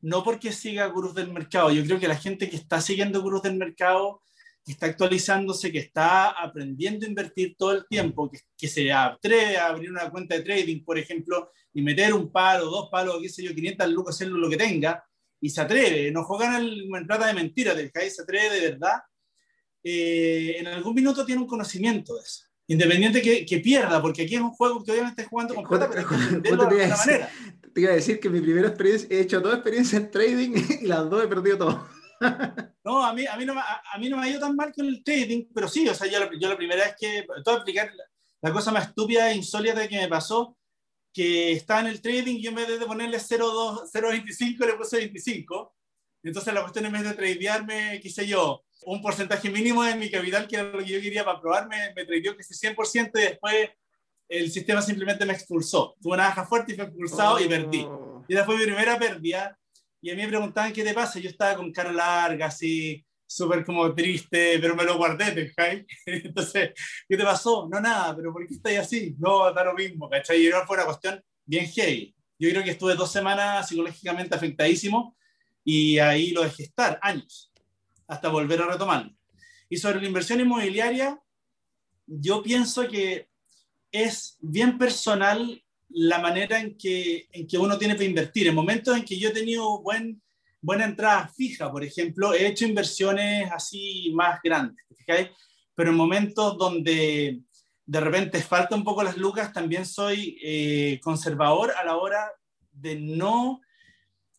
No 0.00 0.22
porque 0.22 0.52
siga 0.52 0.86
gurús 0.86 1.14
del 1.14 1.32
mercado. 1.32 1.70
Yo 1.72 1.84
creo 1.84 1.98
que 1.98 2.08
la 2.08 2.16
gente 2.16 2.48
que 2.48 2.56
está 2.56 2.80
siguiendo 2.80 3.20
gurús 3.20 3.42
del 3.42 3.56
mercado 3.56 4.22
que 4.68 4.72
está 4.72 4.84
actualizándose, 4.84 5.72
que 5.72 5.78
está 5.78 6.28
aprendiendo 6.28 7.06
a 7.06 7.08
invertir 7.08 7.56
todo 7.56 7.72
el 7.72 7.86
tiempo, 7.88 8.30
que, 8.30 8.40
que, 8.54 8.68
se 8.68 8.92
atreve 8.92 9.56
a 9.56 9.68
abrir 9.68 9.90
una 9.90 10.10
cuenta 10.10 10.34
de 10.34 10.42
trading, 10.42 10.84
por 10.84 10.98
ejemplo, 10.98 11.50
y 11.72 11.80
meter 11.80 12.12
un 12.12 12.30
palo, 12.30 12.66
dos 12.66 12.90
palos, 12.90 13.16
qué 13.22 13.30
sé 13.30 13.42
yo, 13.42 13.54
500 13.54 13.88
lucas, 13.88 14.14
hacerlo 14.14 14.36
lo 14.36 14.50
que 14.50 14.58
tenga, 14.58 15.02
y 15.40 15.48
se 15.48 15.62
atreve, 15.62 16.10
no 16.10 16.22
juegan 16.22 16.62
el 16.62 16.86
plata 17.06 17.28
de 17.28 17.32
mentira, 17.32 17.74
del 17.74 17.90
que 17.90 18.10
se 18.10 18.20
atreve 18.20 18.60
de 18.60 18.70
verdad, 18.72 18.98
eh, 19.82 20.56
en 20.58 20.66
algún 20.66 20.94
minuto 20.94 21.24
tiene 21.24 21.40
un 21.40 21.48
conocimiento 21.48 22.14
de 22.16 22.24
eso. 22.24 22.44
Independiente 22.66 23.22
que, 23.22 23.46
que, 23.46 23.60
pierda, 23.60 24.02
porque 24.02 24.24
aquí 24.24 24.34
es 24.34 24.42
un 24.42 24.50
juego 24.50 24.84
que 24.84 24.92
obviamente 24.92 25.22
es 25.22 25.28
jugando 25.28 25.54
con 25.54 25.66
plata, 25.66 25.88
pero 25.88 26.06
de 26.42 26.50
alguna 26.50 26.94
manera. 26.94 27.30
Te 27.72 27.80
iba 27.80 27.92
a 27.92 27.94
decir 27.94 28.20
que 28.20 28.28
mi 28.28 28.42
primera 28.42 28.68
experiencia, 28.68 29.08
he 29.10 29.20
hecho 29.20 29.40
dos 29.40 29.54
experiencias 29.54 30.02
en 30.02 30.10
trading 30.10 30.52
y 30.82 30.86
las 30.86 31.08
dos 31.08 31.24
he 31.24 31.26
perdido 31.26 31.56
todo. 31.56 31.97
No, 32.84 33.04
a 33.04 33.12
mí, 33.12 33.26
a, 33.26 33.36
mí 33.36 33.44
no, 33.44 33.52
a, 33.58 33.98
mí 33.98 34.08
no 34.08 34.16
me 34.16 34.26
ha 34.26 34.30
ido 34.30 34.40
tan 34.40 34.56
mal 34.56 34.72
con 34.72 34.86
el 34.86 35.04
trading, 35.04 35.44
pero 35.54 35.68
sí, 35.68 35.86
o 35.86 35.94
sea, 35.94 36.06
yo, 36.06 36.18
yo 36.40 36.48
la 36.48 36.56
primera 36.56 36.84
vez 36.84 36.94
que, 36.98 37.26
todo 37.44 37.56
explicar 37.56 37.92
la, 38.40 38.50
cosa 38.50 38.72
más 38.72 38.88
estúpida 38.88 39.30
e 39.30 39.36
insólita 39.36 39.86
que 39.86 39.98
me 39.98 40.08
pasó, 40.08 40.56
que 41.12 41.52
estaba 41.52 41.80
en 41.80 41.88
el 41.88 42.00
trading 42.00 42.38
y 42.38 42.46
en 42.46 42.54
vez 42.54 42.66
de 42.66 42.86
ponerle 42.86 43.18
0.25 43.18 44.66
le 44.66 44.74
puse 44.74 44.96
25. 44.96 45.74
Entonces 46.22 46.54
la 46.54 46.62
cuestión 46.62 46.86
en 46.86 46.92
vez 46.92 47.02
de 47.02 47.14
tradearme, 47.14 48.00
qué 48.02 48.08
sé 48.08 48.26
yo, 48.26 48.64
un 48.86 49.02
porcentaje 49.02 49.50
mínimo 49.50 49.82
de 49.82 49.94
mi 49.94 50.10
capital, 50.10 50.48
que 50.48 50.56
era 50.56 50.70
lo 50.70 50.78
que 50.78 50.86
yo 50.86 51.00
quería 51.00 51.24
para 51.24 51.40
probarme, 51.40 51.92
me 51.94 52.04
tradeó 52.06 52.34
que 52.34 52.42
ese 52.42 52.54
100% 52.54 53.10
y 53.14 53.20
después 53.20 53.70
el 54.28 54.50
sistema 54.50 54.80
simplemente 54.80 55.26
me 55.26 55.32
expulsó. 55.32 55.94
Tuve 56.00 56.14
una 56.14 56.28
baja 56.28 56.46
fuerte 56.46 56.72
y 56.72 56.76
fue 56.76 56.84
expulsado 56.84 57.40
y 57.40 57.48
perdí. 57.48 57.82
Oh. 57.82 58.24
Y 58.28 58.34
esa 58.34 58.44
fue 58.44 58.56
mi 58.56 58.64
primera 58.64 58.98
pérdida 58.98 59.58
y 60.00 60.10
a 60.10 60.14
mí 60.14 60.22
me 60.22 60.28
preguntaban 60.28 60.72
qué 60.72 60.84
te 60.84 60.94
pasa. 60.94 61.18
Yo 61.18 61.28
estaba 61.28 61.56
con 61.56 61.72
cara 61.72 61.92
larga, 61.92 62.46
así, 62.46 63.04
súper 63.26 63.64
como 63.64 63.94
triste, 63.94 64.58
pero 64.58 64.74
me 64.74 64.84
lo 64.84 64.96
guardé, 64.96 65.32
¿te 65.32 65.86
Entonces, 66.06 66.72
¿qué 67.08 67.16
te 67.16 67.24
pasó? 67.24 67.68
No, 67.70 67.80
nada, 67.80 68.16
pero 68.16 68.32
¿por 68.32 68.46
qué 68.46 68.54
estás 68.54 68.76
así? 68.78 69.14
No, 69.18 69.52
da 69.52 69.64
lo 69.64 69.74
mismo, 69.74 70.08
¿cachai? 70.08 70.46
Y 70.46 70.50
fue 70.66 70.76
una 70.76 70.86
cuestión 70.86 71.22
bien 71.44 71.66
heavy. 71.66 72.14
Yo 72.38 72.50
creo 72.50 72.62
que 72.62 72.70
estuve 72.70 72.94
dos 72.94 73.10
semanas 73.10 73.68
psicológicamente 73.68 74.34
afectadísimo 74.34 75.16
y 75.64 75.98
ahí 75.98 76.30
lo 76.30 76.42
dejé 76.42 76.62
estar, 76.62 76.98
años, 77.02 77.52
hasta 78.06 78.28
volver 78.28 78.62
a 78.62 78.66
retomarlo. 78.66 79.12
Y 79.68 79.76
sobre 79.76 80.00
la 80.00 80.06
inversión 80.06 80.40
inmobiliaria, 80.40 81.20
yo 82.06 82.42
pienso 82.42 82.88
que 82.88 83.28
es 83.92 84.36
bien 84.40 84.78
personal 84.78 85.62
la 85.90 86.18
manera 86.18 86.60
en 86.60 86.76
que, 86.76 87.28
en 87.32 87.46
que 87.46 87.58
uno 87.58 87.78
tiene 87.78 87.96
que 87.96 88.04
invertir. 88.04 88.48
En 88.48 88.54
momentos 88.54 88.96
en 88.96 89.04
que 89.04 89.18
yo 89.18 89.30
he 89.30 89.32
tenido 89.32 89.80
buen, 89.80 90.22
buena 90.60 90.84
entrada 90.84 91.28
fija, 91.28 91.70
por 91.70 91.84
ejemplo, 91.84 92.34
he 92.34 92.46
hecho 92.46 92.66
inversiones 92.66 93.50
así 93.52 94.10
más 94.14 94.40
grandes, 94.42 94.84
pero 95.74 95.90
en 95.90 95.96
momentos 95.96 96.58
donde 96.58 97.40
de 97.86 98.00
repente 98.00 98.42
falta 98.42 98.76
un 98.76 98.84
poco 98.84 99.02
las 99.02 99.16
lucas, 99.16 99.52
también 99.52 99.86
soy 99.86 100.38
eh, 100.42 101.00
conservador 101.02 101.72
a 101.72 101.84
la 101.84 101.96
hora 101.96 102.32
de 102.70 102.96
no, 103.00 103.62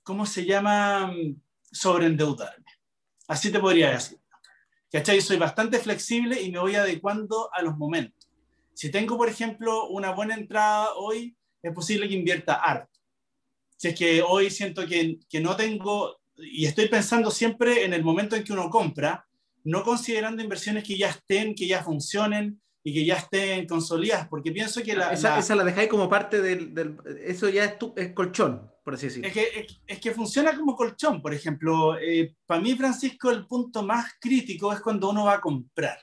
¿cómo 0.03 0.25
se 0.25 0.45
llama? 0.45 1.12
Sobreendeudarme. 1.71 2.65
Así 3.27 3.51
te 3.51 3.59
podría 3.59 3.91
decir. 3.91 4.19
¿Cachai? 4.91 5.21
Soy 5.21 5.38
bastante 5.38 5.79
flexible 5.79 6.41
y 6.41 6.51
me 6.51 6.59
voy 6.59 6.75
adecuando 6.75 7.49
a 7.53 7.62
los 7.62 7.77
momentos. 7.77 8.27
Si 8.73 8.91
tengo, 8.91 9.17
por 9.17 9.29
ejemplo, 9.29 9.88
una 9.89 10.12
buena 10.12 10.35
entrada 10.35 10.93
hoy, 10.95 11.35
es 11.62 11.74
posible 11.74 12.08
que 12.08 12.15
invierta 12.15 12.56
harto. 12.56 13.00
Si 13.78 13.89
es 13.89 13.95
que 13.95 14.22
hoy 14.22 14.50
siento 14.50 14.86
que, 14.86 15.19
que 15.30 15.39
no 15.39 15.56
tengo, 15.56 16.19
y 16.36 16.65
estoy 16.65 16.88
pensando 16.88 17.32
siempre 17.32 17.86
en 17.86 17.93
el 17.93 18.04
momento 18.04 18.36
en 18.36 18.43
que 18.43 18.54
uno 18.54 18.69
compra, 18.69 19.26
no 19.63 19.84
considerando 19.84 20.41
inversiones 20.41 20.84
que 20.84 20.98
ya 20.98 21.10
estén, 21.10 21.56
que 21.56 21.67
ya 21.67 21.84
funcionen 21.84 22.62
y 22.84 22.93
que 22.93 23.06
ya 23.06 23.17
estén 23.17 23.67
consolidadas, 23.67 24.28
porque 24.30 24.52
pienso 24.52 24.82
que 24.82 24.95
la... 24.95 25.12
Esa 25.12 25.32
la, 25.32 25.39
esa 25.39 25.56
la 25.56 25.63
dejáis 25.63 25.89
como 25.89 26.10
parte 26.10 26.41
del, 26.41 26.74
del, 26.74 26.98
Eso 27.24 27.50
ya 27.50 27.65
es, 27.65 27.78
tu, 27.78 27.93
es 27.95 28.13
colchón, 28.13 28.72
por 28.84 28.93
así 28.93 29.08
decirlo. 29.08 29.28
Es 29.28 29.34
que, 29.34 29.43
es, 29.43 29.82
es 29.86 30.00
que 30.00 30.12
funciona 30.12 30.56
como 30.56 30.76
colchón, 30.76 31.22
por 31.22 31.34
ejemplo. 31.34 31.98
Eh, 32.00 32.36
para 32.45 32.62
mí, 32.62 32.76
Francisco, 32.76 33.32
el 33.32 33.45
punto 33.45 33.84
más 33.84 34.13
crítico 34.19 34.72
es 34.72 34.80
cuando 34.80 35.10
uno 35.10 35.26
va 35.26 35.36
a 35.36 35.41
comprar. 35.41 36.00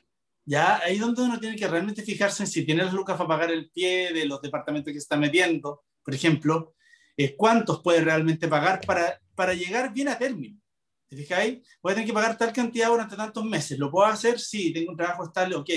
Ya 0.49 0.77
ahí 0.79 0.99
donde 0.99 1.23
uno 1.23 1.41
tiene 1.41 1.57
que 1.57 1.67
realmente 1.67 2.03
fijarse 2.03 2.45
en 2.45 2.47
si 2.47 2.65
tiene 2.65 2.85
las 2.85 2.95
lucas 2.95 3.17
para 3.17 3.29
pagar 3.29 3.51
el 3.51 3.69
pie 3.71 4.13
de 4.13 4.27
los 4.27 4.41
departamentos 4.41 4.93
que 4.93 4.99
está 4.99 5.17
metiendo, 5.17 5.85
por 6.05 6.15
ejemplo, 6.15 6.75
eh, 7.17 7.35
cuántos 7.37 7.83
puede 7.83 8.01
realmente 8.01 8.47
pagar 8.47 8.81
para, 8.87 9.21
para 9.35 9.55
llegar 9.55 9.93
bien 9.93 10.09
a 10.09 10.17
término. 10.17 10.61
¿Te 11.09 11.17
fijáis? 11.17 11.67
Voy 11.83 11.93
a 11.93 11.95
tener 11.97 12.07
que 12.07 12.15
pagar 12.15 12.39
tal 12.39 12.53
cantidad 12.53 12.89
durante 12.89 13.17
tantos 13.17 13.45
meses. 13.45 13.77
¿Lo 13.79 13.91
puedo 13.91 14.07
hacer? 14.07 14.39
Sí, 14.39 14.73
tengo 14.73 14.93
un 14.93 14.97
trabajo 14.97 15.25
estable, 15.25 15.57
ok. 15.57 15.71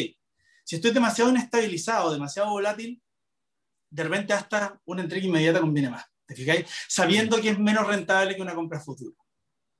Si 0.64 0.76
estoy 0.76 0.92
demasiado 0.92 1.32
inestabilizado, 1.32 2.12
demasiado 2.12 2.52
volátil, 2.52 3.02
de 3.90 4.04
repente 4.04 4.34
hasta 4.34 4.80
una 4.86 5.02
entrega 5.02 5.26
inmediata 5.26 5.62
conviene 5.62 5.90
más. 5.90 6.06
¿Te 6.28 6.36
fijáis? 6.36 6.68
Sabiendo 6.88 7.42
que 7.42 7.50
es 7.50 7.60
menos 7.60 7.88
rentable 7.88 8.36
que 8.36 8.42
una 8.42 8.54
compra 8.54 8.80
futura. 8.80 9.16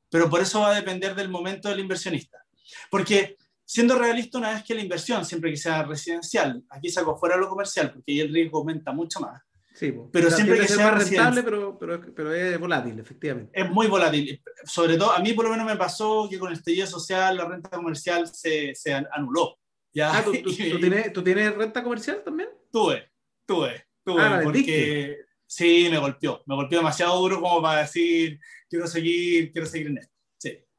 Pero 0.10 0.30
por 0.30 0.42
eso 0.42 0.62
va 0.62 0.72
a 0.72 0.76
depender 0.76 1.14
del 1.14 1.30
momento 1.30 1.70
del 1.70 1.80
inversionista. 1.80 2.44
Porque 2.90 3.38
siendo 3.70 4.00
realista, 4.00 4.40
una 4.40 4.54
vez 4.54 4.64
que 4.64 4.74
la 4.74 4.82
inversión, 4.82 5.24
siempre 5.24 5.52
que 5.52 5.58
sea 5.58 5.84
residencial, 5.84 6.64
aquí 6.72 6.90
saco 6.90 7.16
fuera 7.16 7.38
lo 7.38 7.48
comercial, 7.48 7.94
porque 7.94 8.14
ahí 8.14 8.20
el 8.22 8.34
riesgo 8.34 8.58
aumenta 8.58 8.92
mucho 8.92 9.20
más. 9.20 9.44
Sí, 9.76 9.94
pero 10.12 10.32
siempre 10.32 10.60
que 10.60 10.68
sea 10.68 10.92
más 10.92 11.08
rentable, 11.08 11.44
pero, 11.44 11.78
pero, 11.78 12.02
pero, 12.16 12.34
es 12.34 12.60
volátil, 12.60 12.98
efectivamente. 13.00 13.52
Es 13.54 13.70
muy 13.70 13.86
volátil. 13.86 14.42
Sobre 14.66 14.98
todo, 14.98 15.12
a 15.12 15.20
mí 15.20 15.34
por 15.34 15.46
lo 15.46 15.52
menos 15.52 15.68
me 15.68 15.76
pasó 15.76 16.28
que 16.28 16.40
con 16.40 16.50
el 16.50 16.58
estallido 16.58 16.88
social 16.88 17.38
la 17.38 17.46
renta 17.46 17.70
comercial 17.70 18.28
se, 18.28 18.74
se 18.74 18.92
anuló. 18.92 19.60
¿ya? 19.94 20.18
Ah, 20.18 20.24
¿tú, 20.24 20.32
tienes, 20.32 21.14
¿tú, 21.14 21.24
tienes, 21.24 21.56
renta 21.56 21.84
comercial 21.84 22.24
también? 22.26 22.50
Tuve, 22.72 23.08
tuve, 23.46 23.86
tuve. 24.04 24.22
Ah, 24.22 24.42
porque 24.44 25.16
sí, 25.46 25.90
me 25.92 26.00
golpeó. 26.00 26.42
Me 26.48 26.56
golpeó 26.56 26.80
demasiado 26.80 27.20
duro 27.20 27.40
como 27.40 27.62
para 27.62 27.82
decir, 27.82 28.40
quiero 28.68 28.88
seguir, 28.88 29.52
quiero 29.52 29.68
seguir 29.68 29.88
en 29.88 30.00
esto. 30.00 30.19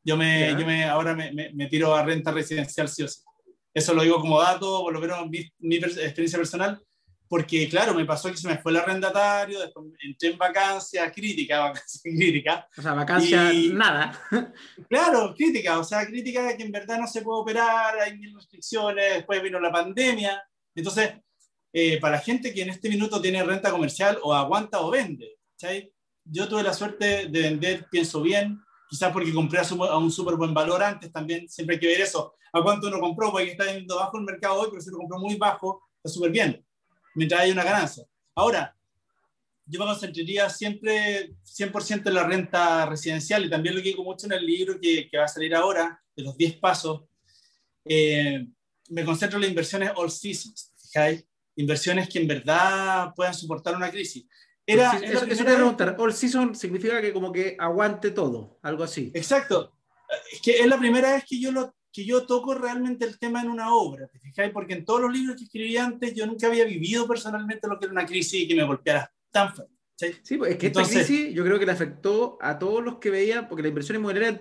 Yo, 0.03 0.17
me, 0.17 0.51
yo 0.59 0.67
me, 0.67 0.85
ahora 0.85 1.15
me, 1.15 1.33
me, 1.33 1.67
tiro 1.67 1.95
a 1.95 2.05
renta 2.05 2.31
residencial 2.31 2.89
sí 2.89 3.03
o 3.03 3.09
sí. 3.09 3.21
Eso 3.73 3.95
lo 3.95 4.03
digo 4.03 4.21
como 4.21 4.41
dato, 4.41 4.81
por 4.83 4.93
lo 4.93 5.01
menos 5.01 5.29
mi, 5.29 5.49
mi 5.59 5.77
experiencia 5.77 6.39
personal 6.39 6.81
porque 7.31 7.69
claro, 7.69 7.95
me 7.95 8.05
pasó 8.05 8.29
que 8.29 8.37
se 8.37 8.49
me 8.49 8.59
fue 8.59 8.73
el 8.73 8.79
arrendatario, 8.79 9.61
después 9.61 9.87
entré 10.03 10.31
en 10.31 10.37
vacancia 10.37 11.13
crítica, 11.13 11.61
vacancia 11.71 12.01
crítica. 12.03 12.69
O 12.77 12.83
sea, 12.83 12.93
vacancia 12.93 13.53
nada. 13.73 14.21
Claro, 14.89 15.33
crítica, 15.37 15.79
o 15.79 15.85
sea, 15.85 16.05
crítica 16.05 16.57
que 16.57 16.65
en 16.65 16.73
verdad 16.73 16.99
no 16.99 17.07
se 17.07 17.23
puede 17.23 17.41
operar, 17.41 18.01
hay 18.01 18.19
mil 18.19 18.35
restricciones, 18.35 19.15
después 19.15 19.41
vino 19.45 19.61
la 19.61 19.71
pandemia. 19.71 20.43
Entonces, 20.75 21.13
eh, 21.73 22.01
para 22.01 22.19
gente 22.19 22.53
que 22.53 22.63
en 22.63 22.71
este 22.71 22.89
minuto 22.89 23.21
tiene 23.23 23.45
renta 23.45 23.71
comercial 23.71 24.19
o 24.25 24.35
aguanta 24.35 24.81
o 24.81 24.91
vende, 24.91 25.39
¿sí? 25.55 25.89
yo 26.25 26.49
tuve 26.49 26.65
la 26.65 26.75
suerte 26.75 27.29
de 27.29 27.43
vender, 27.43 27.87
pienso 27.89 28.23
bien, 28.23 28.61
quizás 28.91 29.13
porque 29.13 29.33
compré 29.33 29.61
a, 29.61 29.97
un 29.99 30.11
súper 30.11 30.35
buen 30.35 30.53
valor 30.53 30.83
antes 30.83 31.13
también, 31.13 31.49
siempre 31.49 31.77
hay 31.77 31.81
que 31.81 31.87
ver 31.87 32.01
eso, 32.01 32.35
a 32.53 32.63
cuánto 32.63 32.89
uno 32.89 32.99
compró, 32.99 33.31
porque 33.31 33.53
está 33.53 33.73
yendo 33.73 33.97
bajo 33.97 34.19
el 34.19 34.25
mercado 34.25 34.61
hoy, 34.61 34.69
pero 34.71 34.83
si 34.83 34.91
lo 34.91 34.99
compró 34.99 35.19
muy 35.19 35.37
bajo, 35.37 35.85
está 36.03 36.09
súper 36.09 36.33
bien 36.33 36.65
mientras 37.15 37.41
hay 37.41 37.51
una 37.51 37.65
ganancia. 37.65 38.05
Ahora, 38.35 38.77
yo 39.67 39.79
me 39.79 39.87
concentraría 39.87 40.49
siempre 40.51 41.35
100% 41.45 42.07
en 42.07 42.15
la 42.15 42.25
renta 42.25 42.87
residencial 42.87 43.45
y 43.45 43.51
también 43.51 43.75
lo 43.75 43.83
que 43.83 43.91
digo 43.91 44.05
mucho 44.05 44.27
en 44.27 44.33
el 44.33 44.45
libro 44.45 44.81
que, 44.81 45.09
que 45.09 45.19
va 45.19 45.25
a 45.25 45.29
salir 45.29 45.55
ahora, 45.55 46.03
de 46.17 46.25
los 46.25 46.37
10 46.37 46.57
pasos, 46.57 47.03
eh, 47.85 48.47
me 48.89 49.05
concentro 49.05 49.37
en 49.37 49.43
las 49.43 49.51
inversiones 49.51 49.93
all 49.95 50.11
seasons, 50.11 50.73
¿fijáis? 50.77 51.25
Inversiones 51.57 52.09
que 52.09 52.19
en 52.19 52.27
verdad 52.27 53.13
puedan 53.15 53.35
soportar 53.35 53.77
una 53.77 53.91
crisis. 53.91 54.27
Era, 54.73 54.99
eso, 54.99 55.27
te 55.27 55.45
preguntar, 55.45 55.97
all 55.99 56.13
season 56.13 56.55
significa 56.55 57.01
que 57.01 57.13
como 57.13 57.33
que 57.33 57.57
aguante 57.59 58.11
todo, 58.11 58.59
algo 58.63 58.85
así. 58.85 59.11
Exacto. 59.15 59.75
Es 60.33 60.41
que 60.41 60.59
es 60.61 60.67
la 60.67 60.79
primera 60.79 61.13
vez 61.13 61.25
que 61.29 61.41
yo 61.41 61.53
lo, 61.53 61.75
que 61.93 62.05
yo 62.05 62.27
toco 62.27 62.55
realmente 62.55 63.05
el 63.05 63.19
tema 63.19 63.41
en 63.41 63.51
una 63.51 63.75
obra, 63.75 64.07
¿te 64.09 64.19
fijáis? 64.19 64.53
Porque 64.53 64.75
en 64.75 64.85
todos 64.85 65.01
los 65.01 65.13
libros 65.13 65.37
que 65.37 65.45
escribí 65.45 65.77
antes 65.77 66.15
yo 66.15 66.27
nunca 66.27 66.47
había 66.47 66.65
vivido 66.65 67.07
personalmente 67.07 67.69
lo 67.69 67.79
que 67.79 67.87
era 67.87 67.93
una 67.93 68.07
crisis 68.07 68.43
y 68.43 68.49
que 68.49 68.55
me 68.55 68.65
golpeara 68.65 69.13
tan 69.31 69.55
fuerte. 69.55 69.75
¿sí? 70.23 70.39
pues 70.39 70.53
es 70.53 70.57
que 70.57 70.69
esta 70.69 70.83
crisis 70.83 71.35
yo 71.35 71.45
creo 71.45 71.59
que 71.59 71.67
le 71.67 71.73
afectó 71.73 72.39
a 72.41 72.59
todos 72.59 72.83
los 72.83 72.99
que 72.99 73.11
veían, 73.11 73.49
porque 73.49 73.63
la 73.63 73.69
inversión 73.69 73.97
inmobiliaria 73.99 74.41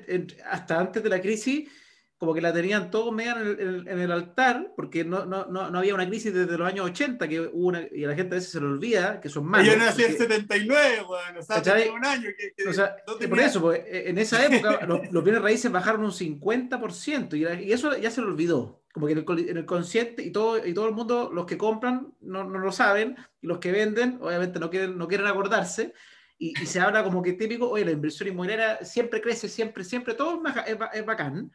hasta 0.50 0.80
antes 0.80 1.04
de 1.04 1.10
la 1.10 1.22
crisis 1.22 1.70
como 2.20 2.34
que 2.34 2.42
la 2.42 2.52
tenían 2.52 2.92
todos 2.92 3.14
medio 3.14 3.32
en 3.38 3.88
el, 3.88 4.12
altar, 4.12 4.74
porque 4.76 5.06
no, 5.06 5.26
no, 5.26 5.46
no, 5.46 5.80
había 5.80 5.96
una 5.96 6.06
crisis 6.06 6.34
desde 6.34 6.58
los 6.58 6.68
años 6.68 6.88
80, 6.88 7.30
que 7.30 7.40
hubo 7.40 7.68
una, 7.68 7.88
y 7.94 8.04
a 8.04 8.10
la 8.10 8.16
gente 8.16 8.36
a 8.36 8.40
veces 8.40 8.52
se 8.52 8.60
le 8.60 8.66
olvida, 8.66 9.22
que 9.22 9.30
son 9.30 9.46
más. 9.46 9.66
Yo 9.66 9.78
nací 9.78 10.04
en 10.04 10.18
79, 10.18 11.04
bueno, 11.08 11.40
o 11.40 11.42
sea, 11.42 11.64
un 11.96 12.06
año. 12.06 12.30
Que, 12.38 12.68
o 12.68 12.74
sea, 12.74 12.98
por 13.06 13.40
eso, 13.40 13.62
pues, 13.62 13.84
en 13.88 14.18
esa 14.18 14.46
época 14.46 14.86
los, 15.12 15.24
bienes 15.24 15.42
raíces 15.42 15.72
bajaron 15.72 16.04
un 16.04 16.12
50%, 16.12 17.38
y, 17.38 17.64
y, 17.64 17.72
eso 17.72 17.98
ya 17.98 18.12
se 18.12 18.20
le 18.20 18.28
olvidó. 18.28 18.82
Como 18.92 19.08
que 19.08 19.14
en 19.14 19.20
el, 19.20 19.50
en 19.50 19.58
el, 19.58 19.66
consciente, 19.66 20.22
y 20.22 20.32
todo, 20.32 20.66
y 20.66 20.74
todo 20.74 20.90
el 20.90 20.94
mundo, 20.94 21.32
los 21.34 21.46
que 21.46 21.58
compran, 21.58 22.14
no, 22.20 22.44
no 22.44 22.60
lo 22.60 22.74
saben, 22.74 23.16
y 23.42 23.48
los 23.48 23.60
que 23.60 23.72
venden, 23.72 24.18
obviamente 24.20 24.60
no 24.60 24.70
quieren, 24.70 24.98
no 24.98 25.08
quieren 25.08 25.28
acordarse. 25.28 25.94
Y, 26.38 26.62
y 26.62 26.66
se 26.66 26.82
habla 26.82 27.02
como 27.02 27.22
que 27.22 27.34
típico, 27.34 27.70
oye, 27.70 27.86
la 27.86 27.92
inversión 27.92 28.28
inmobiliaria 28.28 28.84
siempre 28.84 29.22
crece, 29.22 29.48
siempre, 29.48 29.86
siempre, 29.86 30.16
todo 30.16 30.42
es, 30.68 30.78
es 30.94 31.06
bacán 31.06 31.50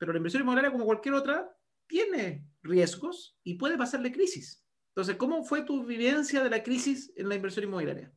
pero 0.00 0.14
la 0.14 0.16
inversión 0.16 0.42
inmobiliaria, 0.42 0.72
como 0.72 0.86
cualquier 0.86 1.14
otra, 1.14 1.54
tiene 1.86 2.46
riesgos 2.62 3.36
y 3.44 3.56
puede 3.56 3.76
pasarle 3.76 4.10
crisis. 4.10 4.64
Entonces, 4.88 5.16
¿cómo 5.16 5.44
fue 5.44 5.62
tu 5.62 5.84
vivencia 5.84 6.42
de 6.42 6.48
la 6.48 6.62
crisis 6.62 7.12
en 7.16 7.28
la 7.28 7.34
inversión 7.34 7.66
inmobiliaria? 7.66 8.10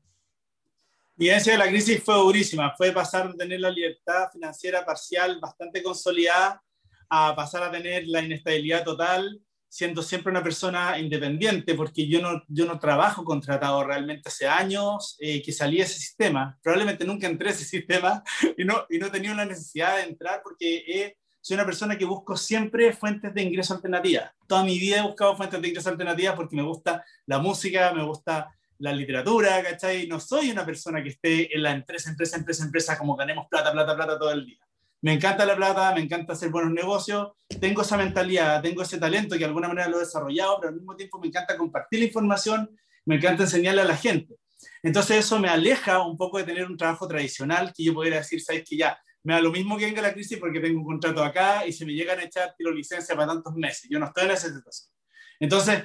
Mi 1.18 1.26
vivencia 1.26 1.52
de 1.52 1.60
la 1.60 1.68
crisis 1.68 2.02
fue 2.02 2.16
durísima. 2.16 2.74
Fue 2.78 2.94
pasar 2.94 3.30
de 3.30 3.38
tener 3.38 3.60
la 3.60 3.70
libertad 3.70 4.30
financiera 4.32 4.86
parcial 4.86 5.42
bastante 5.42 5.84
consolidada 5.84 6.64
a 7.10 7.36
pasar 7.36 7.64
a 7.64 7.72
tener 7.72 8.08
la 8.08 8.22
inestabilidad 8.22 8.86
total, 8.86 9.42
siendo 9.68 10.02
siempre 10.02 10.32
una 10.32 10.42
persona 10.42 10.98
independiente, 10.98 11.76
porque 11.76 12.08
yo 12.08 12.22
no, 12.22 12.44
yo 12.48 12.66
no 12.66 12.80
trabajo 12.80 13.26
contratado 13.26 13.84
realmente 13.84 14.30
hace 14.30 14.48
años 14.48 15.18
eh, 15.20 15.42
que 15.42 15.52
salí 15.52 15.78
de 15.78 15.84
ese 15.84 16.00
sistema. 16.00 16.58
Probablemente 16.64 17.04
nunca 17.04 17.28
entré 17.28 17.50
a 17.50 17.52
ese 17.52 17.66
sistema 17.78 18.24
y 18.58 18.64
no, 18.64 18.86
y 18.90 19.00
no 19.00 19.12
tenido 19.12 19.36
la 19.36 19.46
necesidad 19.46 19.98
de 19.98 20.04
entrar 20.04 20.40
porque 20.42 20.78
he 20.88 21.18
soy 21.44 21.56
una 21.56 21.66
persona 21.66 21.98
que 21.98 22.06
busco 22.06 22.38
siempre 22.38 22.94
fuentes 22.94 23.34
de 23.34 23.42
ingreso 23.42 23.74
alternativas. 23.74 24.32
Toda 24.48 24.64
mi 24.64 24.80
vida 24.80 25.00
he 25.00 25.02
buscado 25.02 25.36
fuentes 25.36 25.62
de 25.62 25.68
ingreso 25.68 25.90
alternativas 25.90 26.36
porque 26.38 26.56
me 26.56 26.64
gusta 26.64 27.04
la 27.26 27.40
música, 27.40 27.92
me 27.94 28.02
gusta 28.02 28.56
la 28.78 28.94
literatura, 28.94 29.62
¿cachai? 29.62 30.08
No 30.08 30.22
soy 30.22 30.52
una 30.52 30.66
persona 30.66 31.04
que 31.04 31.10
esté 31.10 31.54
en 31.54 31.64
la 31.64 31.72
empresa, 31.72 32.10
empresa, 32.10 32.38
empresa, 32.38 32.64
empresa, 32.64 32.98
como 32.98 33.18
ganemos 33.18 33.48
plata, 33.50 33.74
plata, 33.74 33.94
plata 33.94 34.18
todo 34.18 34.32
el 34.32 34.46
día. 34.46 34.58
Me 35.02 35.12
encanta 35.12 35.46
la 35.46 35.58
plata, 35.58 35.94
me 35.94 36.00
encanta 36.00 36.32
hacer 36.32 36.50
buenos 36.50 36.72
negocios, 36.72 37.32
tengo 37.60 37.82
esa 37.82 37.98
mentalidad, 37.98 38.62
tengo 38.62 38.82
ese 38.82 38.98
talento 38.98 39.36
que 39.36 39.40
de 39.40 39.46
alguna 39.46 39.68
manera 39.68 39.90
lo 39.90 39.98
he 39.98 40.06
desarrollado, 40.06 40.60
pero 40.62 40.70
al 40.70 40.76
mismo 40.76 40.96
tiempo 40.96 41.20
me 41.20 41.28
encanta 41.28 41.58
compartir 41.58 42.00
la 42.00 42.06
información, 42.06 42.74
me 43.04 43.16
encanta 43.16 43.44
enseñarle 43.44 43.82
a 43.82 43.86
la 43.86 43.98
gente. 43.98 44.36
Entonces 44.82 45.18
eso 45.18 45.40
me 45.40 45.50
aleja 45.50 46.02
un 46.06 46.16
poco 46.16 46.38
de 46.38 46.46
tener 46.46 46.66
un 46.66 46.78
trabajo 46.78 47.06
tradicional 47.06 47.74
que 47.76 47.84
yo 47.84 47.94
pudiera 47.94 48.16
decir, 48.16 48.42
sabes 48.42 48.64
que 48.64 48.78
ya, 48.78 48.98
me 49.24 49.34
da 49.34 49.42
lo 49.42 49.52
mismo 49.52 49.78
que 49.78 49.86
venga 49.86 50.02
la 50.02 50.14
crisis 50.14 50.38
porque 50.38 50.60
tengo 50.60 50.80
un 50.80 50.86
contrato 50.86 51.24
acá 51.24 51.66
y 51.66 51.72
se 51.72 51.86
me 51.86 51.94
llegan 51.94 52.20
a 52.20 52.24
echar 52.24 52.54
tiro 52.58 52.72
licencia 52.72 53.16
para 53.16 53.34
tantos 53.34 53.54
meses. 53.56 53.90
Yo 53.90 53.98
no 54.00 54.08
estoy 54.08 54.26
en 54.26 54.32
esa 54.32 54.54
situación. 54.54 54.92
Entonces, 55.40 55.84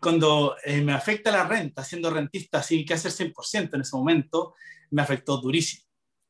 cuando 0.00 0.56
eh, 0.64 0.80
me 0.80 0.92
afecta 0.92 1.30
la 1.30 1.44
renta, 1.44 1.84
siendo 1.84 2.10
rentista 2.10 2.62
sin 2.62 2.86
que 2.86 2.94
hacer 2.94 3.12
100% 3.12 3.74
en 3.74 3.80
ese 3.80 3.96
momento, 3.96 4.54
me 4.90 5.02
afectó 5.02 5.36
durísimo. 5.38 5.84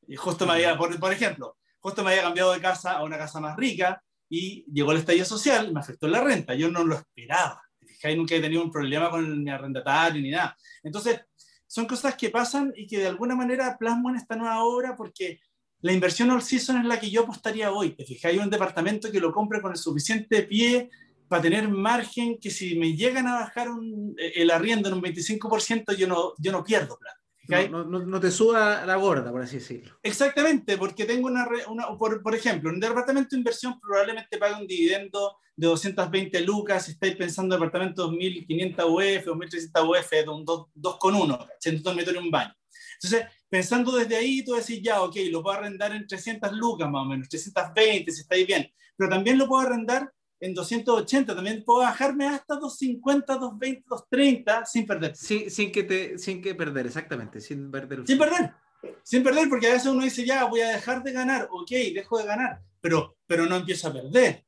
Y 0.08 0.16
justo 0.16 0.46
me 0.46 0.54
había, 0.54 0.76
por, 0.76 1.12
ejemplo, 1.12 1.56
justo 1.78 2.02
me 2.02 2.10
había 2.10 2.22
cambiado 2.22 2.52
de 2.52 2.60
casa 2.60 2.92
a 2.92 3.04
una 3.04 3.16
casa 3.16 3.40
más 3.40 3.56
rica 3.56 4.02
y 4.28 4.64
llegó 4.72 4.92
el 4.92 4.98
estallido 4.98 5.24
social 5.24 5.72
me 5.72 5.80
afectó 5.80 6.08
la 6.08 6.22
renta. 6.22 6.54
Yo 6.54 6.70
no 6.70 6.84
lo 6.84 6.96
esperaba. 6.96 7.62
Fijáis, 7.86 8.16
nunca 8.16 8.34
he 8.34 8.40
tenido 8.40 8.62
un 8.62 8.72
problema 8.72 9.10
con 9.10 9.44
mi 9.44 9.50
arrendatario 9.50 10.20
ni 10.20 10.30
nada. 10.30 10.56
Entonces, 10.82 11.20
son 11.66 11.86
cosas 11.86 12.16
que 12.16 12.30
pasan 12.30 12.72
y 12.74 12.86
que 12.86 12.98
de 12.98 13.06
alguna 13.06 13.36
manera 13.36 13.76
plasmo 13.78 14.10
en 14.10 14.16
esta 14.16 14.34
nueva 14.34 14.64
obra 14.64 14.96
porque 14.96 15.40
la 15.82 15.92
inversión 15.92 16.30
all 16.30 16.42
season 16.42 16.78
es 16.78 16.84
la 16.84 17.00
que 17.00 17.10
yo 17.10 17.22
apostaría 17.22 17.72
hoy. 17.72 17.90
Te 17.90 18.04
fijas, 18.04 18.32
hay 18.32 18.38
un 18.38 18.50
departamento 18.50 19.10
que 19.10 19.20
lo 19.20 19.32
compre 19.32 19.60
con 19.60 19.72
el 19.72 19.78
suficiente 19.78 20.42
pie 20.42 20.90
para 21.28 21.42
tener 21.42 21.68
margen 21.68 22.38
que 22.38 22.50
si 22.50 22.76
me 22.76 22.94
llegan 22.94 23.26
a 23.26 23.40
bajar 23.40 23.68
el 24.16 24.50
arriendo 24.50 24.88
en 24.88 24.94
un 24.96 25.02
25%, 25.02 25.96
yo 25.96 26.08
no, 26.08 26.34
yo 26.38 26.52
no 26.52 26.64
pierdo 26.64 26.98
plata. 26.98 27.20
No, 27.68 27.84
no, 27.84 27.98
no, 28.00 28.20
te 28.20 28.30
suba 28.30 28.86
la 28.86 28.96
gorda, 28.96 29.32
por 29.32 29.42
así 29.42 29.56
decirlo. 29.56 29.98
Exactamente, 30.02 30.76
porque 30.76 31.04
tengo 31.04 31.26
una, 31.26 31.48
una 31.68 31.88
por, 31.98 32.22
por, 32.22 32.34
ejemplo, 32.34 32.70
un 32.70 32.78
departamento 32.78 33.30
de 33.30 33.38
inversión 33.38 33.80
probablemente 33.80 34.38
paga 34.38 34.58
un 34.58 34.66
dividendo 34.66 35.36
de 35.56 35.66
220 35.66 36.40
lucas, 36.42 36.84
si 36.84 36.92
estáis 36.92 37.16
pensando 37.16 37.54
en 37.54 37.60
departamento 37.60 38.02
2500 38.02 38.84
UF 38.84 39.28
o 39.28 39.34
1300 39.34 39.84
UF, 39.84 40.10
de 40.10 40.28
un 40.28 40.46
2,1, 40.46 41.48
en 41.64 41.82
dormitorio 41.82 42.20
y 42.20 42.24
un 42.24 42.30
baño. 42.30 42.54
Entonces, 43.02 43.26
pensando 43.50 43.92
desde 43.92 44.16
ahí, 44.16 44.44
tú 44.44 44.54
decís, 44.54 44.80
ya, 44.80 45.02
ok, 45.02 45.16
lo 45.30 45.42
puedo 45.42 45.58
arrendar 45.58 45.92
en 45.92 46.06
300 46.06 46.52
lucas 46.52 46.88
más 46.88 47.02
o 47.02 47.04
menos, 47.04 47.28
320, 47.28 48.10
si 48.12 48.20
estáis 48.20 48.46
bien, 48.46 48.72
pero 48.96 49.10
también 49.10 49.36
lo 49.36 49.48
puedo 49.48 49.66
arrendar 49.66 50.10
en 50.38 50.54
280, 50.54 51.34
también 51.34 51.64
puedo 51.64 51.80
bajarme 51.80 52.28
hasta 52.28 52.54
250, 52.54 53.34
220, 53.34 53.84
230 53.86 54.64
sin 54.64 54.86
perder. 54.86 55.16
Sin, 55.16 55.50
sin, 55.50 55.72
que, 55.72 55.82
te, 55.82 56.18
sin 56.18 56.40
que 56.40 56.54
perder, 56.54 56.86
exactamente, 56.86 57.40
sin 57.40 57.70
perder. 57.70 58.06
Sin 58.06 58.16
perder, 58.16 58.54
sin 59.02 59.22
perder, 59.22 59.48
porque 59.48 59.66
a 59.66 59.72
veces 59.72 59.88
uno 59.88 60.04
dice, 60.04 60.24
ya, 60.24 60.44
voy 60.44 60.60
a 60.60 60.68
dejar 60.68 61.02
de 61.02 61.12
ganar, 61.12 61.48
ok, 61.50 61.70
dejo 61.92 62.18
de 62.18 62.24
ganar, 62.24 62.62
pero, 62.80 63.16
pero 63.26 63.46
no 63.46 63.56
empiezo 63.56 63.88
a 63.88 63.92
perder. 63.92 64.46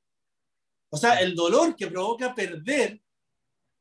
O 0.91 0.97
sea, 0.97 1.21
el 1.21 1.35
dolor 1.35 1.75
que 1.75 1.89
provoca 1.89 2.35
perder 2.35 3.02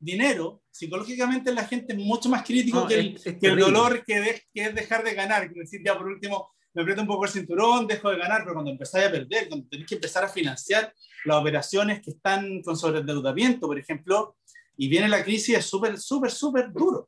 dinero, 0.02 0.64
psicológicamente 0.72 1.54
la 1.54 1.66
gente 1.66 1.94
es 1.94 2.00
mucho 2.00 2.28
más 2.28 2.44
crítico 2.44 2.88
que, 2.88 3.16
el, 3.24 3.60
dolor 3.60 4.04
que, 4.04 4.44
es 4.54 4.76
dejar 4.76 5.04
de 5.04 5.14
ganar. 5.14 5.48
Quiero 5.48 5.62
decir, 5.62 5.82
ya 5.86 5.98
por 5.98 6.08
último, 6.08 6.50
me 6.74 6.82
aprieto 6.82 7.02
un 7.02 7.08
poco 7.08 7.26
el 7.26 7.32
cinturón, 7.32 7.88
dejo 7.88 8.10
de 8.10 8.18
ganar, 8.18 8.42
pero 8.42 8.56
cuando 8.56 8.72
empezáis 8.72 9.08
a 9.08 9.12
perder, 9.12 9.48
cuando 9.48 9.68
tenéis 9.70 9.88
que 9.88 9.96
empezar 9.96 10.24
a 10.24 10.30
financiar 10.30 10.94
las 11.26 11.38
operaciones 11.38 12.02
que 12.02 12.12
están 12.12 12.62
con 12.64 12.76
sobreendeudamiento, 12.76 13.68
por 13.68 13.78
ejemplo, 13.78 14.38
y 14.76 14.90
viene 14.90 15.08
la 15.08 15.24
crisis, 15.24 15.58
es 15.58 15.66
súper, 15.66 16.00
súper, 16.00 16.32
súper 16.32 16.72
duro. 16.72 17.08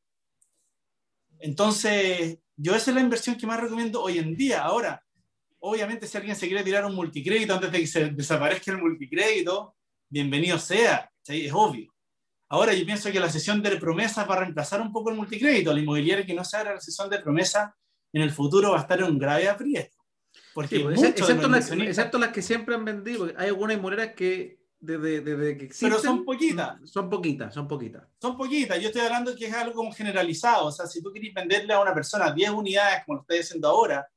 Entonces, 1.39 2.37
yo 2.55 2.75
esa 2.75 2.91
es 2.91 2.95
la 2.95 3.01
inversión 3.01 3.35
que 3.35 3.47
más 3.47 3.59
recomiendo 3.59 4.01
hoy 4.03 4.19
en 4.19 4.35
día. 4.35 4.61
Ahora, 4.61 5.03
obviamente 5.59 6.07
si 6.07 6.17
alguien 6.17 6.35
se 6.35 6.47
quiere 6.47 6.63
tirar 6.63 6.85
un 6.85 6.93
multicrédito 6.93 7.53
antes 7.53 7.71
de 7.71 7.79
que 7.79 7.87
se 7.87 8.09
desaparezca 8.11 8.71
el 8.71 8.77
multicrédito, 8.77 9.75
bienvenido 10.09 10.59
sea, 10.59 11.09
es 11.27 11.51
obvio. 11.53 11.92
Ahora 12.53 12.71
yo 12.71 12.85
pienso 12.85 13.11
que 13.11 13.19
la 13.19 13.31
sesión 13.31 13.63
de 13.63 13.75
promesas 13.77 14.29
va 14.29 14.35
a 14.35 14.39
reemplazar 14.41 14.79
un 14.79 14.91
poco 14.91 15.09
el 15.09 15.15
multicrédito. 15.15 15.73
La 15.73 15.79
inmobiliaria 15.79 16.23
que 16.23 16.35
no 16.35 16.45
se 16.45 16.55
haga 16.55 16.75
la 16.75 16.79
sesión 16.79 17.09
de 17.09 17.17
promesa 17.17 17.75
en 18.13 18.21
el 18.21 18.29
futuro 18.29 18.69
va 18.69 18.77
a 18.77 18.81
estar 18.81 18.99
en 18.99 19.05
un 19.05 19.17
grave 19.17 19.49
aprieto. 19.49 19.97
Porque 20.53 20.81
pues, 20.81 21.01
excepto, 21.01 21.47
las, 22.19 22.31
que 22.31 22.43
siempre 22.43 22.75
han 22.75 22.85
vendido, 22.85 23.27
hay 23.37 23.47
algunas 23.47 23.75
inmobiliarias 23.75 24.15
que 24.15 24.59
desde, 24.79 25.21
desde 25.21 25.57
que 25.57 25.65
existen... 25.65 25.89
Pero 25.89 25.99
son 25.99 26.23
poquitas. 26.23 26.77
Son 26.91 27.09
poquitas, 27.09 27.51
son 27.55 27.67
poquitas. 27.67 28.03
Son 28.21 28.37
poquitas. 28.37 28.79
Yo 28.79 28.89
estoy 28.89 29.01
hablando 29.01 29.35
que 29.35 29.47
es 29.47 29.53
algo 29.55 29.73
como 29.73 29.91
generalizado. 29.91 30.67
O 30.67 30.71
sea, 30.71 30.85
si 30.85 31.01
tú 31.01 31.11
quieres 31.11 31.33
venderle 31.33 31.73
a 31.73 31.81
una 31.81 31.95
persona 31.95 32.31
10 32.31 32.51
unidades, 32.51 33.01
como 33.03 33.15
lo 33.15 33.21
estoy 33.21 33.39
diciendo 33.39 33.67
ahora, 33.67 34.07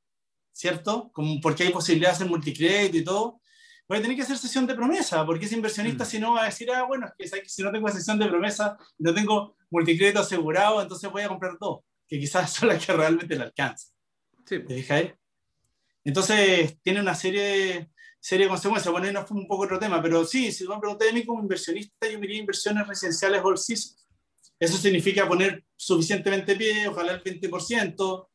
¿cierto? 0.51 1.09
Como 1.11 1.41
porque 1.41 1.63
hay 1.63 1.71
posibilidad 1.71 2.11
de 2.11 2.15
hacer 2.17 2.27
multicrédito 2.27 2.97
y 2.97 3.03
todo, 3.03 3.41
voy 3.87 3.97
a 3.97 4.01
tener 4.01 4.17
que 4.17 4.23
hacer 4.23 4.37
sesión 4.37 4.67
de 4.67 4.75
promesa, 4.75 5.25
porque 5.25 5.45
ese 5.45 5.55
inversionista 5.55 6.03
mm. 6.03 6.07
si 6.07 6.19
no 6.19 6.33
va 6.33 6.43
a 6.43 6.45
decir, 6.45 6.69
ah, 6.71 6.83
bueno, 6.83 7.11
es 7.17 7.31
que 7.31 7.49
si 7.49 7.63
no 7.63 7.71
tengo 7.71 7.89
sesión 7.89 8.19
de 8.19 8.27
promesa, 8.27 8.77
no 8.97 9.13
tengo 9.13 9.55
multicrédito 9.69 10.19
asegurado, 10.19 10.81
entonces 10.81 11.09
voy 11.11 11.21
a 11.21 11.29
comprar 11.29 11.57
dos, 11.59 11.79
que 12.07 12.19
quizás 12.19 12.51
son 12.53 12.69
las 12.69 12.85
que 12.85 12.93
realmente 12.93 13.35
le 13.35 13.43
alcanzan. 13.43 13.93
Sí. 14.45 14.59
¿Te 14.59 14.75
fijas 14.75 15.03
Entonces, 16.03 16.77
tiene 16.81 17.01
una 17.01 17.15
serie, 17.15 17.89
serie 18.19 18.45
de 18.45 18.49
consecuencias. 18.49 18.91
Bueno, 18.91 19.07
ahí 19.07 19.13
no 19.13 19.25
fue 19.25 19.37
un 19.37 19.47
poco 19.47 19.63
otro 19.63 19.79
tema, 19.79 20.01
pero 20.01 20.25
sí, 20.25 20.51
si 20.51 20.67
me 20.67 20.79
pregunté 20.79 21.09
a 21.09 21.13
mí 21.13 21.25
como 21.25 21.41
inversionista, 21.41 22.09
yo 22.09 22.19
miraría 22.19 22.39
inversiones 22.39 22.87
residenciales 22.87 23.41
all 23.43 23.57
Eso 23.57 24.77
significa 24.77 25.27
poner 25.27 25.65
suficientemente 25.75 26.55
pie, 26.55 26.87
ojalá 26.87 27.13
el 27.13 27.23
20%, 27.23 28.27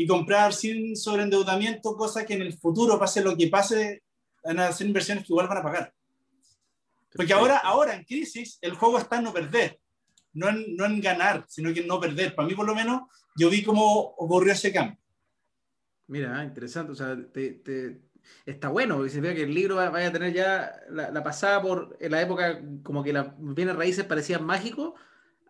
y 0.00 0.06
comprar 0.06 0.54
sin 0.54 0.96
sobreendeudamiento, 0.96 1.96
cosa 1.96 2.24
que 2.24 2.34
en 2.34 2.42
el 2.42 2.56
futuro, 2.56 2.98
pase 2.98 3.20
lo 3.20 3.36
que 3.36 3.48
pase, 3.48 4.02
van 4.48 4.60
a 4.60 4.68
hacer 4.68 4.86
inversiones 4.86 5.24
que 5.24 5.32
igual 5.32 5.48
van 5.48 5.58
a 5.58 5.62
pagar. 5.62 5.94
Porque 7.14 7.32
ahora, 7.32 7.58
ahora 7.58 7.94
en 7.94 8.04
crisis 8.04 8.58
el 8.60 8.74
juego 8.74 8.98
está 8.98 9.18
en 9.18 9.24
no 9.24 9.32
perder, 9.32 9.78
no 10.32 10.48
en, 10.48 10.76
no 10.76 10.86
en 10.86 11.00
ganar, 11.00 11.44
sino 11.48 11.72
que 11.72 11.80
en 11.80 11.86
no 11.86 12.00
perder. 12.00 12.34
Para 12.34 12.48
mí 12.48 12.54
por 12.54 12.66
lo 12.66 12.74
menos 12.74 13.02
yo 13.36 13.50
vi 13.50 13.62
cómo 13.62 14.14
ocurrió 14.16 14.52
ese 14.52 14.72
cambio. 14.72 14.98
Mira, 16.06 16.42
interesante, 16.42 16.92
o 16.92 16.94
sea, 16.94 17.16
está 18.46 18.68
bueno, 18.68 19.06
se 19.08 19.20
ve 19.20 19.34
que 19.34 19.42
el 19.42 19.54
libro 19.54 19.76
vaya 19.76 20.08
a 20.08 20.12
tener 20.12 20.32
ya 20.32 20.72
la, 20.88 21.22
pasada 21.22 21.60
por 21.60 21.98
la 22.00 22.22
época 22.22 22.62
como 22.82 23.04
que 23.04 23.12
las 23.12 23.26
bienes 23.36 23.76
raíces 23.76 24.06
parecían 24.06 24.44
mágicos 24.44 24.94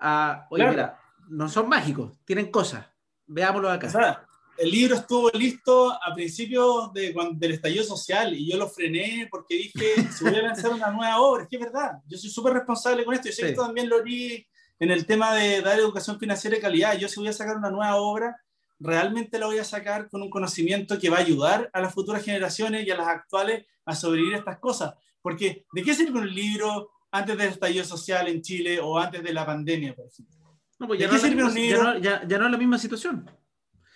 a, 0.01 0.49
oye, 0.51 0.69
mira, 0.69 1.01
no 1.29 1.49
son 1.49 1.69
mágicos, 1.69 2.19
tienen 2.25 2.51
cosas, 2.51 2.87
veámoslo 3.27 3.71
acá 3.71 4.27
el 4.59 4.71
libro 4.73 4.97
estuvo 4.97 5.31
listo 5.31 5.93
a 5.93 6.13
principios 6.15 6.93
de, 6.93 7.15
del 7.35 7.53
estallido 7.53 7.85
social 7.85 8.35
y 8.35 8.51
yo 8.51 8.59
lo 8.59 8.69
frené 8.69 9.29
porque 9.31 9.55
dije, 9.55 9.95
si 10.13 10.25
voy 10.25 10.35
a 10.35 10.43
lanzar 10.43 10.73
una 10.73 10.91
nueva 10.91 11.21
obra, 11.21 11.45
es 11.45 11.49
que 11.49 11.57
es 11.57 11.63
verdad, 11.63 11.93
yo 12.07 12.19
soy 12.19 12.31
súper 12.31 12.55
responsable 12.55 13.05
con 13.05 13.15
esto, 13.15 13.29
yo 13.29 13.33
sé 13.33 13.43
que 13.43 13.49
esto 13.51 13.65
también 13.65 13.89
lo 13.89 14.03
vi 14.03 14.47
en 14.81 14.91
el 14.91 15.07
tema 15.07 15.35
de 15.35 15.61
dar 15.63 15.79
educación 15.79 16.19
financiera 16.19 16.57
de 16.57 16.63
calidad, 16.63 16.99
yo 16.99 17.09
si 17.09 17.21
voy 17.21 17.29
a 17.29 17.33
sacar 17.33 17.57
una 17.57 17.71
nueva 17.71 17.97
obra, 17.97 18.37
realmente 18.81 19.39
la 19.39 19.47
voy 19.47 19.59
a 19.59 19.65
sacar 19.65 20.09
con 20.09 20.23
un 20.23 20.31
conocimiento 20.31 20.99
que 20.99 21.11
va 21.11 21.19
a 21.19 21.21
ayudar 21.21 21.71
a 21.73 21.81
las 21.81 21.95
futuras 21.95 22.25
generaciones 22.25 22.87
y 22.87 22.91
a 22.91 22.97
las 22.97 23.09
actuales 23.09 23.67
a 23.85 23.95
sobrevivir 23.95 24.35
a 24.35 24.39
estas 24.39 24.59
cosas, 24.59 24.95
porque 25.23 25.67
¿de 25.73 25.83
qué 25.83 25.95
sirve 25.95 26.19
un 26.19 26.35
libro 26.35 26.91
antes 27.11 27.39
del 27.39 27.51
estallido 27.51 27.85
social 27.85 28.27
en 28.29 28.43
Chile 28.43 28.81
o 28.81 28.99
antes 28.99 29.23
de 29.23 29.33
la 29.33 29.47
pandemia, 29.47 29.95
por 29.95 30.07
ejemplo? 30.07 30.37
No, 30.81 30.87
pues 30.87 31.01
ya, 31.01 31.09
no, 31.09 31.19
sirve 31.19 31.43
un 31.43 31.55
libro? 31.55 31.99
ya 31.99 32.25
no 32.25 32.47
es 32.47 32.53
la 32.53 32.59
misma 32.59 32.79
situación. 32.79 33.29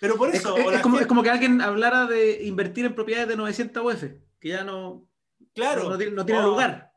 Pero 0.03 0.17
por 0.17 0.35
eso. 0.35 0.57
Es, 0.57 0.81
como, 0.81 1.23
que 1.23 1.29
alguien 1.29 1.61
hablara 1.61 2.05
de 2.05 2.43
invertir 2.43 2.83
en 2.83 2.93
propiedades 2.93 3.29
de 3.29 3.37
900 3.37 3.85
UF, 3.85 4.03
que 4.37 4.49
ya 4.49 4.61
no, 4.65 5.07
claro, 5.55 5.89
no, 5.89 6.25
tiene 6.25 6.41
lugar. 6.41 6.91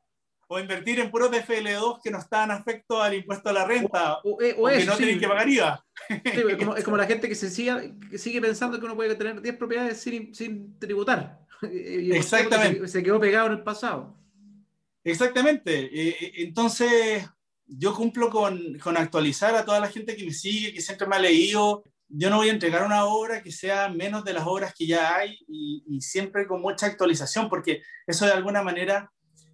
O 0.49 0.59
invertir 0.59 0.99
en 0.99 1.13
puros 1.13 1.31
de 1.31 1.41
FL2 1.45 2.01
que 2.03 2.11
no 2.11 2.19
están 2.19 2.51
afectos 2.51 3.01
al 3.01 3.15
impuesto 3.15 3.51
a 3.51 3.53
la 3.53 3.65
renta. 3.65 4.19
O, 4.25 4.43
eh, 4.43 4.57
que 4.79 4.85
no 4.87 4.97
tienen 4.97 5.21
que 5.21 5.29
pagar 5.29 5.49
IVA. 5.49 5.87
es, 6.25 6.85
como, 6.85 6.97
la 6.97 7.07
gente 7.07 7.29
que, 7.29 7.37
se 7.37 7.49
sigue, 7.49 7.95
que 8.11 8.19
sigue 8.19 8.41
pensando 8.41 8.77
que 8.81 8.87
uno 8.87 8.97
puede 8.97 9.15
tener 9.15 9.41
10 9.41 9.57
propiedades 9.57 10.01
sin, 10.01 10.35
sin 10.35 10.77
tributar. 10.81 11.47
Exactamente. 11.63 12.89
Se, 12.89 13.05
quedó 13.05 13.21
pegado 13.21 13.47
en 13.47 13.53
el 13.53 13.63
pasado. 13.63 14.17
Exactamente. 15.05 16.43
Entonces, 16.43 17.25
yo 17.69 17.95
cumplo 17.95 18.31
con, 18.31 18.77
con, 18.81 18.97
actualizar 18.97 19.55
a 19.55 19.65
toda 19.65 19.79
la 19.79 19.91
gente 19.91 20.17
que 20.17 20.25
me 20.25 20.33
sigue, 20.33 20.75
que 20.75 20.81
siempre 20.81 21.07
me 21.07 21.15
ha 21.15 21.21
leído, 21.21 21.85
yo 22.09 22.31
no 22.31 22.37
voy 22.37 22.49
a 22.49 22.53
entregar 22.53 22.85
una 22.85 23.05
obra 23.05 23.43
que 23.43 23.51
sea 23.51 23.89
menos 23.89 24.25
de 24.25 24.33
las 24.33 24.47
obras 24.47 24.75
que 24.77 24.87
ya 24.87 25.17
hay 25.17 25.39
y, 25.49 26.01
siempre 26.01 26.47
con 26.47 26.61
mucha 26.61 26.87
actualización, 26.87 27.49
porque 27.49 27.83
eso 28.07 28.27
de 28.27 28.33
alguna 28.33 28.63
manera 28.63 29.11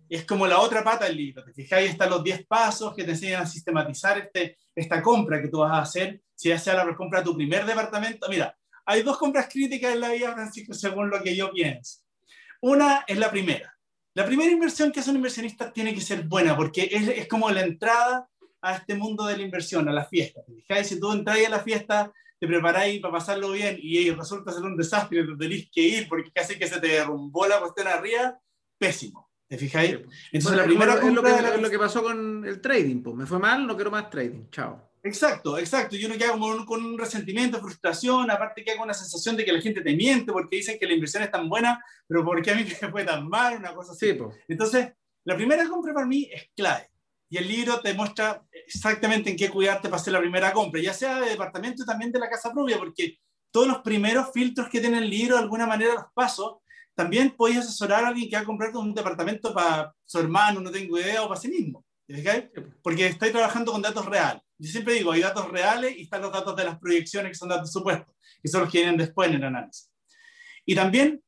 es 0.08 0.26
como 0.26 0.46
la 0.46 0.58
otra 0.58 0.84
pata 0.84 1.06
del 1.06 1.16
libro. 1.16 1.44
Te 1.44 1.54
fijas, 1.54 1.78
ahí 1.78 1.86
están 1.86 2.10
los 2.10 2.22
10 2.22 2.46
pasos 2.46 2.94
que 2.94 3.04
te 3.04 3.12
enseñan 3.12 3.42
a 3.42 3.46
sistematizar 3.46 4.18
este, 4.18 4.58
esta 4.74 5.00
compra 5.00 5.40
que 5.40 5.48
tú 5.48 5.60
vas 5.60 5.72
a 5.72 5.82
hacer, 5.82 6.20
si 6.34 6.50
ya 6.50 6.58
sea 6.58 6.74
la 6.74 6.84
recompra 6.84 7.20
de 7.20 7.24
tu 7.24 7.36
primer 7.36 7.64
departamento. 7.64 8.28
Mira, 8.28 8.54
hay 8.84 9.02
dos 9.02 9.16
compras 9.16 9.48
críticas 9.50 9.94
en 9.94 10.00
la 10.00 10.10
vida, 10.10 10.34
Francisco, 10.34 10.74
según 10.74 11.08
lo 11.08 11.22
que 11.22 11.34
yo 11.34 11.50
pienso. 11.52 12.00
Una 12.60 13.04
es 13.06 13.16
la 13.16 13.30
primera. 13.30 13.74
La 14.14 14.26
primera 14.26 14.50
inversión 14.50 14.92
que 14.92 15.00
hace 15.00 15.10
un 15.10 15.16
inversionista 15.16 15.72
tiene 15.72 15.94
que 15.94 16.02
ser 16.02 16.24
buena, 16.24 16.54
porque 16.54 16.88
es, 16.92 17.08
es 17.08 17.26
como 17.26 17.50
la 17.50 17.62
entrada 17.62 18.28
a 18.60 18.76
este 18.76 18.94
mundo 18.94 19.24
de 19.24 19.38
la 19.38 19.42
inversión, 19.42 19.88
a 19.88 19.92
la 19.92 20.04
fiesta. 20.04 20.42
¿Te 20.44 20.52
fijas? 20.52 20.86
Si 20.86 21.00
tú 21.00 21.12
entras 21.12 21.38
a 21.46 21.48
la 21.48 21.60
fiesta 21.60 22.12
te 22.42 22.48
preparáis 22.48 23.00
para 23.00 23.12
pasarlo 23.12 23.52
bien 23.52 23.78
y 23.80 24.10
resulta 24.10 24.50
ser 24.50 24.64
un 24.64 24.76
desastre 24.76 25.20
y 25.20 25.26
te 25.26 25.36
tenéis 25.36 25.70
que 25.70 25.80
ir 25.80 26.08
porque 26.08 26.32
casi 26.32 26.58
que 26.58 26.66
se 26.66 26.80
te 26.80 26.88
derrumbó 26.88 27.46
la 27.46 27.60
cuestión 27.60 27.86
arriba, 27.86 28.36
pésimo. 28.76 29.30
¿Te 29.46 29.56
fijáis? 29.56 30.00
Entonces, 30.32 30.58
la 30.58 30.64
primera 30.64 30.94
es, 30.94 31.04
lo 31.04 31.22
que, 31.22 31.58
lo 31.58 31.70
que 31.70 31.78
pasó 31.78 32.02
con 32.02 32.44
el 32.44 32.60
trading. 32.60 33.00
Pues. 33.00 33.14
Me 33.14 33.26
fue 33.26 33.38
mal, 33.38 33.64
no 33.64 33.76
quiero 33.76 33.92
más 33.92 34.10
trading. 34.10 34.50
Chao. 34.50 34.90
Exacto, 35.04 35.56
exacto. 35.56 35.94
Y 35.94 36.04
uno 36.04 36.16
queda 36.18 36.32
como 36.32 36.66
con 36.66 36.84
un 36.84 36.98
resentimiento, 36.98 37.60
frustración, 37.60 38.28
aparte 38.28 38.64
queda 38.64 38.74
con 38.74 38.86
una 38.86 38.94
sensación 38.94 39.36
de 39.36 39.44
que 39.44 39.52
la 39.52 39.60
gente 39.60 39.80
te 39.80 39.94
miente 39.94 40.32
porque 40.32 40.56
dicen 40.56 40.80
que 40.80 40.86
la 40.86 40.94
inversión 40.94 41.22
es 41.22 41.30
tan 41.30 41.48
buena, 41.48 41.80
pero 42.08 42.24
porque 42.24 42.50
a 42.50 42.56
mí 42.56 42.64
me 42.82 42.90
fue 42.90 43.04
tan 43.04 43.28
mal, 43.28 43.58
una 43.58 43.72
cosa 43.72 43.92
así. 43.92 44.18
Entonces, 44.48 44.88
la 45.22 45.36
primera 45.36 45.68
compra 45.68 45.94
para 45.94 46.06
mí 46.06 46.28
es 46.28 46.50
clave 46.56 46.91
y 47.32 47.38
el 47.38 47.48
libro 47.48 47.80
te 47.80 47.94
muestra 47.94 48.44
exactamente 48.52 49.30
en 49.30 49.38
qué 49.38 49.48
cuidarte 49.48 49.88
para 49.88 49.98
hacer 49.98 50.12
la 50.12 50.20
primera 50.20 50.52
compra, 50.52 50.82
ya 50.82 50.92
sea 50.92 51.18
de 51.18 51.30
departamento 51.30 51.82
y 51.82 51.86
también 51.86 52.12
de 52.12 52.18
la 52.18 52.28
casa 52.28 52.52
propia, 52.52 52.76
porque 52.76 53.16
todos 53.50 53.66
los 53.66 53.78
primeros 53.78 54.30
filtros 54.34 54.68
que 54.68 54.80
tiene 54.80 54.98
el 54.98 55.08
libro, 55.08 55.36
de 55.36 55.42
alguna 55.42 55.66
manera 55.66 55.94
los 55.94 56.04
pasos, 56.12 56.56
también 56.94 57.30
podéis 57.30 57.60
asesorar 57.60 58.04
a 58.04 58.08
alguien 58.08 58.28
que 58.28 58.36
va 58.36 58.42
a 58.42 58.44
comprar 58.44 58.76
un 58.76 58.92
departamento 58.92 59.54
para 59.54 59.94
su 60.04 60.18
hermano, 60.18 60.60
no 60.60 60.70
tengo 60.70 60.98
idea, 60.98 61.22
o 61.22 61.28
para 61.28 61.40
sí 61.40 61.48
mismo. 61.48 61.86
Porque 62.82 63.06
estáis 63.06 63.32
trabajando 63.32 63.72
con 63.72 63.80
datos 63.80 64.04
reales. 64.04 64.42
Yo 64.58 64.70
siempre 64.70 64.92
digo, 64.92 65.12
hay 65.12 65.22
datos 65.22 65.50
reales 65.50 65.96
y 65.96 66.02
están 66.02 66.20
los 66.20 66.32
datos 66.32 66.54
de 66.54 66.64
las 66.64 66.78
proyecciones, 66.78 67.30
que 67.30 67.38
son 67.38 67.48
datos 67.48 67.72
supuestos, 67.72 68.14
que 68.42 68.48
son 68.50 68.60
los 68.60 68.70
que 68.70 68.80
vienen 68.80 68.98
después 68.98 69.30
en 69.30 69.36
el 69.36 69.44
análisis. 69.44 69.90
Y 70.66 70.74
también, 70.74 71.24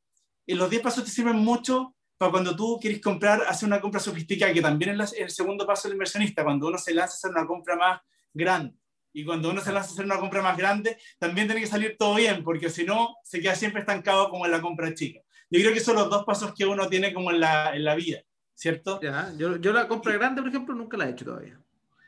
en 0.46 0.58
los 0.58 0.68
10 0.68 0.82
pasos 0.82 1.02
te 1.02 1.10
sirven 1.10 1.36
mucho 1.36 1.93
para 2.16 2.30
cuando 2.30 2.54
tú 2.54 2.78
quieres 2.80 3.00
comprar, 3.00 3.42
hacer 3.48 3.66
una 3.66 3.80
compra 3.80 4.00
sofisticada, 4.00 4.52
que 4.52 4.62
también 4.62 5.00
es 5.00 5.12
el 5.14 5.30
segundo 5.30 5.66
paso 5.66 5.88
del 5.88 5.94
inversionista, 5.94 6.44
cuando 6.44 6.68
uno 6.68 6.78
se 6.78 6.94
lanza 6.94 7.14
a 7.14 7.16
hacer 7.16 7.30
una 7.30 7.46
compra 7.46 7.76
más 7.76 8.00
grande. 8.32 8.74
Y 9.12 9.24
cuando 9.24 9.50
uno 9.50 9.60
se 9.60 9.72
lanza 9.72 9.90
a 9.90 9.92
hacer 9.92 10.04
una 10.04 10.18
compra 10.18 10.42
más 10.42 10.56
grande, 10.56 10.98
también 11.18 11.46
tiene 11.46 11.60
que 11.60 11.66
salir 11.66 11.96
todo 11.98 12.16
bien, 12.16 12.42
porque 12.42 12.70
si 12.70 12.84
no, 12.84 13.16
se 13.22 13.40
queda 13.40 13.54
siempre 13.54 13.80
estancado 13.80 14.28
como 14.28 14.44
en 14.44 14.52
la 14.52 14.60
compra 14.60 14.94
chica. 14.94 15.20
Yo 15.50 15.60
creo 15.60 15.72
que 15.72 15.80
son 15.80 15.96
los 15.96 16.10
dos 16.10 16.24
pasos 16.24 16.52
que 16.54 16.66
uno 16.66 16.88
tiene 16.88 17.12
como 17.12 17.30
en 17.30 17.40
la, 17.40 17.76
en 17.76 17.84
la 17.84 17.94
vida, 17.94 18.22
¿cierto? 18.54 19.00
yo, 19.36 19.56
yo, 19.56 19.72
la 19.72 19.86
compra 19.86 20.14
grande, 20.14 20.42
por 20.42 20.50
ejemplo, 20.50 20.74
nunca 20.74 20.96
la 20.96 21.06
he 21.06 21.12
hecho 21.12 21.26
todavía. 21.26 21.60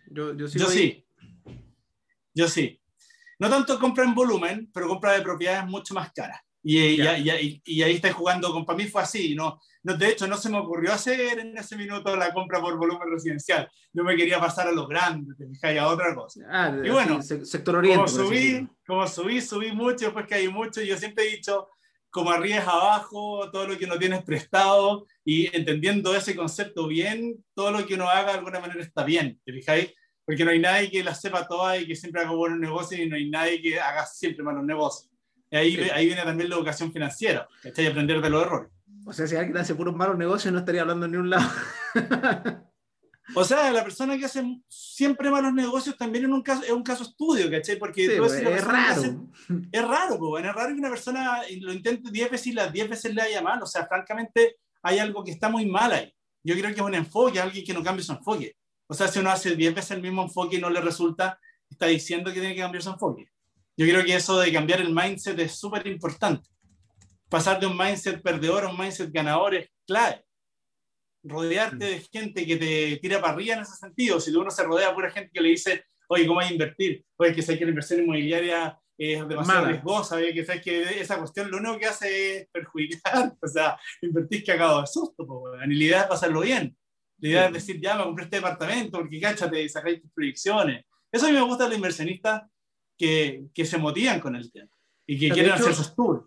Yo, 0.09 0.35
yo, 0.35 0.49
sí, 0.49 0.59
yo 0.59 0.67
sí. 0.67 1.07
Yo 2.35 2.49
sí. 2.49 2.81
No 3.39 3.49
tanto 3.49 3.79
compra 3.79 4.05
en 4.05 4.15
volumen, 4.15 4.71
pero 4.73 4.89
compra 4.89 5.13
de 5.13 5.23
propiedades 5.23 5.67
mucho 5.67 5.95
más 5.95 6.13
caras. 6.13 6.41
Y, 6.69 6.79
y, 6.79 7.01
y, 7.01 7.63
y, 7.65 7.83
ahí 7.85 7.95
está 7.95 8.13
jugando, 8.13 8.53
con, 8.53 8.67
para 8.67 8.77
mí 8.77 8.87
fue 8.87 9.01
así, 9.01 9.37
¿no? 9.37 9.61
no, 9.85 9.97
de 9.97 10.09
hecho 10.09 10.27
no 10.27 10.37
se 10.37 10.51
me 10.51 10.59
ocurrió 10.59 10.93
hacer 10.93 11.39
en 11.39 11.57
ese 11.57 11.77
minuto 11.77 12.17
la 12.17 12.35
compra 12.35 12.61
por 12.61 12.77
volumen 12.77 13.09
residencial, 13.09 13.71
yo 13.93 14.03
me 14.03 14.17
quería 14.17 14.41
pasar 14.41 14.67
a 14.67 14.73
lo 14.73 14.89
grande, 14.89 15.33
te 15.37 15.79
a 15.79 15.87
otra 15.87 16.13
cosa. 16.13 16.41
Ah, 16.51 16.77
y 16.83 16.91
bueno, 16.91 17.23
sector 17.23 17.77
oriente. 17.77 17.99
Como 17.99 18.09
subí, 18.09 18.69
como 18.85 19.07
subí, 19.07 19.41
subí 19.41 19.71
mucho, 19.71 20.07
después 20.07 20.27
que 20.27 20.35
hay 20.35 20.49
mucho, 20.49 20.83
yo 20.83 20.97
siempre 20.97 21.29
he 21.29 21.37
dicho, 21.37 21.69
como 22.11 22.33
arriesgas 22.33 22.67
abajo, 22.67 23.49
todo 23.53 23.69
lo 23.69 23.79
que 23.79 23.87
no 23.87 23.97
tienes 23.97 24.25
prestado, 24.25 25.07
y 25.25 25.57
entendiendo 25.57 26.17
ese 26.17 26.35
concepto 26.35 26.89
bien, 26.89 27.45
todo 27.55 27.71
lo 27.71 27.87
que 27.87 27.95
uno 27.95 28.09
haga 28.09 28.33
de 28.33 28.39
alguna 28.39 28.59
manera 28.59 28.83
está 28.83 29.05
bien, 29.05 29.41
¿te 29.45 29.53
fijáis? 29.53 29.95
Porque 30.25 30.45
no 30.45 30.51
hay 30.51 30.59
nadie 30.59 30.91
que 30.91 31.05
la 31.05 31.15
sepa 31.15 31.47
toda 31.47 31.79
y 31.79 31.87
que 31.87 31.95
siempre 31.95 32.23
haga 32.23 32.33
buenos 32.33 32.59
negocios 32.59 33.01
y 33.01 33.07
no 33.07 33.15
hay 33.15 33.31
nadie 33.31 33.63
que 33.63 33.79
haga 33.79 34.05
siempre 34.05 34.43
malos 34.43 34.65
negocios. 34.65 35.16
Ahí, 35.51 35.77
ahí 35.95 36.07
viene 36.07 36.23
también 36.23 36.51
la 36.51 36.57
educación 36.57 36.93
financiera, 36.93 37.49
¿cachai? 37.63 37.87
Aprender 37.87 38.21
de 38.21 38.31
los 38.31 38.43
errores. 38.43 38.71
O 39.07 39.13
sea, 39.13 39.27
si 39.27 39.37
alguien 39.37 39.57
hace 39.57 39.75
puros 39.75 39.95
malos 39.95 40.19
negocios, 40.19 40.53
no 40.53 40.59
estaría 40.59 40.81
hablando 40.81 41.07
en 41.07 41.13
ni 41.13 41.19
un 41.19 41.31
lado. 41.31 41.49
O 43.35 43.45
sea, 43.45 43.73
la 43.73 43.83
persona 43.83 44.17
que 44.17 44.25
hace 44.25 44.43
siempre 44.69 45.31
malos 45.31 45.53
negocios 45.53 45.97
también 45.97 46.25
en 46.25 46.33
un 46.33 46.43
caso, 46.43 46.63
es 46.63 46.71
un 46.71 46.83
caso 46.83 47.03
estudio, 47.03 47.51
¿cachai? 47.51 47.77
Porque 47.77 48.17
pues, 48.19 48.35
es 48.35 48.65
raro. 48.65 49.03
es 49.73 49.83
raro, 49.83 50.19
pues, 50.19 50.45
es 50.45 50.55
raro 50.55 50.69
que 50.69 50.81
una 50.81 50.91
persona 50.91 51.43
lo 51.61 51.73
intente 51.73 52.11
10 52.11 52.31
veces 52.31 52.47
y 52.47 52.53
las 52.53 52.73
10 52.73 52.89
veces 52.89 53.15
le 53.15 53.23
haya 53.23 53.43
mal. 53.43 53.61
O 53.63 53.67
sea, 53.67 53.87
francamente, 53.87 54.59
hay 54.83 55.01
algo 55.01 55.25
que 55.25 55.33
está 55.33 55.49
muy 55.49 55.67
mal 55.67 55.93
ahí. 55.93 56.13
Yo 56.45 56.55
creo 56.55 56.69
que 56.69 56.81
es 56.81 56.87
un 56.87 56.95
enfoque, 56.95 57.41
alguien 57.41 57.65
que 57.65 57.75
no 57.75 57.83
cambie 57.83 58.05
su 58.05 58.13
enfoque. 58.13 58.57
O 58.87 58.95
sea, 58.95 59.09
si 59.09 59.19
uno 59.19 59.31
hace 59.31 59.57
10 59.57 59.75
veces 59.75 59.91
el 59.91 60.03
mismo 60.03 60.23
enfoque 60.23 60.57
y 60.57 60.61
no 60.61 60.71
le 60.71 60.81
resulta, 60.81 61.41
está 61.69 61.87
diciendo 61.87 62.33
que 62.33 62.39
tiene 62.39 62.55
que 62.55 62.61
cambiar 62.61 62.83
su 62.83 62.91
enfoque. 62.91 63.29
Yo 63.77 63.87
creo 63.87 64.05
que 64.05 64.15
eso 64.15 64.39
de 64.41 64.53
cambiar 64.53 64.81
el 64.81 64.95
mindset 64.95 65.39
es 65.39 65.59
súper 65.59 65.87
importante. 65.87 66.49
Pasar 67.29 67.61
de 67.61 67.67
un 67.67 67.77
mindset 67.77 68.23
perdedor 68.23 68.65
a 68.65 68.71
un 68.71 68.79
mindset 68.79 69.13
ganador 69.13 69.55
es 69.55 69.69
clave. 69.87 70.25
Rodearte 71.23 71.85
de 71.85 72.01
gente 72.01 72.47
que 72.47 72.57
te 72.57 72.97
tira 73.03 73.21
para 73.21 73.35
arriba 73.35 73.57
en 73.57 73.63
ese 73.63 73.77
sentido. 73.77 74.21
Si 74.21 74.35
uno 74.35 74.51
se 74.51 74.63
rodea 74.63 74.89
de 74.89 74.95
pura 74.95 75.11
gente 75.11 75.31
que 75.33 75.41
le 75.41 75.51
dice, 75.51 75.85
oye, 76.09 76.27
¿cómo 76.27 76.41
hay 76.41 76.49
que 76.49 76.55
invertir? 76.55 77.05
Oye, 77.17 77.35
que 77.35 77.43
sé 77.43 77.59
que 77.59 77.65
la 77.65 77.71
inversión 77.71 78.01
inmobiliaria 78.01 78.79
es 78.97 79.29
demasiado 79.29 79.67
riesgosa, 79.67 80.17
oye, 80.17 80.33
que 80.33 80.45
sabes 80.45 80.63
que 80.63 81.01
esa 81.01 81.19
cuestión 81.19 81.51
lo 81.51 81.59
único 81.59 81.79
que 81.79 81.87
hace 81.87 82.37
es 82.37 82.49
perjudicar, 82.51 83.37
o 83.43 83.47
sea, 83.47 83.79
invertir 84.01 84.43
cagado 84.45 84.81
de 84.81 84.87
susto, 84.87 85.27
pues, 85.27 85.69
la 85.69 85.75
idea 85.75 86.03
es 86.03 86.07
pasarlo 86.07 86.41
bien. 86.41 86.75
La 87.19 87.29
idea 87.29 87.47
es 87.47 87.53
decir, 87.53 87.81
ya 87.81 87.97
me 87.97 88.05
compré 88.05 88.25
este 88.25 88.37
departamento 88.37 88.99
porque 88.99 89.21
cáchate, 89.21 89.69
sacáis 89.69 90.01
tus 90.01 90.11
proyecciones. 90.13 90.85
Eso 91.13 91.27
a 91.27 91.29
mí 91.29 91.35
me 91.35 91.43
gusta 91.43 91.65
de 91.65 91.71
los 91.71 91.77
inversionistas 91.77 92.43
que, 92.97 93.47
que 93.55 93.65
se 93.65 93.79
motivan 93.79 94.21
con 94.21 94.37
el 94.37 94.51
tema 94.51 94.71
y 95.07 95.19
que 95.19 95.31
quieren 95.31 95.53
hacer 95.53 95.75
sus 95.75 95.95
tours. 95.95 96.25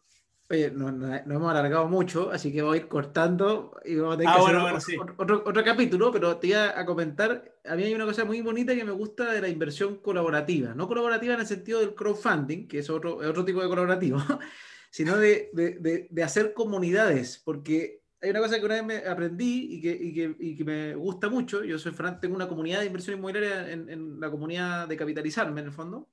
Oye, 0.51 0.71
nos 0.71 0.91
no, 0.91 1.13
hemos 1.13 1.51
alargado 1.51 1.87
mucho, 1.87 2.31
así 2.31 2.51
que 2.51 2.63
voy 2.63 2.79
a 2.79 2.81
ir 2.81 2.87
cortando 2.87 3.79
y 3.85 3.95
vamos 3.97 4.15
a 4.15 4.17
tener 4.17 4.33
ah, 4.33 4.69
que 4.71 4.77
hacer 4.77 4.99
otro, 5.15 5.43
otro, 5.45 5.63
capítulo, 5.63 6.11
pero 6.11 6.37
te 6.37 6.47
iba 6.47 6.79
a 6.79 6.85
comentar, 6.87 7.53
a 7.65 7.75
mí 7.75 7.83
hay 7.83 7.93
una 7.93 8.05
cosa 8.05 8.25
muy 8.25 8.41
bonita 8.41 8.73
que 8.73 8.83
me 8.83 8.91
gusta 8.91 9.31
de 9.31 9.41
la 9.41 9.47
inversión 9.47 9.97
colaborativa, 9.97 10.73
no 10.73 10.87
colaborativa 10.87 11.35
en 11.35 11.41
el 11.41 11.45
sentido 11.45 11.81
del 11.81 11.93
crowdfunding, 11.93 12.67
que 12.67 12.79
es 12.79 12.89
otro, 12.89 13.17
otro 13.17 13.45
tipo 13.45 13.61
de 13.61 13.69
colaborativo, 13.69 14.17
sino 14.89 15.17
de, 15.17 15.51
de, 15.53 16.07
de, 16.09 16.23
hacer 16.23 16.55
comunidades, 16.55 17.39
porque 17.45 18.01
hay 18.19 18.31
una 18.31 18.39
cosa 18.39 18.57
que 18.57 18.65
una 18.65 18.81
vez 18.81 18.85
me 18.85 18.97
aprendí 19.07 19.75
y 19.75 19.81
que, 19.81 19.91
y 19.91 20.13
que, 20.15 20.35
y 20.39 20.55
que 20.55 20.63
me 20.63 20.95
gusta 20.95 21.29
mucho, 21.29 21.63
yo 21.63 21.77
soy 21.77 21.91
Fran, 21.91 22.19
tengo 22.19 22.35
una 22.35 22.47
comunidad 22.47 22.79
de 22.79 22.87
inversión 22.87 23.19
inmobiliaria 23.19 23.71
en, 23.71 23.87
en 23.87 24.19
la 24.19 24.31
comunidad 24.31 24.87
de 24.87 24.97
capitalizarme 24.97 25.61
en 25.61 25.67
el 25.67 25.73
fondo, 25.73 26.09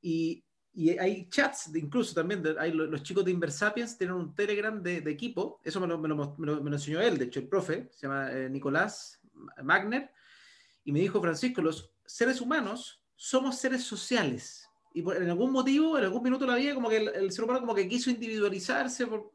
y, 0.00 0.44
y 0.72 0.90
hay 0.98 1.28
chats, 1.28 1.72
de, 1.72 1.80
incluso 1.80 2.14
también, 2.14 2.42
hay, 2.58 2.72
los, 2.72 3.02
chicos 3.02 3.24
de 3.24 3.30
Inversapiens 3.30 3.96
tienen 3.98 4.16
un 4.16 4.34
Telegram 4.34 4.82
de, 4.82 5.00
de 5.00 5.10
equipo, 5.10 5.60
eso 5.64 5.80
me 5.80 5.86
lo, 5.86 5.98
me, 5.98 6.08
lo, 6.08 6.36
me, 6.38 6.46
lo, 6.46 6.72
enseñó 6.72 7.00
él, 7.00 7.18
de 7.18 7.26
hecho, 7.26 7.40
el 7.40 7.48
profe, 7.48 7.88
se 7.92 8.06
llama 8.06 8.30
eh, 8.32 8.48
Nicolás 8.48 9.20
Magner, 9.62 10.10
y 10.84 10.92
me 10.92 11.00
dijo, 11.00 11.20
Francisco, 11.20 11.62
los 11.62 11.92
seres 12.06 12.40
humanos 12.40 13.02
somos 13.14 13.58
seres 13.58 13.82
sociales. 13.82 14.68
Y 14.94 15.02
por, 15.02 15.16
en 15.16 15.28
algún 15.28 15.52
motivo, 15.52 15.98
en 15.98 16.04
algún 16.04 16.22
minuto 16.22 16.46
de 16.46 16.52
la 16.52 16.56
vida, 16.56 16.74
como 16.74 16.88
que 16.88 16.96
el, 16.96 17.08
el 17.08 17.32
ser 17.32 17.44
humano 17.44 17.60
como 17.60 17.74
que 17.74 17.88
quiso 17.88 18.10
individualizarse 18.10 19.06
por, 19.06 19.32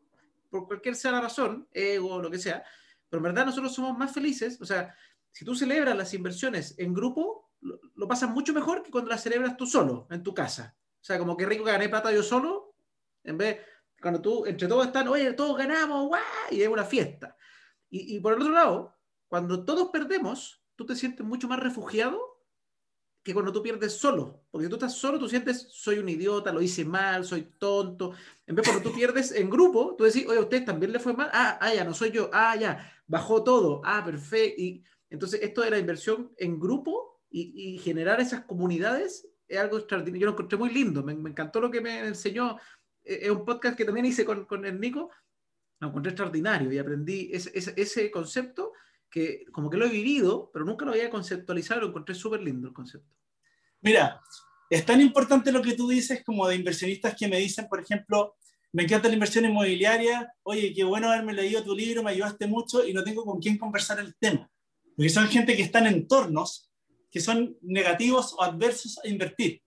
por 0.50 0.68
cualquier 0.68 0.96
sea 0.96 1.12
la 1.12 1.22
razón, 1.22 1.68
ego, 1.74 2.22
lo 2.22 2.30
que 2.30 2.40
sea, 2.40 2.64
pero 3.10 3.20
en 3.20 3.24
verdad 3.24 3.46
nosotros 3.46 3.74
somos 3.74 3.98
más 3.98 4.14
felices, 4.14 4.60
o 4.62 4.66
sea, 4.66 4.96
si 5.32 5.44
tú 5.44 5.56
celebras 5.56 5.98
las 5.98 6.14
inversiones 6.14 6.76
en 6.78 6.94
grupo, 6.94 7.43
lo, 7.64 8.08
pasas 8.08 8.30
mucho 8.30 8.54
mejor 8.54 8.84
que 8.84 8.92
cuando 8.92 9.10
las 9.10 9.24
celebras 9.24 9.58
tú 9.58 9.66
solo, 9.66 10.08
en 10.10 10.24
tu 10.24 10.34
casa. 10.34 10.76
O 11.02 11.04
sea, 11.04 11.18
como 11.18 11.36
que 11.36 11.46
rico 11.46 11.64
que 11.64 11.72
gané 11.72 11.90
plata 11.90 12.12
yo 12.12 12.24
solo, 12.24 12.76
en 13.24 13.38
vez, 13.38 13.60
cuando 14.02 14.22
tú, 14.22 14.46
entre 14.46 14.68
todos 14.68 14.86
están, 14.86 15.08
oye, 15.08 15.34
todos 15.34 15.58
ganamos, 15.58 16.08
¡guau! 16.08 16.22
Y 16.52 16.62
es 16.62 16.68
una 16.68 16.84
fiesta. 16.84 17.36
Y, 17.90 18.20
por 18.22 18.34
el 18.34 18.42
otro 18.42 18.54
lado, 18.54 18.98
cuando 19.28 19.64
todos 19.66 19.90
perdemos, 19.90 20.64
tú 20.76 20.84
te 20.84 20.96
sientes 20.96 21.24
mucho 21.24 21.48
más 21.48 21.60
refugiado 21.60 22.20
que 23.22 23.36
cuando 23.36 23.54
tú 23.54 23.62
pierdes 23.62 23.94
solo. 23.94 24.44
Porque 24.50 24.68
tú 24.68 24.76
estás 24.76 24.96
solo, 24.96 25.20
tú 25.20 25.30
sientes, 25.30 25.68
soy 25.72 26.00
un 26.00 26.10
idiota, 26.10 26.52
lo 26.52 26.62
hice 26.62 26.84
mal, 26.86 27.24
soy 27.24 27.44
tonto. 27.60 28.14
En 28.48 28.56
vez, 28.56 28.68
cuando 28.68 28.90
tú 28.90 28.96
pierdes 28.96 29.32
en 29.32 29.48
grupo, 29.48 29.96
tú 29.96 30.06
decís, 30.06 30.26
oye, 30.28 30.40
a 30.40 30.42
usted 30.42 30.66
también 30.66 30.92
le 30.92 31.00
fue 31.00 31.14
mal. 31.14 31.30
Ah, 31.32 31.60
ah, 31.62 31.72
ya, 31.72 31.84
no 31.84 31.94
soy 31.94 32.10
yo. 32.10 32.32
Ah, 32.34 32.56
ya, 32.56 32.92
bajó 33.06 33.44
todo. 33.44 33.82
Ah, 33.86 34.04
perfecto. 34.04 34.60
Y 34.60 34.84
entonces, 35.12 35.42
esto 35.44 35.62
de 35.62 35.70
la 35.70 35.78
inversión 35.78 36.34
en 36.38 36.60
grupo 36.60 37.13
y, 37.34 37.74
y 37.74 37.78
generar 37.80 38.22
esas 38.22 38.46
comunidades 38.46 39.28
es 39.48 39.58
algo 39.58 39.78
extraordinario. 39.78 40.22
Yo 40.22 40.26
lo 40.28 40.32
encontré 40.34 40.58
muy 40.58 40.70
lindo, 40.70 41.04
me, 41.04 41.16
me 41.16 41.32
encantó 41.32 41.60
lo 41.60 41.72
que 41.72 41.82
me 41.82 42.00
enseñó. 42.00 42.58
Eh, 43.04 43.22
es 43.24 43.30
un 43.32 43.44
podcast 43.44 43.76
que 43.76 43.86
también 43.86 44.06
hice 44.06 44.24
con, 44.24 44.46
con 44.46 44.64
el 44.66 44.80
Nico, 44.80 45.10
lo 45.80 45.88
encontré 45.90 46.12
extraordinario 46.12 46.72
y 46.72 46.78
aprendí 46.78 47.30
ese, 47.34 47.52
ese, 47.54 47.74
ese, 47.76 48.12
concepto 48.12 48.72
que 49.10 49.46
como 49.52 49.70
que 49.70 49.78
lo 49.78 49.86
he 49.86 49.90
vivido, 49.90 50.52
pero 50.54 50.64
nunca 50.64 50.86
lo 50.86 50.92
había 50.92 51.10
conceptualizado, 51.10 51.82
lo 51.82 51.88
encontré 51.88 52.16
súper 52.16 52.42
lindo 52.42 52.68
el 52.68 52.74
concepto. 52.74 53.16
Mira, 53.82 54.22
es 54.70 54.86
tan 54.86 55.02
importante 55.02 55.52
lo 55.52 55.62
que 55.62 55.74
tú 55.74 55.90
dices 55.90 56.24
como 56.24 56.48
de 56.48 56.56
inversionistas 56.56 57.16
que 57.16 57.28
me 57.28 57.38
dicen, 57.40 57.68
por 57.68 57.80
ejemplo, 57.82 58.36
me 58.72 58.84
encanta 58.84 59.08
la 59.08 59.14
inversión 59.16 59.46
inmobiliaria, 59.46 60.34
oye, 60.44 60.74
qué 60.74 60.84
bueno 60.84 61.12
haberme 61.12 61.34
leído 61.34 61.64
tu 61.64 61.76
libro, 61.76 62.02
me 62.02 62.12
ayudaste 62.12 62.48
mucho 62.48 62.86
y 62.88 62.94
no 62.94 63.04
tengo 63.04 63.26
con 63.26 63.40
quién 63.40 63.58
conversar 63.58 64.00
el 64.00 64.16
tema. 64.16 64.50
Porque 64.96 65.10
son 65.10 65.28
gente 65.28 65.56
que 65.56 65.64
está 65.64 65.80
en 65.80 65.88
entornos 65.88 66.73
que 67.14 67.20
son 67.20 67.56
negativos 67.62 68.34
o 68.34 68.42
adversos 68.42 69.00
a 69.04 69.08
invertir. 69.08 69.62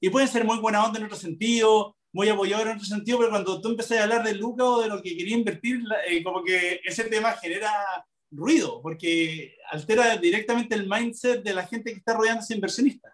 Y 0.00 0.08
pueden 0.08 0.28
ser 0.28 0.44
muy 0.44 0.58
buena 0.58 0.84
onda 0.84 1.00
en 1.00 1.06
otro 1.06 1.18
sentido, 1.18 1.96
muy 2.12 2.28
apoyador 2.28 2.68
en 2.68 2.76
otro 2.76 2.86
sentido, 2.86 3.18
pero 3.18 3.30
cuando 3.30 3.60
tú 3.60 3.70
empezás 3.70 3.98
a 3.98 4.02
hablar 4.04 4.22
de 4.22 4.34
Luca 4.34 4.64
o 4.64 4.80
de 4.80 4.88
lo 4.88 5.02
que 5.02 5.16
quería 5.16 5.36
invertir, 5.36 5.82
eh, 6.08 6.22
como 6.22 6.44
que 6.44 6.80
ese 6.84 7.04
tema 7.04 7.32
genera 7.32 7.72
ruido, 8.30 8.80
porque 8.80 9.56
altera 9.70 10.16
directamente 10.16 10.76
el 10.76 10.88
mindset 10.88 11.42
de 11.42 11.54
la 11.54 11.66
gente 11.66 11.90
que 11.90 11.98
está 11.98 12.14
rodeando 12.14 12.40
a 12.40 12.44
ese 12.44 12.54
inversionista. 12.54 13.12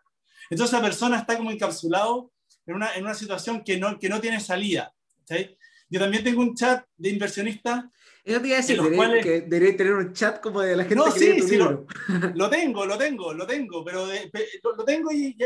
Entonces 0.51 0.74
esa 0.74 0.82
persona 0.82 1.18
está 1.18 1.39
como 1.39 1.51
encapsulado 1.51 2.30
en 2.66 2.74
una, 2.74 2.95
en 2.95 3.05
una 3.05 3.14
situación 3.14 3.64
que 3.64 3.78
no, 3.78 3.99
que 3.99 4.11
no 4.11 4.20
tiene 4.20 4.39
salida. 4.39 4.93
¿sí? 5.24 5.57
Yo 5.89 5.99
también 5.99 6.22
tengo 6.22 6.43
un 6.43 6.55
chat 6.55 6.84
de 6.97 7.09
inversionistas 7.09 7.84
eso 8.25 8.41
te 8.41 8.49
iba 8.49 8.57
a 8.57 8.61
decir, 8.61 8.81
que 9.23 9.41
debería 9.43 9.77
tener 9.77 9.95
un 9.95 10.12
chat 10.12 10.41
como 10.41 10.61
de 10.61 10.77
la 10.77 10.85
gente 10.85 11.03
que 11.14 11.19
sí, 11.19 11.41
sí, 11.41 11.57
Lo, 11.57 11.87
lo, 12.35 12.51
tengo, 12.51 12.87
lo 12.87 12.99
tengo, 12.99 13.33
lo 13.33 13.47
tengo, 13.47 13.85
pero 13.85 14.07
lo, 14.07 14.85
tengo 14.85 15.11
y, 15.12 15.37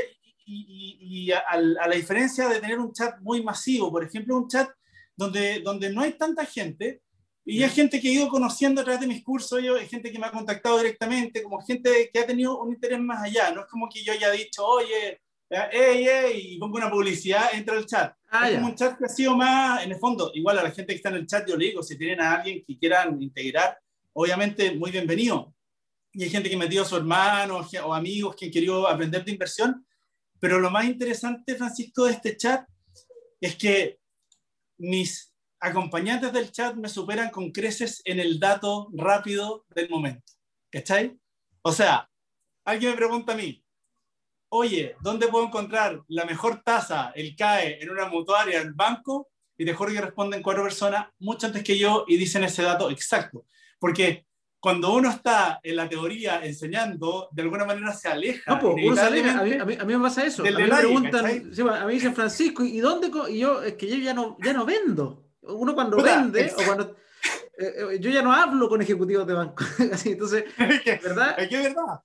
y, 0.47 0.99
y 1.01 1.33
a, 1.33 1.39
a, 1.39 1.59
la 1.59 1.95
diferencia 1.95 2.49
de 2.49 2.61
tener 2.61 2.79
un 2.79 2.93
chat 2.93 3.21
muy 3.21 3.43
masivo, 3.43 3.91
por 3.91 4.05
ejemplo, 4.05 4.37
un 4.37 4.49
chat 4.49 4.69
donde, 5.17 5.61
donde 5.61 5.91
no 5.91 6.03
hay 6.03 6.13
tanta 6.13 6.45
gente, 6.45 7.01
y 7.45 7.63
hay 7.63 7.71
gente 7.71 8.01
que 8.01 8.09
he 8.09 8.13
ido 8.13 8.29
conociendo 8.29 8.81
a 8.81 8.85
través 8.85 9.01
de 9.01 9.09
mis 9.09 9.25
cursos, 9.25 9.61
yo, 9.63 9.77
hay 9.77 9.89
gente 9.89 10.13
que 10.13 10.19
me 10.19 10.27
ha 10.27 10.31
contactado 10.31 10.79
directamente, 10.79 11.43
como 11.43 11.61
gente 11.61 12.11
que 12.13 12.21
ha 12.21 12.27
tenido 12.27 12.61
un 12.61 12.73
interés 12.73 13.01
más 13.01 13.23
allá, 13.23 13.51
no 13.53 13.63
es 13.63 13.67
como 13.67 13.89
que 13.89 14.05
yo 14.05 14.13
haya 14.13 14.31
dicho, 14.31 14.65
oye, 14.65 15.22
ey, 15.71 16.09
ey, 16.09 16.55
y 16.55 16.59
pongo 16.59 16.77
una 16.77 16.91
publicidad, 16.91 17.53
entra 17.53 17.77
al 17.77 17.87
chat. 17.87 18.15
Ah, 18.31 18.49
es 18.49 18.57
como 18.57 18.69
un 18.69 18.75
chat 18.75 18.97
que 18.99 19.05
ha 19.05 19.09
sido 19.09 19.37
más, 19.37 19.85
en 19.85 19.93
el 19.93 19.99
fondo, 19.99 20.31
igual 20.35 20.59
a 20.59 20.63
la 20.63 20.71
gente 20.71 20.93
que 20.93 20.97
está 20.97 21.11
en 21.11 21.17
el 21.17 21.27
chat, 21.27 21.47
yo 21.49 21.57
le 21.57 21.67
digo, 21.67 21.83
si 21.83 21.99
tienen 21.99 22.21
a 22.21 22.37
alguien 22.37 22.65
que 22.67 22.79
quieran 22.79 23.21
integrar, 23.21 23.79
obviamente 24.15 24.73
muy 24.73 24.91
bienvenido. 24.91 25.55
Y 26.13 26.25
hay 26.25 26.31
gente 26.31 26.51
que 26.51 26.57
metió 26.57 26.83
a 26.83 26.85
su 26.85 26.97
hermano 26.97 27.67
o 27.85 27.95
amigos 27.95 28.37
que 28.37 28.47
han 28.47 28.51
querido 28.51 28.87
aprender 28.87 29.25
de 29.25 29.33
inversión. 29.33 29.87
Pero 30.39 30.59
lo 30.59 30.71
más 30.71 30.85
interesante, 30.85 31.55
Francisco, 31.55 32.05
de 32.05 32.13
este 32.13 32.37
chat 32.37 32.67
es 33.41 33.57
que 33.57 33.99
mis 34.79 35.33
acompañantes 35.61 36.33
del 36.33 36.51
chat 36.51 36.75
me 36.75 36.89
superan 36.89 37.31
con 37.31 37.51
creces 37.51 38.03
en 38.05 38.21
el 38.21 38.39
dato 38.39 38.91
rápido 38.93 39.65
del 39.75 39.89
momento. 39.89 40.33
¿Cachai? 40.71 41.17
O 41.63 41.73
sea, 41.73 42.09
alguien 42.65 42.91
me 42.91 42.97
pregunta 42.97 43.33
a 43.33 43.37
mí, 43.37 43.62
oye, 44.55 44.97
¿dónde 45.01 45.29
puedo 45.29 45.47
encontrar 45.47 46.03
la 46.09 46.27
mejor 46.27 46.63
tasa, 46.63 47.13
el 47.15 47.35
CAE, 47.35 47.83
en 47.83 47.91
una 47.91 48.07
mutuaria, 48.07 48.61
en 48.61 48.69
el 48.69 48.75
banco? 48.75 49.31
Y 49.57 49.65
de 49.65 49.75
que 49.75 50.01
responden 50.01 50.43
cuatro 50.43 50.63
personas 50.63 51.07
mucho 51.21 51.47
antes 51.47 51.63
que 51.63 51.79
yo 51.79 52.05
y 52.07 52.17
dicen 52.17 52.45
ese 52.45 52.63
dato 52.63 52.91
exacto. 52.91 53.47
Porque 53.79 54.27
cuando 54.61 54.93
uno 54.93 55.09
está 55.09 55.61
en 55.63 55.77
la 55.77 55.89
teoría 55.89 56.45
enseñando, 56.45 57.29
de 57.33 57.43
alguna 57.43 57.65
manera 57.65 57.95
se 57.95 58.09
aleja. 58.09 58.55
No, 58.55 58.61
pues, 58.61 58.75
uno 58.85 58.97
se 58.97 59.03
aleja. 59.03 59.39
A, 59.39 59.43
mí, 59.43 59.53
a, 59.55 59.65
mí, 59.65 59.77
a, 59.81 59.85
mí, 59.85 59.97
me 59.97 60.03
pasa 60.03 60.27
eso. 60.27 60.43
A 60.43 60.47
mí 60.47 60.53
me 60.53 60.69
preguntan, 60.69 61.55
sí, 61.55 61.63
a 61.63 61.87
mí 61.87 61.95
dicen 61.95 62.15
Francisco, 62.15 62.63
¿y 62.63 62.81
dónde? 62.81 63.11
Y 63.31 63.39
yo, 63.39 63.63
es 63.63 63.75
que 63.75 63.87
yo 63.87 63.97
ya 63.97 64.13
no, 64.13 64.37
ya 64.43 64.53
no 64.53 64.67
vendo. 64.67 65.31
Uno 65.43 65.75
cuando 65.75 65.97
Puta, 65.97 66.17
vende, 66.17 66.53
o 66.59 66.65
cuando. 66.65 66.97
Eh, 67.59 67.75
eh, 67.95 67.99
yo 68.01 68.11
ya 68.11 68.23
no 68.23 68.33
hablo 68.33 68.69
con 68.69 68.83
ejecutivos 68.83 69.27
de 69.27 69.35
banco. 69.35 69.65
Así, 69.93 70.11
entonces, 70.11 70.45
¿verdad? 70.59 71.37
Es 71.39 71.49
que 71.49 71.57
es 71.57 71.63
verdad 71.63 72.03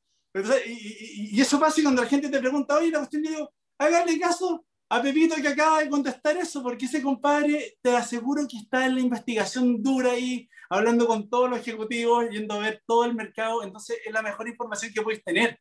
y, 0.65 1.38
y, 1.38 1.41
eso 1.41 1.59
pasa 1.59 1.81
cuando 1.81 2.03
la 2.03 2.09
gente 2.09 2.29
te 2.29 2.39
pregunta, 2.39 2.77
oye, 2.77 2.91
la 2.91 2.99
cuestión, 2.99 3.23
digo, 3.23 3.53
hágale 3.77 4.19
caso 4.19 4.65
a 4.89 5.01
Pepito 5.01 5.35
que 5.35 5.49
acaba 5.49 5.79
de 5.79 5.89
contestar 5.89 6.38
eso, 6.38 6.63
porque 6.63 6.85
ese 6.85 7.01
compadre, 7.01 7.77
te 7.81 7.95
aseguro 7.95 8.47
que 8.47 8.57
está 8.57 8.85
en 8.85 8.95
la 8.95 9.01
investigación 9.01 9.81
dura 9.83 10.11
ahí, 10.11 10.47
hablando 10.69 11.07
con 11.07 11.29
todos 11.29 11.49
los 11.49 11.59
ejecutivos, 11.59 12.29
yendo 12.29 12.55
a 12.55 12.59
ver 12.59 12.83
todo 12.85 13.05
el 13.05 13.13
mercado, 13.13 13.63
entonces 13.63 13.97
es 14.05 14.13
la 14.13 14.21
mejor 14.21 14.47
información 14.47 14.91
que 14.93 15.01
puedes 15.01 15.23
tener. 15.23 15.59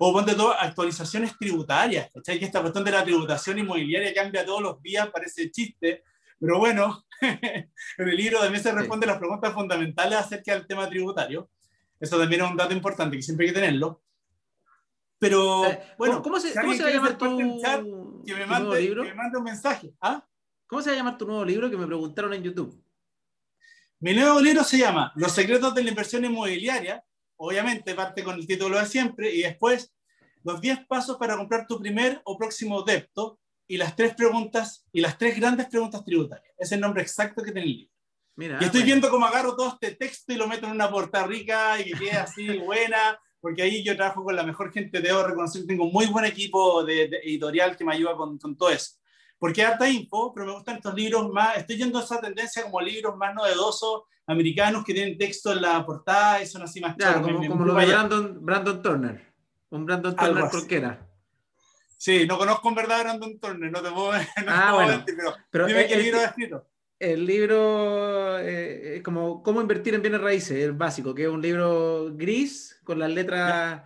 O 0.00 0.12
ponte 0.12 0.34
todo, 0.34 0.52
actualizaciones 0.52 1.36
tributarias, 1.36 2.08
¿cachai? 2.14 2.38
Que 2.38 2.44
esta 2.44 2.60
cuestión 2.60 2.84
de 2.84 2.92
la 2.92 3.02
tributación 3.02 3.58
inmobiliaria 3.58 4.14
cambia 4.14 4.46
todos 4.46 4.62
los 4.62 4.80
días, 4.80 5.08
parece 5.10 5.50
chiste, 5.50 6.04
pero 6.38 6.58
bueno, 6.58 7.04
en 7.20 8.08
el 8.08 8.16
libro 8.16 8.38
también 8.38 8.62
se 8.62 8.70
responde 8.70 9.08
las 9.08 9.18
preguntas 9.18 9.52
fundamentales 9.52 10.18
acerca 10.18 10.54
del 10.54 10.68
tema 10.68 10.88
tributario. 10.88 11.50
Eso 11.98 12.16
también 12.16 12.42
es 12.42 12.50
un 12.50 12.56
dato 12.56 12.72
importante 12.72 13.16
que 13.16 13.22
siempre 13.22 13.46
hay 13.46 13.52
que 13.52 13.60
tenerlo. 13.60 14.02
Pero, 15.18 15.66
Eh, 15.66 15.82
bueno, 15.98 16.22
¿cómo 16.22 16.38
se, 16.38 16.52
si 16.52 16.58
cómo 16.58 16.72
se 16.74 16.82
va 16.82 16.88
a 16.88 16.92
llamar 16.92 17.18
tu, 17.18 17.60
chat, 17.60 17.82
que 17.82 18.34
me 18.34 18.44
tu 18.44 18.46
nuevo 18.46 18.46
mande, 18.46 18.80
libro? 18.82 19.02
que 19.02 19.08
me 19.08 19.14
mande 19.14 19.38
un 19.38 19.44
mensaje. 19.44 19.92
¿Ah? 20.00 20.24
¿Cómo 20.66 20.82
se 20.82 20.90
va 20.90 20.94
a 20.94 20.98
llamar 20.98 21.18
tu 21.18 21.26
nuevo 21.26 21.44
libro 21.44 21.70
que 21.70 21.76
me 21.76 21.86
preguntaron 21.86 22.32
en 22.34 22.42
YouTube? 22.42 22.82
Mi 24.00 24.14
nuevo 24.14 24.40
libro 24.40 24.62
se 24.62 24.78
llama 24.78 25.12
Los 25.16 25.32
secretos 25.32 25.74
de 25.74 25.82
la 25.82 25.88
inversión 25.90 26.24
inmobiliaria. 26.24 27.02
Obviamente 27.36 27.94
parte 27.94 28.22
con 28.22 28.36
el 28.36 28.46
título 28.46 28.78
de 28.78 28.86
siempre 28.86 29.32
y 29.34 29.42
después 29.42 29.92
los 30.44 30.60
10 30.60 30.86
pasos 30.86 31.16
para 31.16 31.36
comprar 31.36 31.66
tu 31.66 31.78
primer 31.78 32.20
o 32.24 32.36
próximo 32.38 32.82
depto 32.82 33.40
y 33.66 33.76
las 33.76 33.96
tres 33.96 34.14
preguntas 34.14 34.86
y 34.92 35.00
las 35.00 35.18
tres 35.18 35.36
grandes 35.38 35.66
preguntas 35.66 36.04
tributarias. 36.04 36.54
Es 36.58 36.72
el 36.72 36.80
nombre 36.80 37.02
exacto 37.02 37.42
que 37.42 37.52
tiene 37.52 37.68
el 37.68 37.76
libro. 37.76 37.92
Mira, 38.36 38.58
y 38.60 38.64
estoy 38.64 38.80
bueno. 38.80 38.86
viendo 38.86 39.10
cómo 39.10 39.26
agarro 39.26 39.56
todo 39.56 39.68
este 39.70 39.96
texto 39.96 40.32
y 40.32 40.36
lo 40.36 40.46
meto 40.46 40.66
en 40.66 40.72
una 40.72 40.88
portada 40.90 41.26
rica 41.26 41.80
y 41.80 41.84
que 41.90 41.98
quede 41.98 42.12
así 42.12 42.58
buena, 42.58 43.20
porque 43.40 43.62
ahí 43.62 43.82
yo 43.84 43.96
trabajo 43.96 44.24
con 44.24 44.34
la 44.36 44.42
mejor 44.42 44.72
gente, 44.72 45.00
debo 45.00 45.22
reconocer 45.22 45.62
que 45.62 45.68
tengo 45.68 45.84
un 45.84 45.92
muy 45.92 46.06
buen 46.06 46.24
equipo 46.24 46.84
de, 46.84 47.08
de 47.08 47.18
editorial 47.18 47.76
que 47.76 47.84
me 47.84 47.94
ayuda 47.94 48.16
con, 48.16 48.38
con 48.38 48.56
todo 48.56 48.70
eso. 48.70 48.92
Porque 49.38 49.62
harta 49.64 49.88
info, 49.88 50.32
pero 50.34 50.46
me 50.46 50.52
gustan 50.54 50.76
estos 50.76 50.94
libros 50.94 51.30
más, 51.30 51.56
estoy 51.56 51.76
yendo 51.76 51.98
a 51.98 52.02
esa 52.02 52.20
tendencia 52.20 52.62
como 52.64 52.80
libros 52.80 53.16
más 53.16 53.34
novedosos, 53.34 54.02
americanos 54.26 54.84
que 54.84 54.92
tienen 54.92 55.16
texto 55.16 55.52
en 55.52 55.62
la 55.62 55.86
portada 55.86 56.42
y 56.42 56.46
son 56.46 56.62
así 56.62 56.80
más 56.80 56.96
me- 56.96 57.04
como, 57.04 57.20
me 57.20 57.32
como 57.32 57.42
empujo 57.44 57.64
lo 57.64 57.74
de. 57.74 57.86
Brandon, 57.86 58.38
Brandon 58.44 58.82
Turner. 58.82 59.32
Un 59.70 59.86
Brandon 59.86 60.14
Algo 60.18 60.26
Turner 60.32 60.44
así. 60.44 60.56
cualquiera. 60.56 61.06
Sí, 61.96 62.26
no 62.26 62.38
conozco 62.38 62.68
en 62.68 62.74
verdad 62.74 63.00
a 63.00 63.02
Brandon 63.04 63.38
Turner, 63.40 63.70
no 63.72 63.82
te 63.82 63.90
puedo, 63.90 64.12
no 64.12 64.18
te 64.18 64.24
Ah, 64.48 64.62
puedo 64.70 64.74
bueno. 64.74 64.92
mentir, 64.98 65.14
pero, 65.16 65.34
Pero 65.50 65.66
dime 65.66 65.86
qué 65.86 65.96
libro 65.96 66.20
ha 66.20 66.24
escrito. 66.24 66.66
El 66.98 67.24
libro 67.26 68.38
eh, 68.40 68.96
es 68.96 69.02
como 69.02 69.42
Cómo 69.42 69.60
invertir 69.60 69.94
en 69.94 70.02
bienes 70.02 70.20
raíces, 70.20 70.58
el 70.58 70.72
básico, 70.72 71.14
que 71.14 71.22
es 71.24 71.28
un 71.28 71.40
libro 71.42 72.10
gris 72.14 72.80
con 72.84 72.98
las 72.98 73.10
letras 73.10 73.82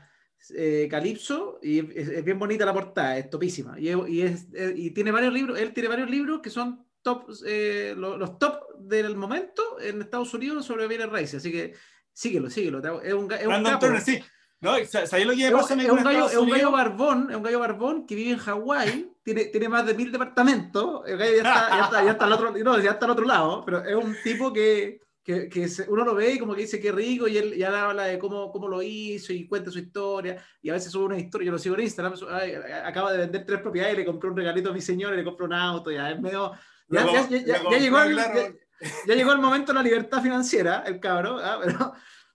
eh, 0.57 0.89
calipso 0.91 1.59
y 1.63 1.79
es, 1.99 2.09
es 2.09 2.25
bien 2.25 2.39
bonita 2.39 2.65
la 2.65 2.73
portada, 2.73 3.19
es 3.19 3.29
topísima. 3.31 3.79
Y, 3.79 3.91
y 4.11 4.23
es- 4.23 4.49
eh, 4.55 4.73
y 4.77 4.91
tiene 4.91 5.11
varios 5.11 5.33
libros, 5.33 5.59
él 5.59 5.73
tiene 5.73 5.89
varios 5.89 6.11
libros 6.11 6.41
que 6.43 6.51
son 6.51 6.87
top, 7.03 7.31
eh, 7.47 7.95
lo- 7.97 8.17
los 8.17 8.39
top 8.39 8.61
del 8.79 9.17
momento 9.17 9.79
en 9.81 10.01
Estados 10.03 10.33
Unidos 10.35 10.65
sobre 10.67 10.89
bienes 10.89 11.09
raíces. 11.11 11.37
Así 11.37 11.53
que 11.53 11.75
síguelo, 12.13 12.51
síguelo. 12.51 12.79
Es 13.03 13.13
un, 13.15 13.29
ga- 13.29 13.37
es 13.39 13.43
un 13.43 13.49
Brandon 13.49 13.73
capo. 13.73 13.87
Turner, 13.87 14.03
sí. 14.03 14.19
No, 14.63 14.79
y 14.79 14.87
sa- 14.87 15.07
¿sabéis 15.07 15.27
lo 15.27 15.33
que 15.35 15.39
me 15.41 15.47
Es 15.49 15.53
pasa 15.53 15.75
es 15.75 15.91
un 15.91 16.05
gallo, 16.05 16.27
es 16.29 16.37
un 16.37 16.49
gallo 16.51 16.71
barbón, 16.71 17.27
es 17.31 17.37
un 17.37 17.43
gallo 17.43 17.59
barbón 17.59 18.07
que 18.07 18.15
vive 18.15 18.31
en 18.31 18.39
Hawái, 18.39 19.13
tiene, 19.25 19.45
tiene 19.47 19.69
más 19.69 19.85
de 19.85 19.95
mil 19.95 20.11
departamentos, 20.13 21.03
el 21.07 21.19
gallo 21.19 21.33
ya 21.33 21.39
está, 21.39 21.69
ya 21.77 21.85
está, 21.85 22.05
ya 22.05 22.11
está 22.13 22.25
al 22.27 22.33
otro, 22.33 22.51
no, 22.53 22.79
ya 22.79 22.91
está 22.93 23.05
al 23.07 23.11
otro 23.13 23.25
lado, 23.27 23.65
pero 23.67 23.85
es 23.85 23.95
un 23.95 24.17
tipo 24.23 24.53
que, 24.53 25.01
que, 25.25 25.49
que 25.49 25.69
uno 25.89 26.05
lo 26.05 26.15
ve 26.15 26.33
y 26.35 26.39
como 26.39 26.55
que 26.55 26.63
dice 26.63 26.81
que 26.81 26.93
rico 26.93 27.27
y 27.29 27.39
él 27.39 27.55
ya 27.57 27.89
habla 27.89 28.05
de 28.05 28.19
cómo, 28.19 28.51
cómo 28.53 28.69
lo 28.69 28.81
hizo 28.83 29.33
y 29.33 29.47
cuenta 29.49 29.71
su 29.71 29.79
historia 29.81 30.43
y 30.61 30.71
a 30.71 30.75
veces 30.75 30.93
sube 30.93 31.07
una 31.07 31.19
historia, 31.19 31.47
yo 31.47 31.53
lo 31.53 31.59
sigo 31.59 31.75
en 31.75 31.83
Instagram, 31.83 32.15
ay, 32.31 32.55
acaba 32.85 33.13
de 33.13 33.19
vender 33.19 33.45
tres 33.45 33.61
propiedades 33.61 33.97
le 33.97 34.05
compró 34.05 34.31
un 34.31 34.37
regalito 34.37 34.71
a 34.71 34.73
mi 34.73 34.81
señora 34.81 35.15
y 35.15 35.19
le 35.19 35.25
compró 35.25 35.47
un 35.47 35.53
auto, 35.55 35.91
ya 35.91 36.11
es 36.11 36.21
medio... 36.21 36.53
Ya, 36.89 37.05
Lo 37.05 37.13
ya- 37.15 37.29
ya- 37.29 37.39
ya- 37.71 37.79
llegó 37.79 38.01
el, 38.03 38.17
ya- 38.17 39.15
llegó 39.15 39.33
el 39.33 39.39
momento 39.39 39.73
de 39.73 39.77
la 39.79 39.83
libertad 39.83 40.21
financiera, 40.23 40.83
el 40.87 41.01
cabro, 41.01 41.39
ah, 41.43 41.59
pero, 41.63 41.93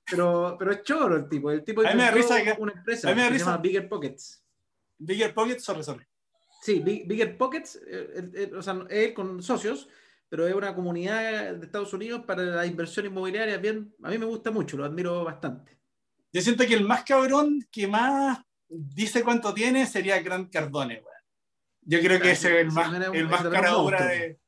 pero, 0.09 0.55
pero 0.57 0.71
es 0.71 0.83
choro 0.83 1.15
el 1.15 1.27
tipo. 1.29 1.51
El 1.51 1.63
tipo 1.63 1.81
A 1.81 1.89
mí 1.91 1.95
me 1.95 2.03
da 2.03 2.11
risa 2.11 2.41
que- 2.43 2.55
una 2.59 2.71
empresa 2.73 3.07
a 3.07 3.11
mí 3.11 3.15
me 3.17 3.21
da 3.23 3.27
que 3.27 3.33
se 3.33 3.39
risa- 3.39 3.51
llama 3.51 3.61
Bigger 3.61 3.89
Pockets. 3.89 4.43
Bigger 4.97 5.33
Pockets, 5.33 5.63
sorry, 5.63 5.83
sorry. 5.83 6.05
Sí, 6.61 6.79
Big- 6.79 7.07
Bigger 7.07 7.37
Pockets, 7.37 7.75
eh, 7.75 7.81
eh, 8.15 8.29
eh, 8.33 8.51
o 8.55 8.61
sea, 8.61 8.79
él 8.89 9.13
con 9.13 9.41
socios, 9.43 9.87
pero 10.29 10.47
es 10.47 10.53
una 10.55 10.73
comunidad 10.73 11.53
de 11.53 11.65
Estados 11.65 11.93
Unidos 11.93 12.23
para 12.25 12.43
la 12.43 12.65
inversión 12.65 13.05
inmobiliaria. 13.05 13.57
Bien, 13.57 13.93
a 14.03 14.09
mí 14.09 14.17
me 14.17 14.25
gusta 14.25 14.51
mucho, 14.51 14.75
lo 14.77 14.85
admiro 14.85 15.23
bastante. 15.23 15.77
Yo 16.33 16.41
siento 16.41 16.65
que 16.65 16.73
el 16.73 16.83
más 16.83 17.03
cabrón 17.03 17.65
que 17.71 17.87
más 17.87 18.39
dice 18.67 19.23
cuánto 19.23 19.53
tiene 19.53 19.85
sería 19.85 20.21
Grant 20.21 20.51
Cardone, 20.51 20.95
weón. 20.95 21.17
Yo 21.83 21.99
creo 22.01 22.19
que 22.19 22.29
Ah, 22.29 22.31
ese 22.33 22.53
es 22.59 22.65
el 22.65 22.71
más, 22.71 22.93
el 23.13 23.27
más 23.29 23.43
caradura 23.47 24.05
de. 24.07 24.39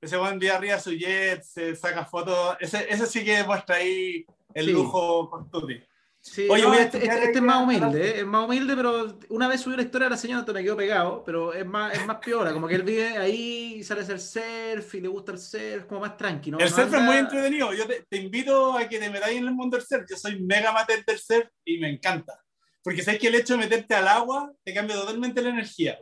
Ese 0.00 0.16
buen 0.16 0.38
día 0.38 0.56
arriba 0.56 0.78
su 0.78 0.92
jet, 0.92 1.42
se 1.42 1.74
saca 1.76 2.04
fotos. 2.06 2.56
Ese, 2.60 2.86
ese 2.90 3.06
sí 3.06 3.24
que 3.24 3.36
demuestra 3.38 3.76
ahí 3.76 4.24
el 4.56 4.66
Sí. 4.66 4.72
lujo 4.72 5.28
con 5.30 5.50
Tuti. 5.50 5.80
Sí, 6.20 6.48
Oye, 6.50 6.62
no, 6.64 6.74
este, 6.74 6.98
este- 6.98 7.24
este 7.26 7.38
es 7.38 7.42
más 7.42 7.62
humilde, 7.62 8.04
eh, 8.04 8.20
es 8.20 8.26
más 8.26 8.44
humilde, 8.46 8.74
pero 8.74 9.16
una 9.28 9.46
vez 9.46 9.60
subí 9.60 9.74
una 9.74 9.84
historia 9.84 10.06
de 10.06 10.10
la 10.10 10.16
señora, 10.16 10.44
me 10.52 10.62
quedó 10.64 10.76
pegado, 10.76 11.22
pero 11.24 11.52
es 11.54 11.64
más, 11.64 11.94
es 11.94 12.04
más 12.04 12.16
piola, 12.16 12.52
como 12.52 12.66
que 12.66 12.74
él 12.74 12.82
vive 12.82 13.16
ahí, 13.16 13.84
sale 13.84 14.00
a 14.00 14.02
hacer 14.02 14.18
surf 14.20 14.92
y 14.96 15.00
le 15.02 15.06
gusta 15.08 15.30
el 15.30 15.38
surf, 15.38 15.84
como 15.86 16.00
más 16.00 16.16
tranquilo. 16.16 16.58
El 16.58 16.68
surf 16.68 16.92
es 16.92 17.00
muy 17.02 17.16
entretenido. 17.16 17.72
Yo 17.74 17.86
te, 17.86 18.04
te 18.10 18.16
invito 18.16 18.72
a 18.76 18.88
que 18.88 18.98
te 18.98 19.08
metáis 19.08 19.38
en 19.38 19.44
el 19.46 19.54
mundo 19.54 19.76
del 19.76 19.86
surf. 19.86 20.04
Yo 20.10 20.16
soy 20.16 20.42
mega 20.42 20.70
amateur 20.70 21.04
del 21.04 21.18
surf 21.18 21.48
y 21.64 21.78
me 21.78 21.90
encanta. 21.90 22.42
Porque 22.82 23.02
sabes 23.02 23.20
que 23.20 23.28
el 23.28 23.36
hecho 23.36 23.52
de 23.52 23.60
meterte 23.60 23.94
al 23.94 24.08
agua 24.08 24.50
te 24.64 24.74
cambia 24.74 24.96
totalmente 24.96 25.40
la 25.42 25.50
energía. 25.50 25.96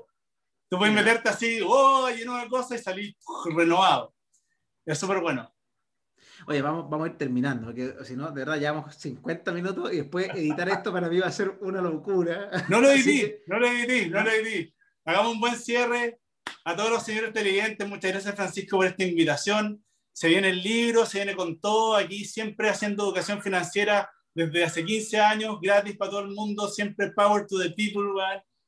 Tú 0.70 0.78
puedes 0.78 0.94
Ya. 0.94 1.02
meterte 1.02 1.28
así, 1.28 1.60
oh, 1.66 2.08
lleno 2.08 2.38
de 2.38 2.48
cosas 2.48 2.80
y 2.80 2.82
salir 2.82 3.14
renovado. 3.54 4.14
Es 4.86 4.98
súper 4.98 5.20
bueno. 5.20 5.53
Oye, 6.46 6.60
vamos, 6.62 6.88
vamos 6.90 7.06
a 7.06 7.10
ir 7.10 7.16
terminando, 7.18 7.66
porque 7.66 7.94
si 8.04 8.14
no, 8.16 8.28
de 8.30 8.44
verdad, 8.44 8.58
llevamos 8.58 8.94
50 8.96 9.52
minutos 9.52 9.92
y 9.92 9.96
después 9.96 10.28
editar 10.34 10.68
esto 10.68 10.92
para 10.92 11.08
mí 11.08 11.18
va 11.18 11.26
a 11.28 11.32
ser 11.32 11.56
una 11.60 11.80
locura. 11.80 12.50
No 12.68 12.80
lo 12.80 12.90
edití, 12.92 13.20
que- 13.20 13.40
no 13.46 13.58
lo 13.58 13.66
edití, 13.66 14.10
no 14.10 14.22
lo 14.22 14.30
edití. 14.30 14.74
Hagamos 15.04 15.32
un 15.34 15.40
buen 15.40 15.56
cierre. 15.56 16.18
A 16.66 16.76
todos 16.76 16.90
los 16.90 17.02
señores 17.02 17.32
televidentes, 17.32 17.88
muchas 17.88 18.10
gracias 18.12 18.34
Francisco 18.34 18.76
por 18.76 18.86
esta 18.86 19.04
invitación. 19.04 19.82
Se 20.12 20.28
viene 20.28 20.50
el 20.50 20.62
libro, 20.62 21.04
se 21.06 21.18
viene 21.18 21.34
con 21.34 21.58
todo. 21.60 21.96
Aquí 21.96 22.24
siempre 22.24 22.68
haciendo 22.68 23.04
educación 23.04 23.42
financiera 23.42 24.10
desde 24.34 24.64
hace 24.64 24.84
15 24.84 25.20
años, 25.20 25.58
gratis 25.60 25.96
para 25.96 26.10
todo 26.10 26.20
el 26.20 26.30
mundo, 26.30 26.68
siempre 26.68 27.10
power 27.12 27.46
to 27.46 27.58
the 27.58 27.70
people. 27.70 28.02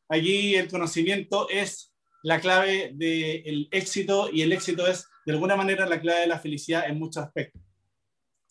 Aquí 0.09 0.55
el 0.55 0.68
conocimiento 0.68 1.49
es 1.51 1.93
la 2.22 2.41
clave 2.41 2.93
del 2.95 3.68
éxito 3.70 4.29
y 4.33 4.43
el 4.43 4.53
éxito 4.53 4.87
es 4.87 5.07
de 5.24 5.33
alguna 5.33 5.57
manera 5.57 5.87
la 5.87 6.01
clave 6.01 6.20
de 6.20 6.27
la 6.27 6.39
felicidad 6.39 6.89
en 6.89 6.99
muchos 6.99 7.22
aspectos. 7.24 7.62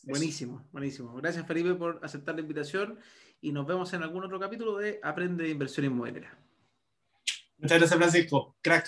Buenísimo, 0.06 0.68
buenísimo. 0.72 1.16
Gracias 1.16 1.48
Felipe 1.48 1.74
por 1.74 2.00
aceptar 2.04 2.36
la 2.36 2.42
invitación 2.42 3.00
y 3.42 3.52
nos 3.52 3.66
vemos 3.66 3.92
en 3.94 4.04
algún 4.04 4.24
otro 4.24 4.40
capítulo 4.40 4.78
de 4.78 5.00
Aprende 5.04 5.44
de 5.44 5.50
Inversión 5.50 5.88
Inmobiliaria. 5.88 6.38
Muchas 7.58 7.80
gracias 7.80 7.98
Francisco. 7.98 8.56
Crack. 8.62 8.88